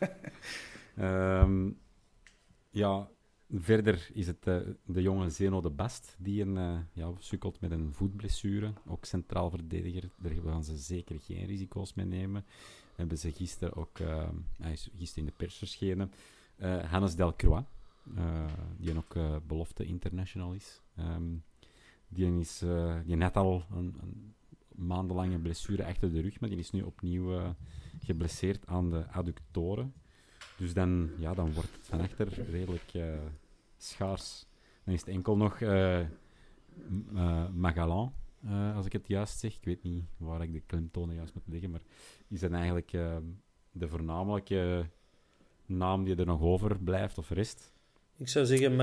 Ehm, 0.97 1.71
ja, 2.71 3.09
Verder 3.51 4.11
is 4.13 4.27
het 4.27 4.47
eh, 4.47 4.59
de 4.85 5.03
jonge 5.03 5.31
Zeno 5.31 5.61
de 5.61 5.71
Bast, 5.71 6.17
die 6.19 6.43
een, 6.43 6.57
eh, 6.57 6.79
ja, 6.93 7.13
sukkelt 7.19 7.61
met 7.61 7.71
een 7.71 7.93
voetblessure. 7.93 8.73
Ook 8.87 9.05
centraal 9.05 9.51
verdediger. 9.51 10.11
Daar 10.17 10.33
gaan 10.45 10.65
ze 10.65 10.77
zeker 10.77 11.21
geen 11.21 11.47
risico's 11.47 11.95
mee 11.95 12.07
nemen. 12.07 12.45
Hebben 12.95 13.19
ze 13.19 13.33
gisteren 13.33 13.77
ook, 13.77 13.99
hij 14.59 14.73
is 14.73 14.91
gisteren 14.97 15.25
in 15.25 15.31
de 15.31 15.45
pers 15.45 15.57
verschenen, 15.57 16.13
Hannes 16.91 17.15
Delcroix, 17.15 17.67
die 18.77 18.97
ook 18.97 19.15
belofte 19.47 19.85
international 19.85 20.53
is. 20.53 20.81
Ehm, 20.97 21.35
die 22.09 22.39
is 22.39 22.63
die 23.05 23.17
net 23.17 23.37
al 23.37 23.65
een, 23.71 23.95
een 24.01 24.35
maandenlange 24.77 25.39
blessure 25.39 25.85
achter 25.85 26.13
de 26.13 26.21
rug, 26.21 26.41
maar 26.41 26.49
die 26.49 26.59
is 26.59 26.71
nu 26.71 26.83
opnieuw 26.83 27.39
eh, 27.39 27.49
geblesseerd 28.05 28.67
aan 28.67 28.91
de 28.91 29.07
adductoren. 29.11 29.95
Dus 30.57 30.75
dan, 30.75 31.11
ja, 31.19 31.35
dan 31.35 31.53
wordt 31.53 31.73
het 31.73 31.87
van 31.87 32.01
achter 32.01 32.45
redelijk 32.51 32.91
eh, 32.93 33.19
schaars. 33.77 34.47
Dan 34.85 34.95
is 34.95 35.01
het 35.01 35.09
enkel 35.09 35.37
nog 35.37 35.61
eh 35.61 36.01
eh, 37.15 37.49
Magalan, 37.55 38.13
eh, 38.45 38.77
als 38.77 38.87
ik 38.87 38.93
het 38.93 39.09
juist 39.09 39.39
zeg. 39.39 39.55
Ik 39.55 39.65
weet 39.65 39.83
niet 39.83 40.05
waar 40.17 40.43
ik 40.43 40.53
de 40.53 40.61
klemtonen 40.61 41.15
juist 41.15 41.35
moet 41.35 41.43
leggen, 41.47 41.71
maar 41.71 41.81
is 42.29 42.41
dat 42.41 42.53
eigenlijk 42.53 42.91
de 43.71 43.89
voornamelijke 43.89 44.87
naam 45.67 46.05
die 46.05 46.17
er 46.17 46.27
nog 46.27 46.41
overblijft 46.41 47.19
of 47.19 47.31
rest? 47.31 47.73
Ik 48.17 48.29
zou 48.29 48.47
zeggen 48.47 48.77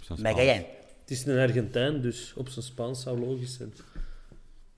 zijn 0.00 0.18
Spaans. 0.18 0.36
Magajan. 0.36 0.64
Het 1.04 1.12
is 1.12 1.26
een 1.26 1.38
Argentijn, 1.38 2.00
dus 2.00 2.34
op 2.34 2.48
zijn 2.48 2.64
Spaans 2.64 3.02
zou 3.02 3.18
logisch 3.18 3.54
zijn. 3.54 3.72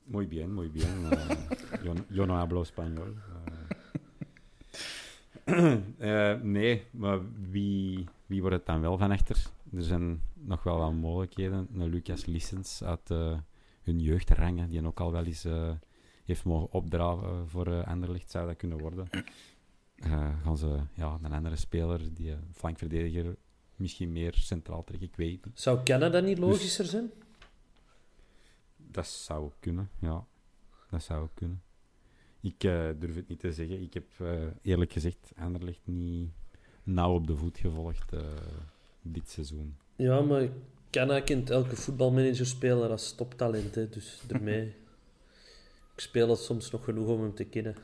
Muy 0.04 0.28
bien, 0.28 0.54
muy 0.54 0.70
bien. 0.70 1.10
Eh, 1.10 1.94
yo, 2.08 2.24
no- 2.24 2.34
hablo 2.34 2.64
español. 2.64 3.14
Eh, 5.44 6.32
eh, 6.32 6.40
nee, 6.42 6.82
maar 6.90 7.20
wie, 7.50 8.04
wie 8.26 8.40
wordt 8.40 8.56
het 8.56 8.66
dan 8.66 8.80
wel 8.80 8.98
van 8.98 9.10
achter? 9.10 9.36
Er 9.72 9.82
zijn 9.82 10.20
nog 10.34 10.62
wel 10.62 10.78
wat 10.78 10.92
mogelijkheden. 10.92 11.68
Lucas 11.72 12.24
Lissens 12.24 12.82
uit 12.84 13.08
hun 13.82 14.00
jeugdrangen, 14.00 14.68
die 14.68 14.86
ook 14.86 15.00
al 15.00 15.12
wel 15.12 15.24
eens 15.24 15.46
heeft 16.24 16.44
mogen 16.44 16.72
opdraven 16.72 17.48
voor 17.48 17.84
Anderlecht, 17.84 18.30
zou 18.30 18.46
dat 18.46 18.56
kunnen 18.56 18.78
worden. 18.78 19.06
Gaan 20.42 20.58
ze 20.58 20.78
ja, 20.94 21.18
een 21.22 21.32
andere 21.32 21.56
speler, 21.56 22.14
die 22.14 22.34
flankverdediger, 22.52 23.36
misschien 23.78 24.12
meer 24.12 24.34
centraal 24.34 24.84
trekken? 24.84 25.08
Ik 25.08 25.16
weet 25.16 25.32
het 25.32 25.44
niet. 25.44 25.60
Zou 25.60 25.82
Canada 25.82 26.20
niet 26.20 26.38
logischer 26.38 26.84
zijn? 26.84 27.10
Dat 28.76 29.06
zou 29.06 29.50
kunnen, 29.60 29.90
ja. 29.98 30.26
Dat 30.90 31.02
zou 31.02 31.28
kunnen. 31.34 31.62
Ik 32.40 32.64
eh, 32.64 32.88
durf 32.98 33.14
het 33.14 33.28
niet 33.28 33.40
te 33.40 33.52
zeggen. 33.52 33.82
Ik 33.82 33.94
heb 33.94 34.06
eh, 34.18 34.42
eerlijk 34.62 34.92
gezegd 34.92 35.32
Anderlecht 35.36 35.80
niet 35.84 36.30
nauw 36.82 37.14
op 37.14 37.26
de 37.26 37.36
voet 37.36 37.58
gevolgd 37.58 38.12
eh, 38.12 38.20
dit 39.02 39.30
seizoen. 39.30 39.76
Ja, 39.96 40.20
maar 40.20 40.48
Canada 40.90 41.20
kent 41.20 41.50
elke 41.50 41.76
voetbalmanager-speler 41.76 42.90
als 42.90 43.14
toptalent, 43.14 43.74
hè, 43.74 43.88
dus 43.88 44.22
daarmee... 44.26 44.62
ik 45.94 46.00
speel 46.00 46.28
het 46.28 46.38
soms 46.38 46.70
nog 46.70 46.84
genoeg 46.84 47.08
om 47.08 47.20
hem 47.20 47.34
te 47.34 47.44
kennen. 47.44 47.76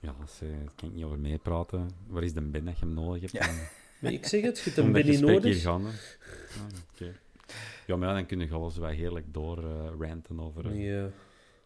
Ja, 0.00 0.14
daar 0.40 0.72
kan 0.74 0.88
ik 0.88 0.94
niet 0.94 1.04
over 1.04 1.18
meepraten. 1.18 1.90
Waar 2.06 2.22
is 2.22 2.32
de 2.32 2.40
Ben 2.40 2.64
dat 2.64 2.78
je 2.78 2.84
hem 2.84 2.94
nodig 2.94 3.20
hebt? 3.20 3.32
Ja. 3.32 3.68
Ik 4.10 4.26
zeg 4.26 4.42
het, 4.42 4.58
je 4.58 4.62
hebt 4.64 4.76
dat 4.76 4.92
ben 4.92 4.94
niet 4.94 5.04
gesprek 5.06 5.42
hier 5.42 5.42
nodig. 5.42 5.62
gaan. 5.62 5.84
hè. 5.84 5.90
Ah. 7.06 7.08
Ja, 7.86 7.96
maar 7.96 8.08
ja, 8.08 8.14
dan 8.14 8.26
kun 8.26 8.40
je 8.40 8.50
alles 8.52 8.76
wel 8.76 8.88
heerlijk 8.90 9.34
door 9.34 9.58
eh, 9.58 9.90
ranten 9.98 10.40
over 10.40 10.74
Ja. 10.74 11.08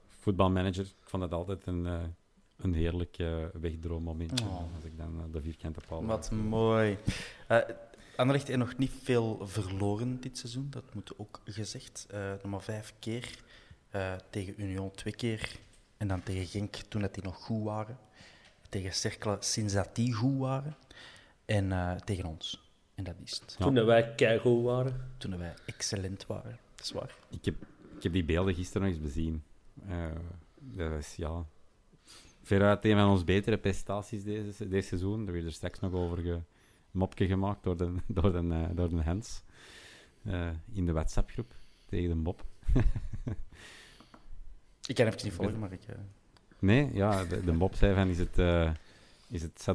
voetbalmanager. 0.08 0.84
Ik 0.84 0.94
vond 1.08 1.22
het 1.22 1.32
altijd 1.32 1.66
een, 1.66 1.86
eh, 1.86 2.02
een 2.56 2.74
heerlijk 2.74 3.18
eh 3.18 3.44
wegdroommomentje 3.60 4.44
Oh. 4.44 4.74
als 4.74 4.84
ik 4.84 4.96
dan 4.96 5.28
de 5.32 5.40
vierkante 5.40 5.80
paal 5.88 6.04
Wat 6.04 6.30
mooi. 6.30 6.96
Uh, 7.50 7.58
Anderlecht 8.16 8.46
heeft 8.46 8.58
nog 8.58 8.76
niet 8.76 8.92
veel 9.02 9.46
verloren 9.46 10.20
dit 10.20 10.38
seizoen, 10.38 10.66
dat 10.70 10.94
moet 10.94 11.12
ook 11.18 11.40
gezegd. 11.44 12.06
Eh 12.10 12.30
nog 12.42 12.50
maar 12.50 12.62
vijf 12.62 12.94
keer. 12.98 13.30
Eh, 13.90 14.12
tegen 14.30 14.54
Union 14.62 14.90
twee 14.90 15.14
keer. 15.14 15.56
En 15.96 16.08
dan 16.08 16.22
tegen 16.22 16.46
Genk 16.46 16.74
toen 16.76 17.00
dat 17.00 17.14
die 17.14 17.22
nog 17.22 17.36
goed 17.36 17.64
waren. 17.64 17.98
Tegen 18.68 18.92
Cercle 18.94 19.36
sinds 19.40 19.72
dat 19.72 19.94
die 19.94 20.12
goed 20.12 20.38
waren. 20.38 20.76
En 21.46 21.72
eh, 21.72 21.92
tegen 21.96 22.24
ons. 22.24 22.70
En 22.94 23.04
dat 23.04 23.14
is 23.24 23.40
het. 23.40 23.56
Ja. 23.58 23.64
Toen 23.64 23.74
dat 23.74 23.86
wij 23.86 24.14
keigoed 24.14 24.64
waren. 24.64 25.10
Toen 25.16 25.38
wij 25.38 25.54
excellent 25.66 26.26
waren. 26.26 26.58
Dat 26.74 26.84
is 26.84 26.92
waar. 26.92 27.14
Ik 27.30 27.44
heb, 27.44 27.54
ik 27.96 28.02
heb 28.02 28.12
die 28.12 28.24
beelden 28.24 28.54
gisteren 28.54 28.82
nog 28.88 28.96
eens 28.96 29.04
bezien. 29.06 29.42
Eh, 29.88 30.04
dat 30.58 30.92
is 30.92 31.14
ja. 31.16 31.44
Veruit 32.42 32.84
een 32.84 32.96
van 32.96 33.08
onze 33.10 33.24
betere 33.24 33.58
prestaties 33.58 34.24
deze, 34.24 34.68
deze 34.68 34.88
seizoen. 34.88 35.24
Daar 35.24 35.34
werd 35.34 35.46
er 35.46 35.52
straks 35.52 35.78
nog 35.80 35.92
over 35.92 36.18
ge, 36.18 36.40
mopje 36.90 37.26
gemaakt 37.26 37.62
door 37.62 37.76
de, 37.76 37.94
door 38.06 38.32
de, 38.32 38.48
eh, 38.54 38.64
door 38.74 38.88
de 38.88 39.02
Hens. 39.02 39.42
eh, 40.24 40.48
in 40.72 40.86
de 40.86 40.92
WhatsApp-groep 40.92 41.54
tegen 41.88 42.08
de 42.08 42.14
mop. 42.14 42.44
Ik 44.86 44.94
kan 44.94 45.06
even 45.06 45.20
niet 45.24 45.32
volgen, 45.32 45.58
maar 45.58 45.72
ik... 45.72 45.82
eh, 45.86 45.94
Nee, 46.58 46.90
ja, 46.94 47.24
de, 47.24 47.44
de 47.44 47.52
mop 47.52 47.74
zei 47.74 47.94
van: 47.94 48.08
is 48.08 48.18
het, 48.18 48.38
eh, 48.38 48.70
is 49.30 49.42
het 49.42 49.68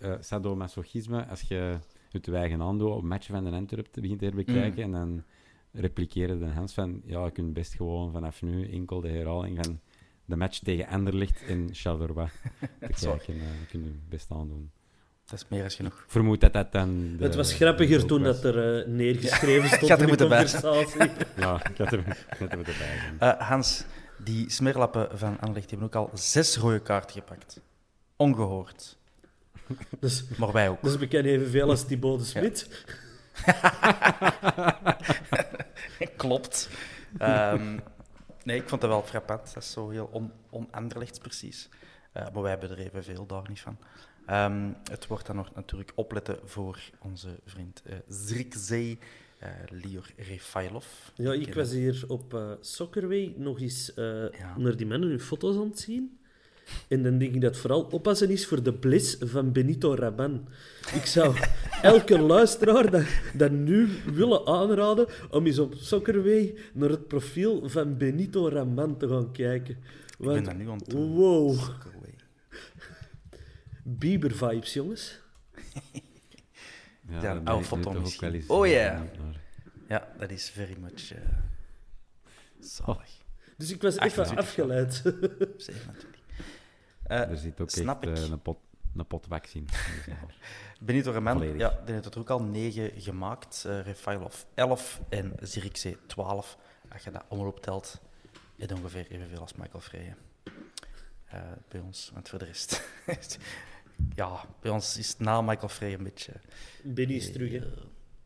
eh, 0.00 0.12
sadomasochisme 0.20 1.26
als 1.26 1.40
je 1.40 1.78
het 2.10 2.28
eigen 2.28 2.62
aandoen 2.62 2.92
op 2.92 3.02
match 3.02 3.26
van 3.26 3.44
de 3.44 3.50
Antwerp 3.50 3.86
te 3.92 4.00
begint 4.00 4.18
te 4.18 4.24
herbekijken 4.24 4.82
en 4.82 4.90
dan 4.92 5.22
repliceren 5.72 6.38
de 6.38 6.46
Hans 6.46 6.72
van: 6.74 7.02
ja, 7.04 7.24
je 7.24 7.30
kunt 7.30 7.52
best 7.52 7.74
gewoon 7.74 8.12
vanaf 8.12 8.42
nu 8.42 8.72
enkel 8.72 9.00
de 9.00 9.08
herhaling 9.08 9.58
van 9.64 9.80
de 10.24 10.36
match 10.36 10.58
tegen 10.58 10.86
Anderlecht 10.86 11.40
in 11.42 11.68
Charleroi 11.72 12.26
te 12.60 13.06
kijken. 13.06 13.34
eh, 13.34 13.40
dat 13.58 13.68
kun 13.70 13.84
je 13.84 13.92
best 14.08 14.30
aandoen. 14.30 14.70
dat 15.24 15.38
is 15.38 15.48
meer 15.48 15.64
als 15.64 15.74
genoeg. 15.74 15.92
Ik 15.98 16.04
vermoed 16.10 16.40
dat 16.40 16.52
dat 16.52 16.72
dan. 16.72 17.16
de- 17.16 17.24
het 17.24 17.34
was 17.34 17.52
grappiger 17.54 18.06
toen 18.06 18.22
dat 18.22 18.44
er 18.44 18.80
eh, 18.82 18.88
neergeschreven 18.88 19.68
stond 19.76 19.90
in 19.90 19.98
de 19.98 20.06
moeten 20.06 20.28
bij. 20.28 20.38
conversatie. 20.44 21.10
Ja, 21.42 21.66
ik 21.70 21.76
had 21.76 21.92
er, 21.92 21.98
ik 22.30 22.36
had 22.38 22.50
er 22.50 22.56
moeten 22.56 22.74
bij. 23.18 23.28
Eh, 23.28 23.48
Hans, 23.48 23.84
die 24.24 24.50
smerlappen 24.50 25.18
van 25.18 25.38
Anderlecht 25.40 25.70
hebben 25.70 25.86
ook 25.86 25.94
al 25.94 26.10
zes 26.14 26.56
rode 26.56 26.80
kaarten 26.80 27.14
gepakt. 27.20 27.60
Ongehoord. 28.16 28.96
Dus, 30.00 30.24
Maar 30.38 30.52
wij 30.52 30.68
ook. 30.68 30.82
dus 30.82 30.96
we 30.96 31.08
kennen 31.08 31.32
evenveel 31.32 31.68
als 31.70 31.86
Thibaut 31.86 32.18
de 32.18 32.24
Smit. 32.24 32.84
Klopt. 36.16 36.68
Ehm, 37.18 37.78
nee, 38.44 38.56
ik 38.56 38.68
vond 38.68 38.80
dat 38.80 38.90
wel 38.90 39.02
frappant. 39.02 39.54
Dat 39.54 39.62
is 39.62 39.70
zo 39.72 39.88
heel 39.88 40.08
on, 40.12 40.32
on-Anderlechts 40.50 41.18
precies. 41.18 41.68
Eh, 42.12 42.26
maar 42.32 42.42
wij 42.42 42.50
hebben 42.50 42.70
er 42.70 42.78
evenveel 42.78 43.26
daar 43.26 43.48
niet 43.48 43.60
van. 43.60 43.76
Ehm, 44.26 44.70
het 44.90 45.06
wordt 45.06 45.26
dan 45.26 45.36
nog 45.36 45.54
natuurlijk 45.54 45.92
opletten 45.94 46.38
voor 46.44 46.78
onze 46.98 47.28
vriend 47.44 47.82
eh 47.84 47.94
Zrikzee, 48.08 48.98
eh 49.38 49.48
Lior 49.68 50.06
Refailov. 50.16 50.86
Ja, 51.14 51.32
ik 51.32 51.54
was 51.54 51.70
hier 51.70 52.04
op 52.08 52.34
eh 52.34 52.50
Soccerway 52.60 53.34
nog 53.36 53.60
eens 53.60 53.92
Ja. 53.94 54.30
naar 54.56 54.76
die 54.76 54.86
mannen 54.86 55.08
hun 55.08 55.20
foto's 55.20 55.56
aan 55.56 55.68
het 55.68 55.80
zien. 55.80 56.18
En 56.88 57.02
dan 57.02 57.18
denk 57.18 57.34
ik 57.34 57.40
dat 57.40 57.56
vooral 57.56 57.82
oppassen 57.82 58.30
is 58.30 58.46
voor 58.46 58.62
de 58.62 58.72
bliss 58.72 59.16
van 59.20 59.52
Benito 59.52 59.94
Raban. 59.94 60.48
Ik 60.94 61.06
zou 61.06 61.36
elke 61.82 62.18
luisteraar 62.18 62.90
dat, 62.90 63.04
dat 63.34 63.50
nu 63.50 63.88
willen 64.14 64.46
aanraden 64.46 65.06
om 65.30 65.46
eens 65.46 65.58
op 65.58 65.74
Soccerway 65.74 66.54
naar 66.72 66.88
het 66.88 67.08
profiel 67.08 67.68
van 67.68 67.96
Benito 67.96 68.48
Raban 68.48 68.96
te 68.96 69.08
gaan 69.08 69.32
kijken. 69.32 69.76
Ik 70.18 70.26
ben 70.26 70.44
dat 70.44 70.56
nu 70.56 70.68
aan 70.70 70.78
het 70.78 70.90
doen. 70.90 71.10
wow, 71.14 71.58
Soccerway. 71.58 72.14
Bieber-vibes, 73.82 74.72
jongens. 74.72 75.20
Ja, 77.08 77.20
daar 77.20 77.58
misschien. 77.58 77.82
wel 77.82 78.32
eens, 78.32 78.46
Oh 78.46 78.66
ja. 78.66 79.06
Ja, 79.88 80.08
dat 80.18 80.30
is 80.30 80.50
very 80.50 80.76
much... 80.80 81.12
eh 81.12 81.18
zalig. 82.64 83.20
Dus 83.56 83.70
ik 83.70 83.82
was 83.82 83.98
even 83.98 84.24
28 84.24 84.38
afgeleid. 84.38 84.94
27. 85.56 86.11
Eh, 87.12 87.30
Er 87.30 87.36
zit 87.36 87.60
ook 87.60 87.70
snap 87.70 88.02
echt 88.06 88.18
ik. 88.18 88.24
eh, 88.24 88.30
een, 88.30 88.42
pot, 88.42 88.58
een 88.96 89.06
pot 89.06 89.26
wax 89.26 89.54
in. 89.54 89.68
Benito 90.80 91.12
ja, 91.58 91.80
die 91.84 91.94
heeft 91.94 92.14
er 92.14 92.18
ook 92.18 92.30
al 92.30 92.42
9 92.42 92.90
gemaakt. 93.00 93.64
eh 93.64 93.80
Refailov 93.80 94.42
11 94.54 95.00
en 95.08 95.32
Zirkzee 95.40 95.96
12. 96.06 96.58
Als 96.92 97.04
je 97.04 97.10
dat 97.10 97.24
omloop 97.28 97.60
telt, 97.62 98.00
is 98.56 98.62
het 98.68 98.72
ongeveer 98.72 99.06
evenveel 99.10 99.40
als 99.40 99.54
Michael. 99.54 99.82
Eh, 101.24 101.40
bij 101.68 101.80
ons, 101.80 102.10
want 102.14 102.28
voor 102.28 102.38
de 102.38 102.44
rest... 102.44 102.82
ja, 104.14 104.40
bij 104.60 104.70
ons 104.70 104.96
is 104.98 105.08
het 105.08 105.18
na 105.18 105.40
Michael 105.40 105.68
Freije 105.68 105.96
een 105.96 106.04
beetje... 106.04 106.32
Benny 106.82 107.14
is 107.14 107.32
terug, 107.32 107.52
hè. 107.52 107.60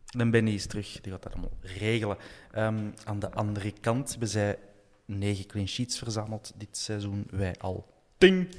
De 0.07 0.31
Benny 0.31 0.51
is 0.51 0.67
terug, 0.67 1.01
die 1.01 1.13
gaat 1.13 1.23
dat 1.23 1.33
allemaal 1.33 1.53
regelen. 1.61 2.17
Ehm, 2.53 2.91
aan 3.05 3.19
de 3.19 3.31
andere 3.31 3.73
kant 3.81 4.11
hebben 4.11 4.29
zij 4.29 4.59
negen 5.05 5.47
clean 5.47 5.69
sheets 5.69 5.99
verzameld 5.99 6.53
dit 6.57 6.77
seizoen. 6.77 7.27
Wij 7.31 7.55
al 7.59 7.87
tien. 8.19 8.51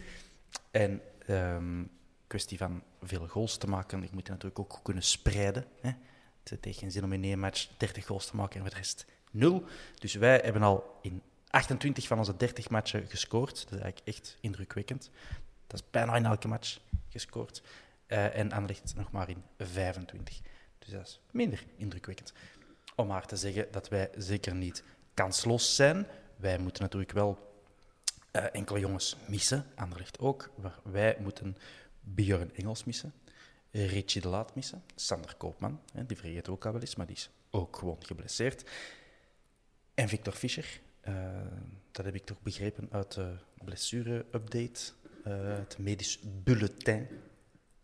En 0.72 1.02
ehm 1.26 1.84
kwestie 2.28 2.58
van 2.58 2.84
veel 3.02 3.28
goals 3.28 3.58
te 3.58 3.68
maken. 3.68 4.02
Je 4.02 4.08
moet 4.12 4.28
natuurlijk 4.28 4.60
ook 4.60 4.80
kunnen 4.84 5.04
spreiden. 5.04 5.66
Hè. 5.82 5.92
Het 6.44 6.66
heeft 6.66 6.80
geen 6.80 6.92
zin 6.92 7.04
om 7.04 7.14
in 7.14 7.24
één 7.24 7.40
match 7.40 7.68
30 7.78 8.06
goals 8.06 8.26
te 8.26 8.36
maken 8.36 8.56
en 8.56 8.62
voor 8.62 8.70
de 8.70 8.76
rest 8.76 9.06
nul. 9.32 9.64
Dus 10.00 10.14
wij 10.14 10.40
hebben 10.44 10.64
al 10.64 11.00
in 11.02 11.22
28 11.50 12.08
van 12.08 12.18
onze 12.18 12.38
30 12.38 12.70
matchen 12.70 13.08
gescoord. 13.08 13.56
Dat 13.56 13.74
is 13.74 13.80
eigenlijk 13.80 14.08
echt 14.08 14.38
indrukwekkend. 14.40 15.10
Dat 15.68 15.80
is 15.80 15.90
bijna 15.92 16.16
in 16.16 16.26
elke 16.26 16.48
match 16.48 16.80
gescoord. 17.10 17.62
Eh, 18.06 18.38
en 18.38 18.52
Anderlecht 18.52 18.96
nog 18.96 19.12
maar 19.12 19.30
in 19.30 19.44
25. 19.58 20.40
Dus 20.80 20.90
dat 20.90 21.08
is 21.08 21.20
minder 21.32 21.66
indrukwekkend. 21.76 22.34
Om 22.96 23.08
maar 23.08 23.26
te 23.26 23.36
zeggen 23.36 23.68
dat 23.72 23.90
wij 23.90 24.10
zeker 24.18 24.56
niet 24.56 24.84
kansloos 25.14 25.76
zijn. 25.76 26.08
Wij 26.36 26.58
moeten 26.58 26.84
natuurlijk 26.84 27.12
wel 27.12 27.47
eh, 28.32 28.46
enkele 28.52 28.80
jongens 28.80 29.16
missen. 29.28 29.66
Anderlecht 29.76 30.20
ook. 30.20 30.50
Maar 30.62 30.80
wij 30.84 31.18
moeten 31.20 31.58
Björn 32.00 32.56
Engels 32.56 32.84
missen. 32.84 33.14
Richie 33.72 34.22
de 34.22 34.28
Laat 34.28 34.56
missen. 34.56 34.84
Sander 34.96 35.36
Koopman, 35.36 35.82
hè, 35.94 36.06
die 36.06 36.18
vergeet 36.18 36.50
ook 36.50 36.66
al 36.66 36.72
wel 36.72 36.82
eens, 36.82 36.96
maar 36.96 37.06
die 37.06 37.16
is 37.16 37.30
ook 37.50 37.78
gewoon 37.78 37.98
geblesseerd. 38.00 38.70
En 39.94 40.10
Victor 40.10 40.34
Fischer, 40.34 40.80
eh, 41.00 41.42
dat 41.92 42.06
heb 42.06 42.16
ik 42.16 42.26
toch 42.26 42.42
begrepen 42.42 42.88
uit 42.92 43.14
de 43.14 43.36
blessure-update, 43.64 44.92
eh, 45.24 45.58
het 45.58 45.78
medisch 45.78 46.20
bulletin, 46.44 47.08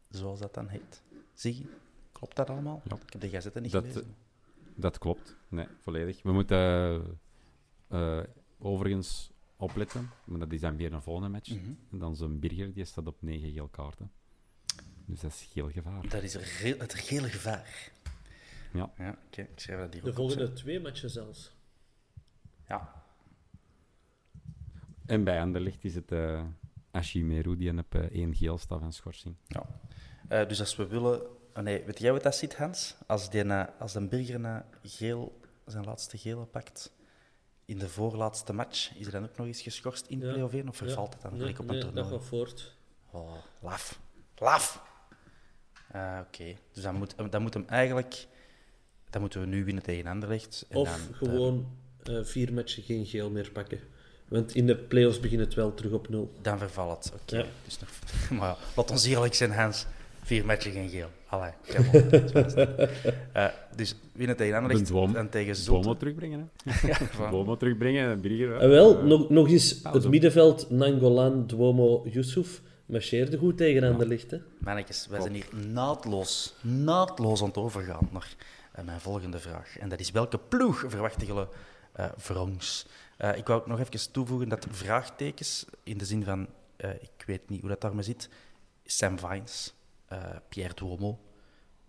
zoals 0.09 0.39
dat 0.39 0.53
dan 0.53 0.67
heet. 0.67 1.01
Zie 1.33 1.57
je? 1.57 1.65
Klopt 2.11 2.35
dat 2.35 2.49
allemaal? 2.49 2.81
Ja. 2.89 2.95
Ik 2.95 3.13
heb 3.13 3.21
de 3.21 3.29
gazetten 3.29 3.61
niet 3.61 3.71
Dat, 3.71 3.81
gelezen. 3.83 4.15
Dat 4.75 4.97
klopt, 4.97 5.35
nee, 5.47 5.67
volledig. 5.79 6.21
We 6.21 6.31
moeten 6.31 7.19
overigens 8.59 9.32
opletten, 9.64 10.09
maar 10.26 10.39
dat 10.39 10.51
is 10.51 10.59
dan 10.61 10.76
weer 10.78 10.93
een 10.93 11.01
volgende 11.01 11.30
match. 11.30 11.49
Mhm. 11.49 11.72
En 11.91 11.97
dan 11.99 12.16
zo'n 12.16 12.39
Birger, 12.39 12.74
die 12.74 12.86
staat 12.86 13.07
op 13.07 13.18
negen 13.22 13.51
geel 13.51 13.68
kaarten. 13.68 14.11
Dus 15.05 15.20
dat 15.20 15.32
is 15.32 15.47
geel 15.51 15.70
gevaar. 15.70 16.09
Dat 16.09 16.24
is 16.24 16.36
geel- 16.36 16.80
het 16.80 16.93
gele 16.93 17.30
gevaar. 17.30 17.91
Ja. 18.74 18.91
Ja, 18.97 19.18
oké, 19.28 19.41
ik 19.41 19.59
schrijf 19.59 19.80
dat 19.80 19.93
hier 19.93 20.03
De 20.03 20.09
op, 20.09 20.16
volgende 20.16 20.53
twee 20.53 20.80
matchen 20.80 21.09
zelfs. 21.09 21.51
Ja, 22.68 23.03
En 25.05 25.24
bij 25.24 25.41
Anderlecht 25.41 25.84
is 25.84 25.95
het 25.95 26.11
uh, 26.11 26.43
Ashimeru, 26.91 27.57
die 27.57 27.78
op 27.78 27.95
eh, 27.95 28.01
één 28.01 28.36
geel 28.36 28.57
staat 28.57 28.80
van 28.80 28.93
schorsing. 28.93 29.36
Ja. 29.47 29.66
Eh, 30.28 30.47
dus 30.47 30.59
als 30.59 30.76
we 30.76 30.88
willen... 30.88 31.22
oh 31.55 31.64
nee, 31.64 31.84
weet 31.84 31.99
jij 31.99 32.11
wat 32.11 32.24
dat 32.24 32.36
zit, 32.36 32.55
Hans? 32.55 32.95
Als, 33.07 33.30
die, 33.30 33.43
na- 33.43 33.74
als 33.80 33.95
een 33.95 34.09
burger 34.09 34.39
na 34.39 34.66
geel, 34.84 35.39
zijn 35.66 35.84
laatste 35.86 36.18
gele 36.18 36.45
pakt 36.45 36.91
in 37.66 37.78
de 37.78 37.89
voorlaatste 37.89 38.53
match, 38.53 38.91
is 38.97 39.05
er 39.05 39.11
dan 39.11 39.24
ook 39.24 39.38
nog 39.38 39.47
eens 39.47 39.61
geschorst 39.61 40.05
in 40.07 40.20
Ja. 40.20 40.32
play-off 40.32 40.53
1? 40.53 40.68
Of 40.70 40.78
vervalt 40.78 41.14
het 41.14 41.22
dan 41.22 41.32
gelijk 41.32 41.59
op 41.59 41.68
een 41.70 41.72
nee, 41.76 41.84
dat 41.84 41.93
toernooi? 41.93 42.14
gaat 42.16 42.28
voort. 42.28 42.76
Oh, 43.11 43.34
laf. 43.59 43.99
Laf! 44.38 44.82
Ah, 45.91 46.20
Oké, 46.28 46.55
dus 46.72 46.84
dan 46.84 46.95
moet, 46.95 47.14
dan 47.30 47.41
moet 47.41 47.53
hem 47.53 47.66
eigenlijk... 47.68 48.28
Dan 49.09 49.22
moeten 49.22 49.39
we 49.41 49.47
nu 49.47 49.66
winnen 49.66 49.84
tegen 49.84 50.07
Anderlecht. 50.07 50.66
En 50.70 50.78
Of 50.78 50.89
dan, 50.89 50.99
eh, 51.11 51.18
gewoon 51.18 51.68
eh, 52.03 52.20
vier 52.24 52.53
matchen 52.53 52.84
geen 52.84 53.05
geel 53.05 53.30
meer 53.30 53.51
pakken. 53.51 53.80
Want 54.28 54.55
in 54.55 54.68
de 54.68 54.76
play-offs 54.78 55.20
begint 55.20 55.41
het 55.41 55.53
wel 55.53 55.74
terug 55.74 55.91
op 55.91 56.09
nul. 56.09 56.34
Dan 56.41 56.57
vervalt 56.57 57.03
het. 57.03 57.14
Oké. 57.22 57.38
Ja. 57.38 57.45
Dus 57.66 57.80
nog... 57.80 57.89
maar 58.39 58.49
ja, 58.49 58.57
laat 58.76 58.91
ons 58.91 59.05
eerlijk 59.05 59.34
zijn, 59.34 59.51
Hans. 59.51 59.86
Vier 60.24 60.45
matchen 60.45 60.71
geen 60.71 60.89
geel. 60.89 61.09
Allee. 61.28 61.51
Eh, 63.34 63.47
dus 63.76 63.95
winnen 64.13 64.36
tegen 64.36 64.55
Anderlecht 64.57 64.91
Boom- 64.91 65.15
en 65.15 65.30
tegen 65.30 65.65
Bomo 65.65 65.82
Zulte. 65.84 65.99
terugbrengen, 65.99 66.51
hè? 66.63 66.71
Ja, 66.88 66.95
van- 66.95 67.30
Bomo 67.30 67.57
terugbrengen 67.57 68.09
en 68.09 68.21
Birger... 68.21 68.57
En 68.59 68.69
wel, 68.69 69.03
nog, 69.03 69.30
nog 69.30 69.47
eens, 69.49 69.80
het 69.84 70.07
middenveld 70.09 70.69
Nangolan, 70.69 71.47
Duomo, 71.47 72.01
Yusuf 72.09 72.61
marcheerde 72.86 73.38
goed 73.38 73.57
tegen 73.57 73.84
Anderlecht. 73.84 74.32
hè. 74.32 74.38
Mannetjes, 74.59 75.07
wij 75.07 75.21
zijn 75.21 75.34
hier 75.34 75.47
naadloos, 75.67 76.53
naadloos 76.61 77.41
aan 77.41 77.47
het 77.47 77.57
overgaan 77.57 78.09
naar 78.11 78.36
eh, 78.71 78.84
mijn 78.86 78.99
volgende 78.99 79.39
vraag. 79.39 79.78
En 79.78 79.89
dat 79.89 79.99
is 79.99 80.11
welke 80.11 80.38
ploeg 80.38 80.84
verwachten 80.88 81.28
jullie 81.28 81.45
eh 81.93 82.05
voor 82.17 82.36
ons? 82.36 82.86
Eh, 83.17 83.38
ik 83.38 83.47
wou 83.47 83.59
ook 83.61 83.67
nog 83.67 83.80
even 83.80 84.11
toevoegen 84.11 84.49
dat 84.49 84.67
vraagtekens, 84.69 85.65
in 85.84 85.97
de 85.97 86.05
zin 86.05 86.24
van, 86.24 86.47
eh, 86.76 86.89
ik 86.89 87.24
weet 87.26 87.49
niet 87.49 87.59
hoe 87.59 87.69
dat 87.69 87.82
daarmee 87.82 88.03
zit, 88.03 88.30
Sam 88.86 89.19
Vines, 89.19 89.74
eh, 89.74 89.82
Pierre 90.49 90.74
Duomo 90.74 91.20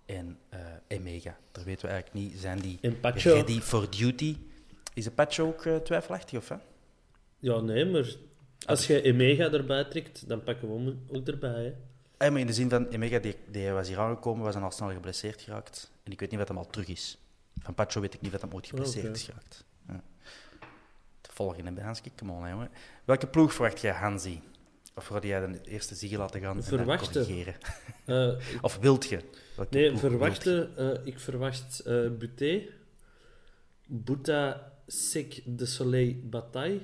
en 0.06 0.38
eh, 0.48 0.58
Emega. 0.86 1.36
Daar 1.52 1.64
weten 1.64 1.86
we 1.86 1.92
eigenlijk 1.92 2.24
niet, 2.24 2.40
zijn 2.40 2.58
die 2.58 2.78
ready 3.14 3.60
for 3.60 3.90
duty? 3.90 4.36
Is 4.94 5.04
de 5.04 5.10
Pacho 5.10 5.46
ook 5.46 5.64
eh, 5.64 5.76
twijfelachtig, 5.76 6.38
of 6.38 6.48
hè? 6.48 6.56
Ja, 7.38 7.60
nee, 7.60 7.84
maar 7.84 8.16
als 8.66 8.86
je 8.86 9.02
Emega 9.02 9.52
erbij 9.52 9.84
trekt, 9.84 10.28
dan 10.28 10.42
pakken 10.42 10.68
we 10.68 10.74
hem 10.74 11.02
ook 11.08 11.26
erbij. 11.26 11.64
Hè. 11.64 11.72
Ah, 12.16 12.30
maar 12.30 12.40
in 12.40 12.46
de 12.46 12.52
zin 12.52 12.70
van, 12.70 12.88
Emega 12.88 13.18
die, 13.18 13.36
die 13.50 13.70
was 13.70 13.88
hier 13.88 13.98
aangekomen, 13.98 14.44
was 14.44 14.54
dan 14.54 14.62
al 14.62 14.70
snel 14.70 14.92
geblesseerd 14.92 15.42
geraakt. 15.42 15.90
En 16.02 16.12
ik 16.12 16.20
weet 16.20 16.30
niet 16.30 16.38
wat 16.38 16.48
hem 16.48 16.58
al 16.58 16.66
terug 16.66 16.88
is. 16.88 17.18
Van 17.58 17.74
Pacho 17.74 18.00
weet 18.00 18.14
ik 18.14 18.20
niet 18.20 18.32
wat 18.32 18.40
hem 18.40 18.52
ooit 18.52 18.66
geblesseerd 18.66 19.06
Oké. 19.06 19.14
is 19.14 19.22
geraakt. 19.22 19.64
Ja. 19.88 20.02
De 21.20 21.30
volgende 21.32 21.72
bij 21.72 21.84
Hanski, 21.84 22.10
come 22.16 22.32
on, 22.32 22.48
jongen. 22.48 22.70
Welke 23.04 23.26
ploeg 23.26 23.52
verwacht 23.52 23.80
jij, 23.80 23.92
Hansi? 23.92 24.42
Of 24.94 25.08
wil 25.08 25.24
jij 25.24 25.46
de 25.46 25.60
eerste 25.64 25.94
ziege 25.94 26.16
laten 26.16 26.40
gaan 26.40 26.50
en 26.50 26.54
dan 26.56 26.64
Verwachten. 26.64 27.12
corrigeren? 27.26 27.54
Eh, 28.04 28.32
Of 28.62 28.76
wilt 28.78 29.08
je? 29.08 29.20
Nee, 29.70 29.96
verwachten, 29.96 30.76
eh, 30.76 31.06
ik 31.06 31.18
verwacht 31.20 31.80
eh 31.80 32.10
Buté, 32.18 32.62
Bouta 33.86 34.72
Sek 34.86 35.42
de 35.44 35.66
Soleil 35.66 36.16
Bataille, 36.22 36.80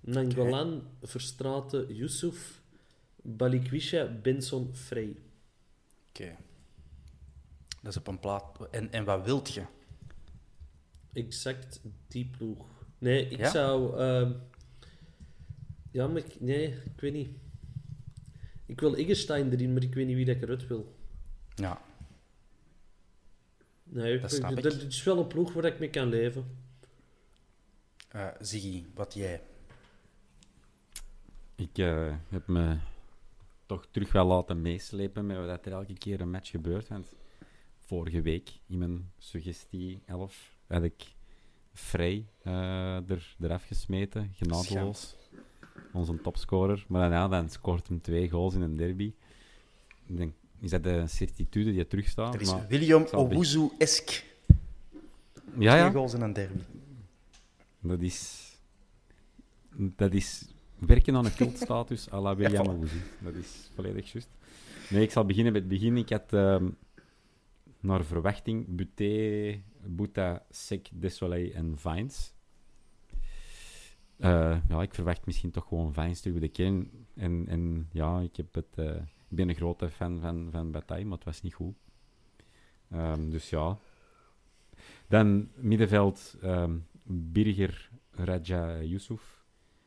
Nangolan 0.00 0.88
Verstraten 1.02 1.94
Yusuf, 1.94 2.60
Balikwisha 3.22 4.06
Benson 4.22 4.74
Frey. 4.74 5.16
Oké. 6.08 6.36
Dat 7.82 7.92
is 7.92 7.96
op 7.98 8.06
een 8.06 8.20
plaat. 8.20 8.68
En, 8.70 8.92
en 8.92 9.04
wat 9.04 9.24
wilt 9.24 9.52
je? 9.54 9.62
Exact 11.12 11.80
die 12.08 12.30
ploeg. 12.38 12.64
Nee, 12.98 13.28
ik 13.28 13.38
Ja? 13.38 13.50
zou. 13.50 13.96
Ja, 15.90 16.06
maar 16.06 16.16
ik, 16.16 16.40
nee, 16.40 16.66
ik 16.68 17.00
weet 17.00 17.12
niet. 17.12 17.28
Ik 18.66 18.80
wil 18.80 18.94
Eggestein 18.94 19.52
erin, 19.52 19.72
maar 19.72 19.82
ik 19.82 19.94
weet 19.94 20.06
niet 20.06 20.16
wie 20.16 20.24
dat 20.24 20.36
ik 20.36 20.42
eruit 20.42 20.66
wil. 20.66 20.94
Ja, 21.54 21.80
Nee, 23.90 24.14
ik, 24.14 24.20
Dat 24.22 24.32
snap 24.32 24.50
ik. 24.50 24.62
dat 24.62 24.72
is 24.82 25.02
wel 25.04 25.18
een 25.18 25.26
ploeg 25.26 25.52
waar 25.52 25.64
ik 25.64 25.78
mee 25.78 25.90
kan 25.90 26.08
leven. 26.08 26.56
eh 28.08 28.28
Ziggy, 28.40 28.84
wat 28.94 29.14
jij? 29.14 29.42
Ik 31.54 31.78
eh, 31.78 32.14
heb 32.28 32.46
me 32.46 32.76
toch 33.66 33.86
terug 33.90 34.12
wel 34.12 34.26
laten 34.26 34.62
meeslepen 34.62 35.26
met 35.26 35.36
wat 35.36 35.66
er 35.66 35.72
elke 35.72 35.94
keer 35.98 36.20
een 36.20 36.30
match 36.30 36.50
gebeurt. 36.50 36.88
Want 36.88 37.12
vorige 37.78 38.22
week, 38.22 38.50
in 38.66 38.78
mijn 38.78 39.12
suggestie 39.18 40.02
11, 40.06 40.56
had 40.66 40.82
ik 40.82 41.04
Frey 41.72 42.26
eh, 42.42 43.10
er, 43.10 43.36
eraf 43.40 43.64
gesmeten, 43.64 44.30
genadeloos. 44.34 45.16
Onze 45.92 46.20
topscorer. 46.20 46.84
Maar 46.88 47.00
daarna 47.00 47.28
dan 47.28 47.48
scoort 47.50 47.88
hem 47.88 48.00
twee 48.00 48.30
goals 48.30 48.54
in 48.54 48.60
een 48.60 48.76
derby. 48.76 49.12
Ik 50.06 50.16
denk, 50.16 50.32
is 50.60 50.70
dat 50.70 50.82
de 50.82 51.04
certitude 51.06 51.72
die 51.72 51.86
terugstaat? 51.86 52.32
Dat 52.32 52.40
is 52.40 52.52
maar, 52.52 52.66
William 52.68 53.06
Owuzu-esk. 53.12 54.08
ja, 54.08 54.22
Twee 55.52 55.68
ja. 55.68 55.90
goals 55.90 56.14
in 56.14 56.20
een 56.20 56.32
derby. 56.32 56.60
Dat 57.80 58.00
is... 58.00 58.46
Dat 59.76 60.12
is 60.12 60.44
werken 60.78 61.16
aan 61.16 61.24
een 61.24 61.34
cultstatus 61.34 62.10
à 62.12 62.20
la 62.20 62.36
William 62.40 62.64
Ja. 62.64 62.72
Owuzu. 62.72 62.96
Dat 63.18 63.34
is 63.34 63.70
volledig 63.74 64.12
juist. 64.12 64.28
Nee, 64.90 65.02
ik 65.02 65.10
zal 65.10 65.24
beginnen 65.24 65.52
met 65.52 65.62
het 65.62 65.70
begin. 65.70 65.96
Ik 65.96 66.08
had 66.08 66.32
ehm, 66.32 66.68
naar 67.80 68.04
verwachting 68.04 68.66
Buté, 68.68 69.60
Bouta, 69.86 70.42
Sek, 70.50 70.88
Desolé 70.92 71.50
en 71.50 71.74
Vines. 71.78 72.32
Eh, 74.18 74.56
ja, 74.68 74.82
ik 74.82 74.94
verwacht 74.94 75.26
misschien 75.26 75.50
toch 75.50 75.68
gewoon 75.68 75.92
Vines 75.92 76.20
terug 76.20 76.38
bij 76.38 76.46
de 76.46 76.52
kern. 76.52 76.90
En, 77.14 77.44
en 77.48 77.88
ja, 77.92 78.20
ik, 78.20 78.36
heb 78.36 78.54
het, 78.54 78.74
eh, 78.74 78.96
ik 78.96 79.36
ben 79.36 79.48
een 79.48 79.54
grote 79.54 79.90
fan 79.90 80.20
van, 80.20 80.48
van 80.50 80.70
Bataille, 80.70 81.04
maar 81.04 81.16
het 81.16 81.26
was 81.26 81.42
niet 81.42 81.54
goed. 81.54 81.74
Ehm, 82.90 83.30
dus 83.30 83.50
ja. 83.50 83.78
Dan 85.06 85.48
middenveld 85.54 86.36
ehm, 86.42 86.78
Birger 87.02 87.90
Raja 88.10 88.82
Yusuf. 88.82 89.44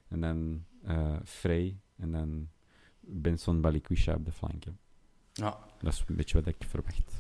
En 0.08 0.22
dan 0.22 0.66
eh 0.84 1.16
Frey. 1.24 1.80
En 1.98 2.12
dan 2.12 2.50
Benson 3.00 3.62
Balikwisha 3.62 4.14
op 4.14 4.26
de 4.26 4.32
flanken. 4.32 4.80
Ja, 5.34 5.60
Dat 5.82 5.94
is 5.94 6.04
een 6.08 6.16
beetje 6.16 6.42
wat 6.42 6.48
ik 6.48 6.64
verwacht. 6.68 7.12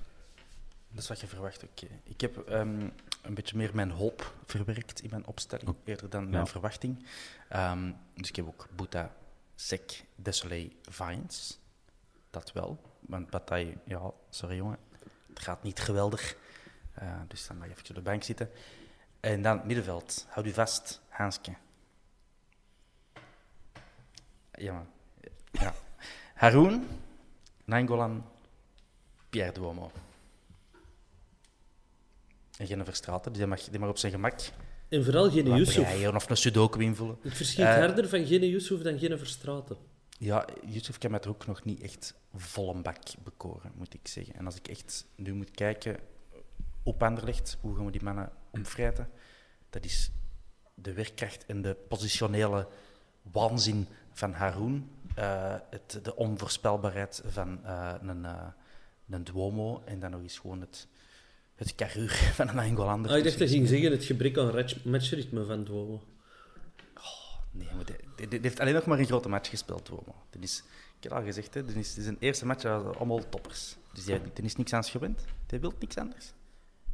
Dat 0.89 0.99
is 1.01 1.07
wat 1.07 1.19
je 1.19 1.27
verwacht, 1.27 1.63
oké. 1.63 1.87
Ik 2.03 2.21
heb 2.21 2.37
ehm, 2.37 2.89
een 3.21 3.33
beetje 3.33 3.57
meer 3.57 3.71
mijn 3.75 3.91
hoop 3.91 4.33
verwerkt 4.45 5.01
in 5.01 5.09
mijn 5.09 5.25
opstelling, 5.25 5.69
Oh. 5.69 5.75
eerder 5.83 6.09
dan 6.09 6.23
Ja. 6.23 6.29
mijn 6.29 6.47
verwachting. 6.47 7.05
Ehm, 7.49 7.91
dus 8.15 8.29
ik 8.29 8.35
heb 8.35 8.47
ook 8.47 8.67
Bouta, 8.75 9.13
Sek, 9.55 10.05
Desolé, 10.15 10.69
Vines. 10.81 11.59
Dat 12.29 12.51
wel. 12.51 12.81
Want 12.99 13.29
Bataille, 13.29 13.77
ja, 13.85 14.11
sorry 14.29 14.55
jongen, 14.55 14.77
het 15.29 15.39
gaat 15.39 15.63
niet 15.63 15.79
geweldig. 15.79 16.35
Eh, 16.93 17.21
dus 17.27 17.47
dan 17.47 17.57
mag 17.57 17.65
je 17.67 17.71
even 17.73 17.89
op 17.89 17.95
de 17.95 18.01
bank 18.01 18.23
zitten. 18.23 18.49
En 19.19 19.41
dan 19.41 19.61
middenveld, 19.65 20.25
houd 20.29 20.45
u 20.45 20.51
vast, 20.53 21.01
Hanske. 21.09 21.53
Ja, 24.51 24.73
man. 24.73 24.87
Ja. 25.51 25.73
Haroun, 26.33 26.87
Nangolan, 27.65 28.25
Pierre 29.29 29.51
Duomo. 29.51 29.91
En 32.61 32.67
geen 32.67 32.85
Verstraten, 32.85 33.33
die 33.33 33.45
mag, 33.45 33.61
die 33.61 33.79
mag 33.79 33.89
op 33.89 33.97
zijn 33.97 34.11
gemak 34.11 34.39
En 34.89 35.03
vooral 35.03 35.23
wat 35.23 35.33
Yusuf. 35.57 36.07
of 36.15 36.29
een 36.29 36.37
sudoku 36.37 36.81
invullen. 36.83 37.17
Ik 37.21 37.35
verschiet 37.35 37.65
Eh, 37.65 37.75
harder 37.75 38.09
van 38.09 38.25
geen 38.25 38.49
Yusuf 38.49 38.81
dan 38.81 38.99
geen 38.99 39.17
Verstraten. 39.17 39.77
Ja, 40.17 40.45
Yusuf 40.65 40.97
kan 40.97 41.11
mij 41.11 41.19
er 41.19 41.29
ook 41.29 41.47
nog 41.47 41.63
niet 41.63 41.81
echt 41.81 42.13
volle 42.35 42.81
bak 42.81 42.97
bekoren, 43.23 43.71
moet 43.75 43.93
ik 43.93 44.07
zeggen. 44.07 44.33
En 44.35 44.45
als 44.45 44.55
ik 44.55 44.67
echt 44.67 45.05
nu 45.15 45.33
moet 45.33 45.51
kijken 45.51 45.97
op 46.83 47.03
Anderlecht, 47.03 47.57
hoe 47.61 47.75
gaan 47.75 47.85
we 47.85 47.91
die 47.91 48.03
mannen 48.03 48.29
omvrijten? 48.49 49.09
Dat 49.69 49.85
is 49.85 50.11
de 50.73 50.93
werkkracht 50.93 51.45
en 51.45 51.61
de 51.61 51.75
positionele 51.87 52.67
waanzin 53.31 53.87
van 54.11 54.33
Haroon. 54.33 54.89
eh, 55.15 55.55
het, 55.69 55.99
de 56.03 56.15
onvoorspelbaarheid 56.15 57.21
van 57.25 57.65
eh, 57.65 57.93
een, 58.01 58.25
een 59.09 59.23
Duomo. 59.23 59.81
En 59.85 59.99
dan 59.99 60.11
nog 60.11 60.21
eens 60.21 60.39
gewoon 60.39 60.61
het, 60.61 60.87
het 61.67 61.75
carrure 61.75 62.15
van 62.39 62.47
een 62.47 62.59
Angolander. 62.59 63.11
Ah, 63.11 63.17
ik 63.17 63.23
dacht 63.23 63.37
je 63.37 63.47
ging 63.47 63.67
zeggen 63.67 63.91
het 63.91 64.03
gebrek 64.03 64.37
aan 64.37 64.53
match- 64.53 64.83
matchritme 64.83 65.45
van 65.45 65.63
Duomo. 65.63 66.01
Nee, 67.51 67.67
maar 67.75 67.85
die, 67.85 67.95
die- 68.15 68.27
die 68.27 68.39
heeft 68.41 68.59
alleen 68.59 68.73
nog 68.73 68.85
maar 68.85 68.99
een 68.99 69.05
grote 69.05 69.29
match 69.29 69.49
gespeeld, 69.49 69.85
Duomo. 69.85 70.15
Dat 70.29 70.41
is, 70.43 70.63
ik 70.97 71.03
heb 71.03 71.11
al 71.11 71.23
gezegd, 71.23 71.53
hè, 71.53 71.65
dit 71.65 71.75
is, 71.75 71.93
dit 71.93 72.03
is 72.03 72.09
een 72.09 72.17
eerste 72.19 72.45
match, 72.45 72.65
allemaal 72.65 73.29
toppers. 73.29 73.75
Dus 73.93 74.03
die, 74.05 74.19
die 74.33 74.43
is 74.45 74.55
niks 74.55 74.73
aan 74.73 74.83
gewend. 74.83 75.23
Die 75.45 75.59
wil 75.59 75.73
niks 75.79 75.97
anders. 75.97 76.33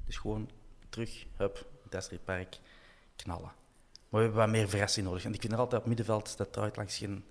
Dus 0.06 0.18
gewoon 0.18 0.50
terug, 0.90 1.26
hup, 1.36 1.66
het 1.90 2.24
Park, 2.24 2.58
knallen. 3.16 3.52
Maar 4.10 4.10
we 4.10 4.18
hebben 4.18 4.38
wat 4.38 4.50
meer 4.50 4.70
verrassing 4.70 5.06
nodig. 5.08 5.26
En 5.26 5.34
ik 5.34 5.42
vind 5.42 5.54
er 5.54 5.60
altijd 5.60 5.82
op 5.82 5.88
middenveld, 5.88 6.38
dat 6.38 6.54
draait 6.54 6.76
langs 6.76 6.98
geen, 6.98 7.24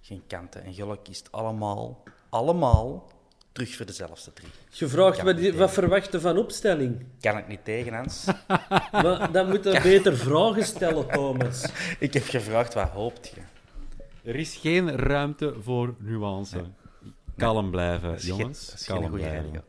geen 0.00 0.22
kanten. 0.26 0.62
En 0.62 0.74
Gulle 0.74 1.02
kiest 1.02 1.32
allemaal, 1.32 2.02
allemaal 2.28 3.10
terug 3.52 3.76
voor 3.76 3.86
dezelfde 3.86 4.32
drie. 4.32 4.48
Je 4.70 5.22
wat, 5.24 5.36
die- 5.36 5.52
wat 5.54 5.70
verwacht 5.72 6.12
je 6.12 6.20
van 6.20 6.36
opstelling. 6.38 7.04
Kan 7.20 7.38
ik 7.38 7.48
niet 7.48 7.64
tegen, 7.64 7.92
Hans? 7.94 8.24
Maar 8.92 9.32
dan 9.32 9.48
moet 9.48 9.64
je 9.64 9.80
beter 9.82 10.16
vragen 10.16 10.64
stellen, 10.64 11.08
Thomas. 11.08 11.64
ik 11.98 12.14
heb 12.14 12.24
gevraagd, 12.24 12.74
wat 12.74 12.88
hoopt 12.88 13.28
je? 13.34 13.40
Er 14.28 14.36
is 14.36 14.56
geen 14.56 14.96
ruimte 14.96 15.54
voor 15.60 15.94
nuance. 15.98 16.64
Kalm 17.36 17.70
blijven, 17.70 18.08
Dat 18.08 18.18
is 18.18 18.24
jongens. 18.26 18.58
geen- 18.58 18.66
dat 18.70 18.80
is 18.80 18.86
geen 18.86 18.96
Kalm 18.96 19.08
goede 19.10 19.24
blijven. 19.24 19.64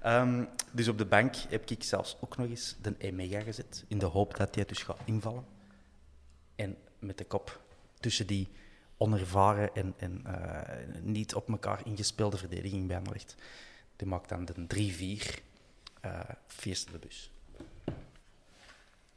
Ehm, 0.00 0.44
dus 0.72 0.88
op 0.88 0.98
de 0.98 1.04
bank 1.04 1.34
heb 1.48 1.70
ik 1.70 1.82
zelfs 1.82 2.16
ook 2.20 2.36
nog 2.36 2.46
eens 2.48 2.76
de 2.82 2.94
Emega 2.98 3.40
gezet, 3.40 3.84
in 3.88 3.98
de 3.98 4.06
hoop 4.06 4.36
dat 4.36 4.54
hij 4.54 4.64
dus 4.64 4.82
gaat 4.82 4.98
invallen. 5.04 5.44
En 6.56 6.76
met 6.98 7.18
de 7.18 7.24
kop 7.24 7.60
tussen 8.00 8.26
die 8.26 8.48
onervaren 9.00 9.74
en, 9.74 9.94
en 9.96 10.20
eh, 10.24 11.02
niet 11.02 11.34
op 11.34 11.48
elkaar 11.48 11.86
ingespeelde 11.86 12.36
verdediging 12.36 12.86
bij 12.86 12.96
Anderlecht. 12.96 13.34
Die 13.96 14.08
maakt 14.08 14.28
dan 14.28 14.44
de 14.44 14.92
3-4 15.18 15.48
eh 16.00 16.20
feest 16.46 16.86
op 16.86 16.92
de 16.92 16.98
bus. 16.98 17.30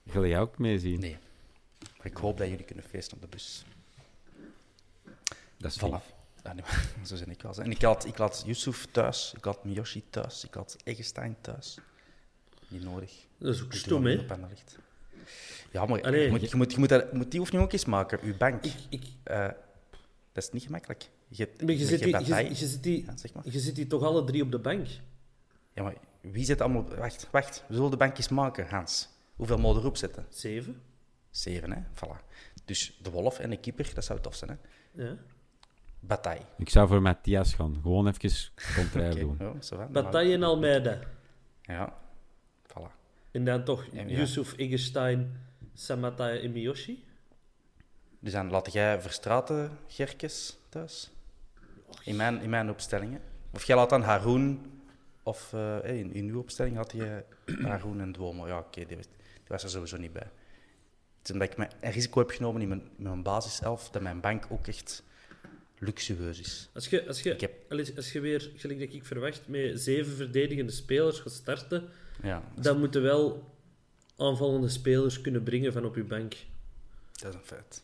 Wil 0.04 0.26
jij 0.26 0.40
ook 0.40 0.58
meezien? 0.58 1.00
Nee. 1.00 1.18
Maar 1.98 2.06
ik 2.06 2.18
hoop 2.18 2.38
dat 2.38 2.48
jullie 2.48 2.66
kunnen 2.66 2.84
feesten 2.84 3.16
op 3.16 3.22
de 3.22 3.28
bus. 3.30 3.66
Dat 5.58 5.72
is 5.72 5.78
nee, 5.80 5.92
maar 5.92 6.90
zo 7.08 7.16
zijn 7.16 7.30
ik 7.30 7.42
wel. 7.42 7.56
En 7.58 7.72
ik 7.72 7.82
had, 7.82 8.06
ik 8.06 8.16
had 8.16 8.44
Yusuf 8.46 8.88
thuis, 8.92 9.34
ik 9.38 9.44
had 9.44 9.64
Miyoshi 9.64 10.04
thuis, 10.10 10.44
ik 10.44 10.54
had 10.54 10.78
Eggestein 10.84 11.36
thuis. 11.42 11.78
Niet 12.68 12.84
nodig. 12.84 13.12
Dat 13.38 13.56
is 13.56 13.64
ook 13.64 13.74
stom, 13.74 14.06
hè? 14.06 14.26
Ja, 15.72 15.86
maar 15.86 16.02
Allee. 16.02 16.24
je, 16.24 16.30
moet, 16.30 16.50
je, 16.50 16.56
moet, 16.56 16.72
je, 16.72 16.80
moet 16.80 16.90
dat, 16.90 17.08
je 17.12 17.18
moet 17.18 17.32
die 17.32 17.40
oefening 17.40 17.64
ook 17.64 17.74
eens 17.74 17.86
maken. 17.86 18.20
Uw 18.22 18.38
bank, 18.38 18.64
Ik, 18.64 18.74
ik, 18.90 19.04
eh, 19.24 19.50
dat 20.34 20.44
is 20.44 20.50
niet 20.52 20.64
gemakkelijk. 20.64 21.10
Je, 21.28 21.50
maar 21.66 21.74
je, 21.74 21.86
zit 21.86 22.00
die, 22.04 22.12
Bataille- 22.12 22.44
je, 22.44 22.50
je, 22.50 22.68
zit 22.68 22.84
die, 22.84 23.06
Ja, 23.06 23.18
zeg 23.18 23.34
maar. 23.34 23.44
je 23.50 23.60
zit 23.60 23.76
die 23.76 23.88
toch 23.88 24.04
alle 24.04 24.24
drie 24.24 24.42
op 24.44 24.52
de 24.52 24.60
bank? 24.60 24.88
Ja, 25.74 25.84
maar 25.84 25.96
wie 26.22 26.46
zit 26.46 26.62
allemaal... 26.62 26.96
Wacht, 26.96 27.28
wacht. 27.32 27.64
We 27.68 27.74
zullen 27.76 27.92
de 27.92 27.98
bank 27.98 28.18
eens 28.18 28.30
maken, 28.30 28.68
Hans. 28.68 29.10
Hoeveel 29.36 29.58
je 29.60 29.64
erop 29.66 29.98
zetten? 29.98 30.26
Zeven? 30.30 30.82
Zeven, 31.30 31.72
hè? 31.72 31.82
Voilà. 31.96 32.26
Dus 32.66 33.00
de 33.02 33.10
Wolf 33.12 33.40
en 33.40 33.50
de 33.50 33.58
keeper, 33.58 33.92
dat 33.94 34.06
zou 34.06 34.20
tof 34.20 34.36
zijn, 34.36 34.50
hè? 34.50 35.04
Ja. 35.04 35.18
Bataille. 36.00 36.44
Ik 36.58 36.70
zou 36.70 36.88
voor 36.88 37.02
Matthias 37.02 37.54
gaan. 37.54 37.80
Gewoon 37.82 38.08
even 38.08 38.50
contrair 38.76 39.16
doen. 39.20 39.38
Va. 39.60 39.86
Bataille 39.92 40.34
en 40.34 40.44
Almeida. 40.44 41.00
Ja. 41.62 41.98
Voilà. 42.68 42.92
En 43.32 43.46
dan 43.46 43.64
toch 43.64 43.86
Ja, 43.92 44.02
ja. 44.02 44.08
Yusuf, 44.18 44.54
Eggestein, 44.58 45.42
Samata 45.74 46.30
en 46.32 46.52
Miyoshi? 46.52 47.04
Dus 48.24 48.32
dan 48.32 48.50
laat 48.50 48.74
jij 48.74 49.02
Verstraten, 49.02 49.78
Gerkes 49.88 50.58
thuis? 50.70 51.12
In 52.04 52.16
mijn, 52.16 52.42
in 52.42 52.50
mijn 52.50 52.70
opstellingen. 52.70 53.22
Of 53.52 53.64
jij 53.64 53.76
laat 53.76 53.90
dan 53.90 54.02
Haroon, 54.02 54.72
of 55.24 55.54
eh, 55.54 55.78
in, 56.00 56.14
in 56.14 56.28
uw 56.28 56.40
opstelling 56.40 56.76
had 56.76 56.92
je 56.92 57.24
Haroon 57.68 58.02
en 58.02 58.12
Duomo. 58.12 58.48
Ja, 58.48 58.58
oké, 58.58 58.86
die, 58.86 58.98
was- 58.98 59.06
die 59.34 59.48
was 59.48 59.64
er 59.64 59.70
sowieso 59.70 59.98
niet 59.98 60.14
bij. 60.14 60.30
Het 61.18 61.28
is 61.30 61.32
omdat 61.32 61.52
ik 61.52 61.58
een 61.82 61.92
risico 61.92 62.20
heb 62.20 62.30
genomen 62.30 62.62
in 62.62 62.68
mijn, 62.68 62.82
in 62.98 63.04
mijn 63.04 63.24
basiself, 63.24 63.90
dat 63.90 64.02
mijn 64.02 64.20
bank 64.22 64.46
ook 64.50 64.68
echt 64.68 65.04
luxueus 65.78 66.40
is. 66.40 66.70
Als 66.74 66.88
je, 66.88 67.08
als 67.08 67.22
je, 67.22 67.36
heb- 67.40 67.96
als 67.98 68.12
je 68.12 68.20
weer, 68.20 68.52
gelijk 68.56 68.80
dat 68.80 68.94
ik 68.94 69.06
verwacht, 69.06 69.48
met 69.48 69.82
zeven 69.82 70.16
verdedigende 70.16 70.72
spelers 70.72 71.20
gaat 71.20 71.32
starten, 71.34 71.90
Ja, 72.22 72.44
is, 72.58 72.64
dan 72.64 72.80
moeten 72.80 73.02
wel 73.02 73.52
aanvallende 74.18 74.70
spelers 74.70 75.22
kunnen 75.22 75.44
brengen 75.44 75.74
van 75.74 75.86
op 75.86 75.96
je 75.96 76.04
bank. 76.04 76.36
dat 77.12 77.30
is 77.34 77.36
een 77.40 77.46
feit. 77.46 77.84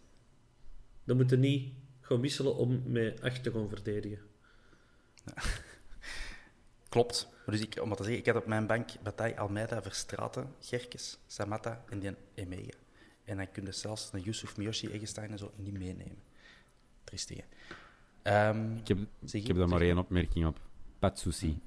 Dan 1.10 1.18
moeten 1.18 1.40
niet 1.40 1.74
gaan 2.02 2.22
wisselen 2.22 2.56
om 2.56 2.82
met 2.86 3.22
acht 3.22 3.44
te 3.44 3.52
gaan 3.52 3.70
verdedigen. 3.70 4.20
Klopt. 6.90 7.28
Maar 7.46 7.56
Dus 7.56 7.66
ik, 7.66 7.80
om 7.82 7.90
wat 7.90 7.98
te 7.98 8.04
zeggen, 8.04 8.22
ik 8.22 8.28
had 8.28 8.36
op 8.42 8.46
mijn 8.48 8.68
bank 8.68 8.90
Bataille, 9.04 9.38
Almeida, 9.38 9.82
Verstraten, 9.82 10.54
Gerkes, 10.60 11.18
Samata 11.28 11.84
en 11.90 12.00
die 12.00 12.16
Emega. 12.34 12.78
En 13.24 13.38
dan 13.38 13.52
kun 13.52 13.66
je 13.66 13.72
zelfs 13.72 14.10
een 14.14 14.22
Yusuf 14.22 14.58
Miyoshi, 14.58 14.88
Eggestein 14.88 15.32
en 15.32 15.38
zo 15.38 15.52
niet 15.56 15.74
meenemen. 15.74 16.18
Tristige. 17.04 17.44
Ehm 18.22 18.76
Ik 18.78 18.88
heb, 18.88 18.98
Zeg 19.24 19.42
ik 19.42 19.42
je? 19.42 19.48
heb 19.48 19.58
daar 19.58 19.68
maar 19.68 19.82
één 19.82 19.98
opmerking 19.98 20.46
op. 20.46 20.60
Patsusi. 21.00 21.60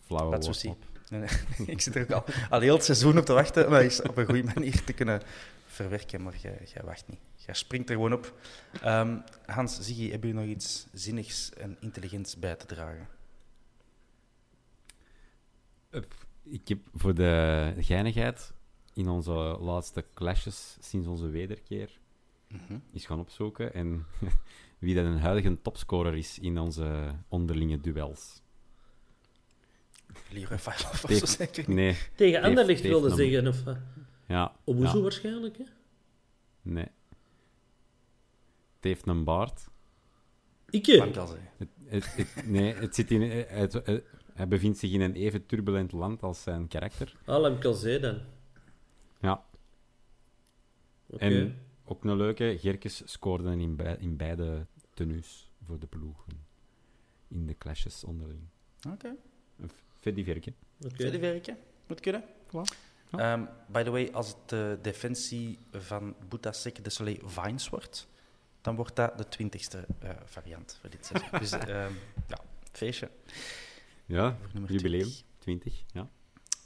Flauwe 0.00 0.30
Patsusi. 0.30 0.66
woordmop. 0.68 0.95
Ik 1.66 1.80
zit 1.80 1.96
er 1.96 2.02
ook 2.02 2.10
al, 2.10 2.24
al 2.50 2.60
heel 2.60 2.74
het 2.74 2.84
seizoen 2.84 3.18
op 3.18 3.24
te 3.24 3.32
wachten 3.32 3.64
om 3.66 3.72
dat 3.72 3.80
eens 3.82 4.02
op 4.02 4.16
een 4.16 4.24
goede 4.26 4.42
manier 4.54 4.84
te 4.84 4.92
kunnen 4.92 5.22
verwerken, 5.66 6.22
maar 6.22 6.36
jij, 6.36 6.82
wacht 6.84 7.08
niet. 7.08 7.20
Jij 7.34 7.54
springt 7.54 7.88
er 7.88 7.94
gewoon 7.94 8.12
op. 8.12 8.34
Ehm, 8.82 9.16
Hans, 9.46 9.80
Ziggy, 9.80 10.10
hebben 10.10 10.28
jullie 10.30 10.44
nog 10.46 10.54
iets 10.56 10.86
zinnigs 10.92 11.52
en 11.52 11.76
intelligents 11.80 12.38
bij 12.38 12.54
te 12.56 12.66
dragen? 12.66 13.08
Ik 16.42 16.68
heb 16.68 16.78
voor 16.94 17.14
de 17.14 17.74
geinigheid 17.78 18.52
in 18.94 19.08
onze 19.08 19.32
laatste 19.60 20.04
clashes 20.14 20.76
sinds 20.80 21.06
onze 21.06 21.28
wederkeer 21.28 21.98
Mhm. 22.48 22.78
eens 22.92 23.06
gaan 23.06 23.20
opzoeken. 23.20 23.74
En 23.74 24.06
wie 24.78 24.94
dat 24.94 25.04
een 25.04 25.18
huidige 25.18 25.62
topscorer 25.62 26.16
is 26.16 26.38
in 26.38 26.58
onze 26.58 27.14
onderlinge 27.28 27.80
duels. 27.80 28.42
Leroy 30.30 30.58
Failov 30.58 31.04
of 31.04 31.10
zo 31.12 31.26
zeker? 31.26 31.70
Nee, 31.70 31.96
Tegen 32.14 32.42
Anderlecht 32.42 32.80
wilde 32.82 33.14
zeggen, 33.14 33.46
of 33.46 33.62
wat? 33.64 33.76
ja. 34.26 34.56
Obuzu 34.64 34.96
ja, 34.96 35.02
waarschijnlijk, 35.02 35.58
hè? 35.58 35.64
nee. 36.62 36.88
Het 38.74 38.84
heeft 38.84 39.06
een 39.06 39.24
baard. 39.24 39.68
Ik. 40.70 40.86
Het, 40.86 41.16
het, 41.86 42.14
het- 42.16 42.46
nee, 42.46 42.74
het 42.74 42.94
zit 42.94 43.10
in, 43.10 43.22
het, 43.22 43.72
het- 43.72 44.02
hij 44.34 44.48
bevindt 44.48 44.78
zich 44.78 44.92
in 44.92 45.00
een 45.00 45.14
even 45.14 45.46
turbulent 45.46 45.92
land 45.92 46.22
als 46.22 46.42
zijn 46.42 46.68
karakter. 46.68 47.16
Alam 47.24 47.58
Kalzee 47.58 47.98
dan. 47.98 48.20
Ja. 49.20 49.44
En 51.18 51.58
ook 51.84 52.04
een 52.04 52.16
leuke, 52.16 52.56
Gerkes 52.60 53.02
scoorde 53.04 53.50
in, 53.58 53.76
bij- 53.76 53.96
in 54.00 54.16
beide 54.16 54.66
tenues 54.94 55.50
voor 55.66 55.78
de 55.78 55.86
ploegen. 55.86 56.44
In 57.28 57.46
de 57.46 57.58
clashes 57.58 58.04
onderling. 58.04 58.40
Oké. 58.92 59.14
Een 59.58 59.70
Freddy 60.06 60.24
Verke. 60.24 60.52
Oké. 60.84 60.94
Verder 60.94 61.20
werken. 61.20 61.56
Moet 61.86 62.00
kunnen. 62.00 62.24
Ja. 62.50 62.62
Ehm, 63.10 63.44
by 63.66 63.82
the 63.82 63.90
way, 63.90 64.08
als 64.12 64.28
het 64.28 64.48
de 64.48 64.78
defensie 64.82 65.58
van 65.72 66.14
Boutasek 66.28 66.84
de 66.84 66.90
Soleil 66.90 67.28
Vines 67.28 67.68
wordt, 67.68 68.08
dan 68.60 68.76
wordt 68.76 68.96
dat 68.96 69.18
de 69.18 69.28
twintigste 69.28 69.86
eh, 69.98 70.10
variant 70.24 70.78
voor 70.80 70.90
dit 70.90 71.06
seizoen. 71.06 71.38
dus 71.38 71.50
ehm, 71.74 71.92
ja, 72.26 72.38
feestje. 72.72 73.10
Ja, 74.04 74.36
jubileum. 74.66 75.08
20. 75.38 75.72
20, 75.72 75.84
ja. 75.92 76.08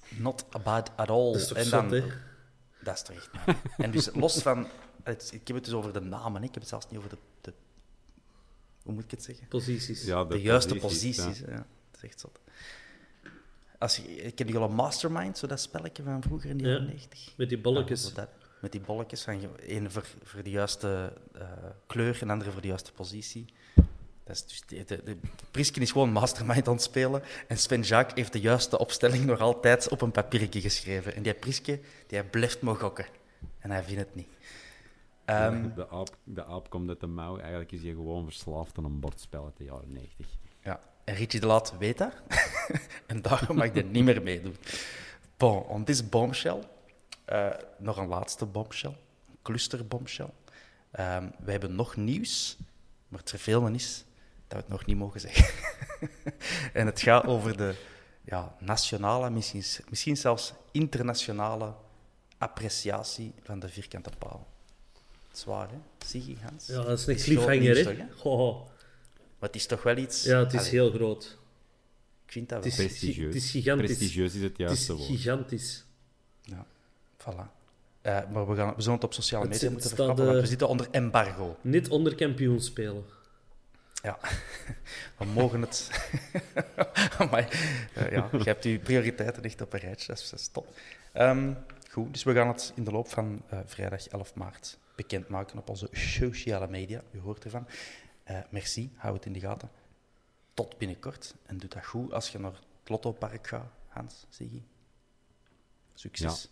Not 0.09 0.63
bad 0.63 0.91
at 0.97 1.11
all. 1.11 1.33
Dat 1.33 1.41
is 1.41 1.49
toch 1.49 1.57
en 1.57 1.65
zot, 1.65 1.91
dan, 1.91 1.93
hè? 1.93 2.07
Dat 2.83 2.95
is 2.95 3.03
toch 3.03 3.17
echt 3.17 3.47
niet. 3.47 3.57
En 3.77 3.91
dus 3.91 4.09
los 4.15 4.43
van... 4.43 4.67
Het, 5.03 5.31
ik 5.33 5.47
heb 5.47 5.57
het 5.57 5.65
dus 5.65 5.75
over 5.75 5.93
de 5.93 6.01
namen, 6.01 6.43
ik 6.43 6.51
heb 6.53 6.61
het 6.61 6.69
zelfs 6.69 6.89
niet 6.89 6.99
over 6.99 7.11
de... 7.11 7.19
de 7.41 7.53
hoe 8.83 8.95
moet 8.95 9.05
ik 9.05 9.11
het 9.11 9.23
zeggen? 9.23 9.49
Posities. 9.49 10.05
ja 10.05 10.25
De, 10.25 10.41
juiste 10.41 10.75
posities, 10.75 11.17
posities. 11.17 11.47
ja. 11.47 11.51
Ja. 11.51 11.67
dat 11.91 12.03
is 12.03 12.03
echt 12.03 12.21
zot. 12.21 12.41
Als 13.81 13.97
je, 13.97 14.03
ik 14.03 14.35
ken 14.35 14.47
die 14.47 14.57
al 14.59 14.69
Mastermind, 14.69 15.39
zo 15.39 15.47
dat 15.47 15.61
spelletje 15.61 16.03
van 16.03 16.23
vroeger 16.23 16.51
in 16.51 16.57
de 16.59 16.65
Ja. 16.65 16.71
jaren 16.71 16.87
90. 16.87 17.35
Met 17.37 17.49
die 17.49 17.59
bolletjes. 17.61 18.13
met 18.61 18.73
die 18.73 18.81
bolletjes, 18.81 19.23
van 19.23 19.41
je- 19.41 19.49
één 19.67 19.91
voor, 19.91 20.07
voor 20.23 20.43
de 20.43 20.51
juiste 20.51 21.13
eh, 21.33 21.43
kleur 21.87 22.19
en 22.21 22.27
de 22.27 22.33
andere 22.33 22.51
voor 22.51 22.61
de 22.61 22.69
juiste 22.69 22.93
positie. 22.93 23.45
Dat 24.25 24.37
is 24.37 24.47
dus 24.47 24.63
de, 24.67 24.85
de, 24.85 25.03
de, 25.05 25.17
Prisken 25.51 25.83
is 25.83 25.91
gewoon 25.93 26.13
mastermind 26.13 26.67
aan 26.69 26.75
het 26.75 26.83
spelen. 26.83 27.23
En 27.49 27.59
Sven 27.59 27.81
Jacques 27.81 28.15
heeft 28.17 28.33
de 28.33 28.41
juiste 28.41 28.79
opstelling 28.79 29.25
nog 29.25 29.41
altijd 29.41 29.89
op 29.89 30.01
een 30.01 30.11
papiertje 30.11 30.61
geschreven. 30.61 31.15
En 31.15 31.23
die 31.23 31.35
Priske, 31.35 31.81
die 32.07 32.25
blijft 32.25 32.61
maar 32.61 32.75
gokken. 32.77 33.07
En 33.59 33.71
hij 33.71 33.83
vindt 33.83 34.01
het 34.01 34.15
niet. 34.15 34.29
Ehm, 35.25 35.75
de, 35.75 35.89
aap, 35.89 36.17
de 36.25 36.45
aap 36.45 36.71
komt 36.71 36.89
uit 36.89 37.01
de 37.01 37.07
mouw. 37.07 37.39
Eigenlijk 37.39 37.73
is 37.73 37.83
hij 37.83 37.91
gewoon 37.91 38.25
verslaafd 38.25 38.79
aan 38.79 38.85
een 38.85 39.01
bordspel 39.01 39.45
uit 39.45 39.57
de 39.57 39.65
jaren 39.65 39.93
90. 39.93 40.27
En 41.11 41.17
Richie 41.17 41.41
de 41.41 41.47
Laat 41.47 41.75
weet 41.79 41.99
dat. 41.99 42.13
en 43.07 43.23
daarom 43.23 43.57
mag 43.57 43.73
hij 43.73 43.83
niet 43.83 44.05
meer 44.05 44.23
meedoen. 44.23 44.57
Bon, 45.37 45.63
on 45.63 45.85
this 45.85 46.09
bombshell. 46.09 46.63
eh, 47.25 47.49
nog 47.79 47.97
een 47.97 48.07
laatste 48.07 48.47
bombshell. 48.47 48.97
Een 49.29 49.39
cluster 49.43 49.87
bombshell. 49.87 50.31
Ehm, 50.91 51.29
we 51.39 51.51
hebben 51.51 51.75
nog 51.75 51.97
nieuws, 51.97 52.57
maar 53.09 53.21
het 53.21 53.31
vervelende 53.31 53.79
is 53.79 54.05
dat 54.47 54.57
we 54.57 54.57
het 54.57 54.69
nog 54.69 54.87
niet 54.87 54.97
mogen 54.97 55.21
zeggen. 55.21 55.55
en 56.81 56.87
het 56.87 57.01
gaat 57.01 57.27
over 57.27 57.57
de 57.57 57.75
ja, 58.25 58.55
nationale, 58.59 59.31
misschien, 59.31 59.65
misschien 59.89 60.17
zelfs 60.17 60.53
internationale 60.71 61.75
appreciatie 62.39 63.33
van 63.43 63.59
de 63.59 63.69
vierkante 63.69 64.11
paal. 64.19 64.47
Zwaar, 65.33 65.71
hè? 65.71 66.07
Zie 66.07 66.27
je, 66.27 66.37
Hans? 66.43 66.67
Ja, 66.67 66.83
dat 66.83 66.99
is 66.99 67.07
een 67.07 67.17
cliffhanger, 67.17 67.77
hè? 67.77 68.07
Maar 69.41 69.49
het 69.49 69.55
is 69.55 69.67
toch 69.67 69.83
wel 69.83 69.97
iets... 69.97 70.25
Ja, 70.25 70.39
het 70.39 70.53
is 70.53 70.59
Allee, 70.59 70.71
heel 70.71 70.91
groot. 70.91 71.39
Ik 72.27 72.33
vind 72.33 72.49
dat 72.49 72.65
Het 72.65 72.77
wel. 72.77 72.85
is, 72.87 72.91
Prestigieus. 72.93 73.35
het 73.35 73.43
is 73.43 73.51
gigantisch. 73.51 73.87
Prestigieus 73.87 74.35
is 74.35 74.41
het 74.43 74.51
Het 74.51 74.59
juiste 74.59 74.93
is 74.93 74.99
woord. 74.99 75.11
gigantisch. 75.11 75.85
Ja, 76.43 76.67
voilà. 77.19 77.59
Eh, 78.03 78.19
maar 78.33 78.49
we, 78.49 78.57
gaan, 78.57 78.75
we 78.75 78.81
zullen 78.83 78.95
het 78.95 79.05
op 79.05 79.13
sociale 79.15 79.45
Het 79.45 79.53
media 79.53 79.71
moeten 79.71 79.89
verklappen, 79.89 80.25
want 80.25 80.37
eh, 80.37 80.43
we 80.43 80.49
zitten 80.49 80.69
onder 80.69 80.89
embargo. 80.91 81.57
Niet 81.61 81.89
onder 81.89 82.15
kampioen 82.15 82.61
spelen. 82.61 83.05
Ja, 84.03 84.19
we 85.19 85.25
mogen 85.25 85.61
het... 85.61 85.91
maar 87.31 87.57
ja, 87.95 88.29
je 88.33 88.43
hebt 88.45 88.65
je 88.65 88.79
prioriteiten 88.79 89.43
echt 89.43 89.61
op 89.61 89.73
een 89.73 89.81
rijtje, 89.81 90.07
dat 90.07 90.19
is, 90.19 90.31
dat 90.31 90.41
is 90.41 90.49
top. 90.49 90.75
Ehm, 91.13 91.53
goed, 91.91 92.13
dus 92.13 92.23
we 92.23 92.35
gaan 92.35 92.49
het 92.49 92.73
in 92.77 92.85
de 92.85 92.91
loop 92.91 93.09
van 93.09 93.43
eh, 93.49 93.59
vrijdag 93.67 94.07
11 94.07 94.35
maart 94.35 94.79
bekendmaken 94.95 95.59
op 95.59 95.69
onze 95.69 95.89
sociale 95.93 96.69
media. 96.69 97.03
U 97.11 97.19
hoort 97.19 97.45
ervan. 97.45 97.67
Eh, 98.31 98.39
merci, 98.51 98.93
hou 98.97 99.15
het 99.15 99.27
in 99.27 99.33
de 99.33 99.41
gaten. 99.41 99.71
Tot 100.55 100.79
binnenkort. 100.79 101.35
En 101.47 101.59
doe 101.59 101.69
dat 101.69 101.87
goed 101.87 102.13
als 102.13 102.33
je 102.33 102.39
naar 102.39 102.53
het 102.53 102.89
Lottopark 102.89 103.47
gaat, 103.47 103.73
Hans, 103.89 104.27
Siggy. 104.29 104.63
Succes. 105.95 106.49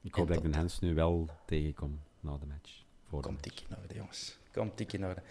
Ik 0.00 0.14
hoop 0.14 0.28
En 0.28 0.34
dat 0.34 0.44
ik 0.44 0.52
de 0.52 0.58
Hens 0.58 0.80
nu 0.80 0.94
wel 0.94 1.28
tegenkom 1.46 2.00
na 2.20 2.36
de 2.38 2.46
match. 2.46 2.84
Voor 3.08 3.22
Komt 3.22 3.42
dik 3.42 3.60
in 3.68 3.76
orde, 3.76 3.94
jongens. 3.94 4.38
Komt 4.52 4.78
dik 4.78 4.92
in 4.92 5.04
orde. 5.04 5.22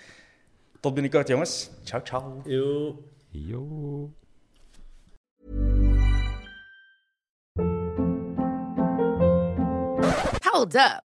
Tot 0.80 0.94
binnenkort, 0.94 1.28
jongens. 1.28 1.70
Ciao, 1.84 2.04
ciao. 2.04 2.42
Yo. 2.46 3.04
Yo. 3.30 4.14
Hold 10.42 10.76
up. 10.76 11.11